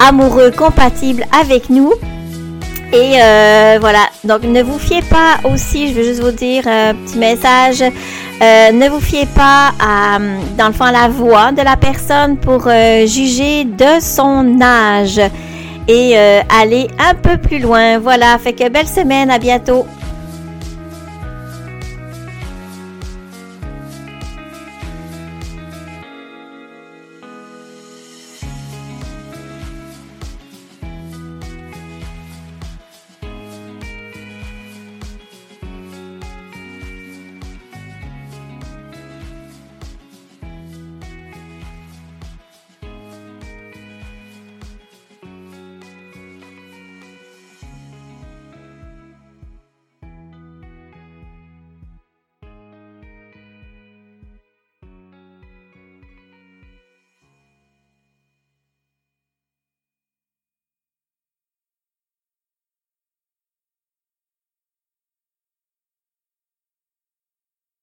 amoureux 0.00 0.50
compatible 0.50 1.24
avec 1.40 1.70
nous? 1.70 1.92
Et 2.92 3.22
euh, 3.22 3.76
voilà, 3.80 4.08
donc 4.24 4.42
ne 4.42 4.62
vous 4.62 4.78
fiez 4.78 5.02
pas 5.02 5.36
aussi, 5.44 5.88
je 5.88 5.92
veux 5.94 6.02
juste 6.02 6.22
vous 6.22 6.32
dire 6.32 6.66
un 6.66 6.94
petit 6.94 7.18
message, 7.18 7.84
euh, 8.40 8.72
ne 8.72 8.88
vous 8.88 9.00
fiez 9.00 9.26
pas 9.26 9.72
à, 9.80 10.18
dans 10.56 10.68
le 10.68 10.72
fond, 10.72 10.84
la 10.84 11.08
voix 11.08 11.52
de 11.52 11.62
la 11.62 11.76
personne 11.76 12.36
pour 12.36 12.66
euh, 12.66 13.06
juger 13.06 13.64
de 13.64 14.00
son 14.00 14.60
âge 14.60 15.20
et 15.88 16.18
aller 16.18 16.86
un 16.98 17.14
peu 17.14 17.38
plus 17.38 17.60
loin. 17.60 17.98
Voilà, 17.98 18.36
fait 18.38 18.52
que 18.52 18.68
belle 18.68 18.86
semaine, 18.86 19.30
à 19.30 19.38
bientôt. 19.38 19.86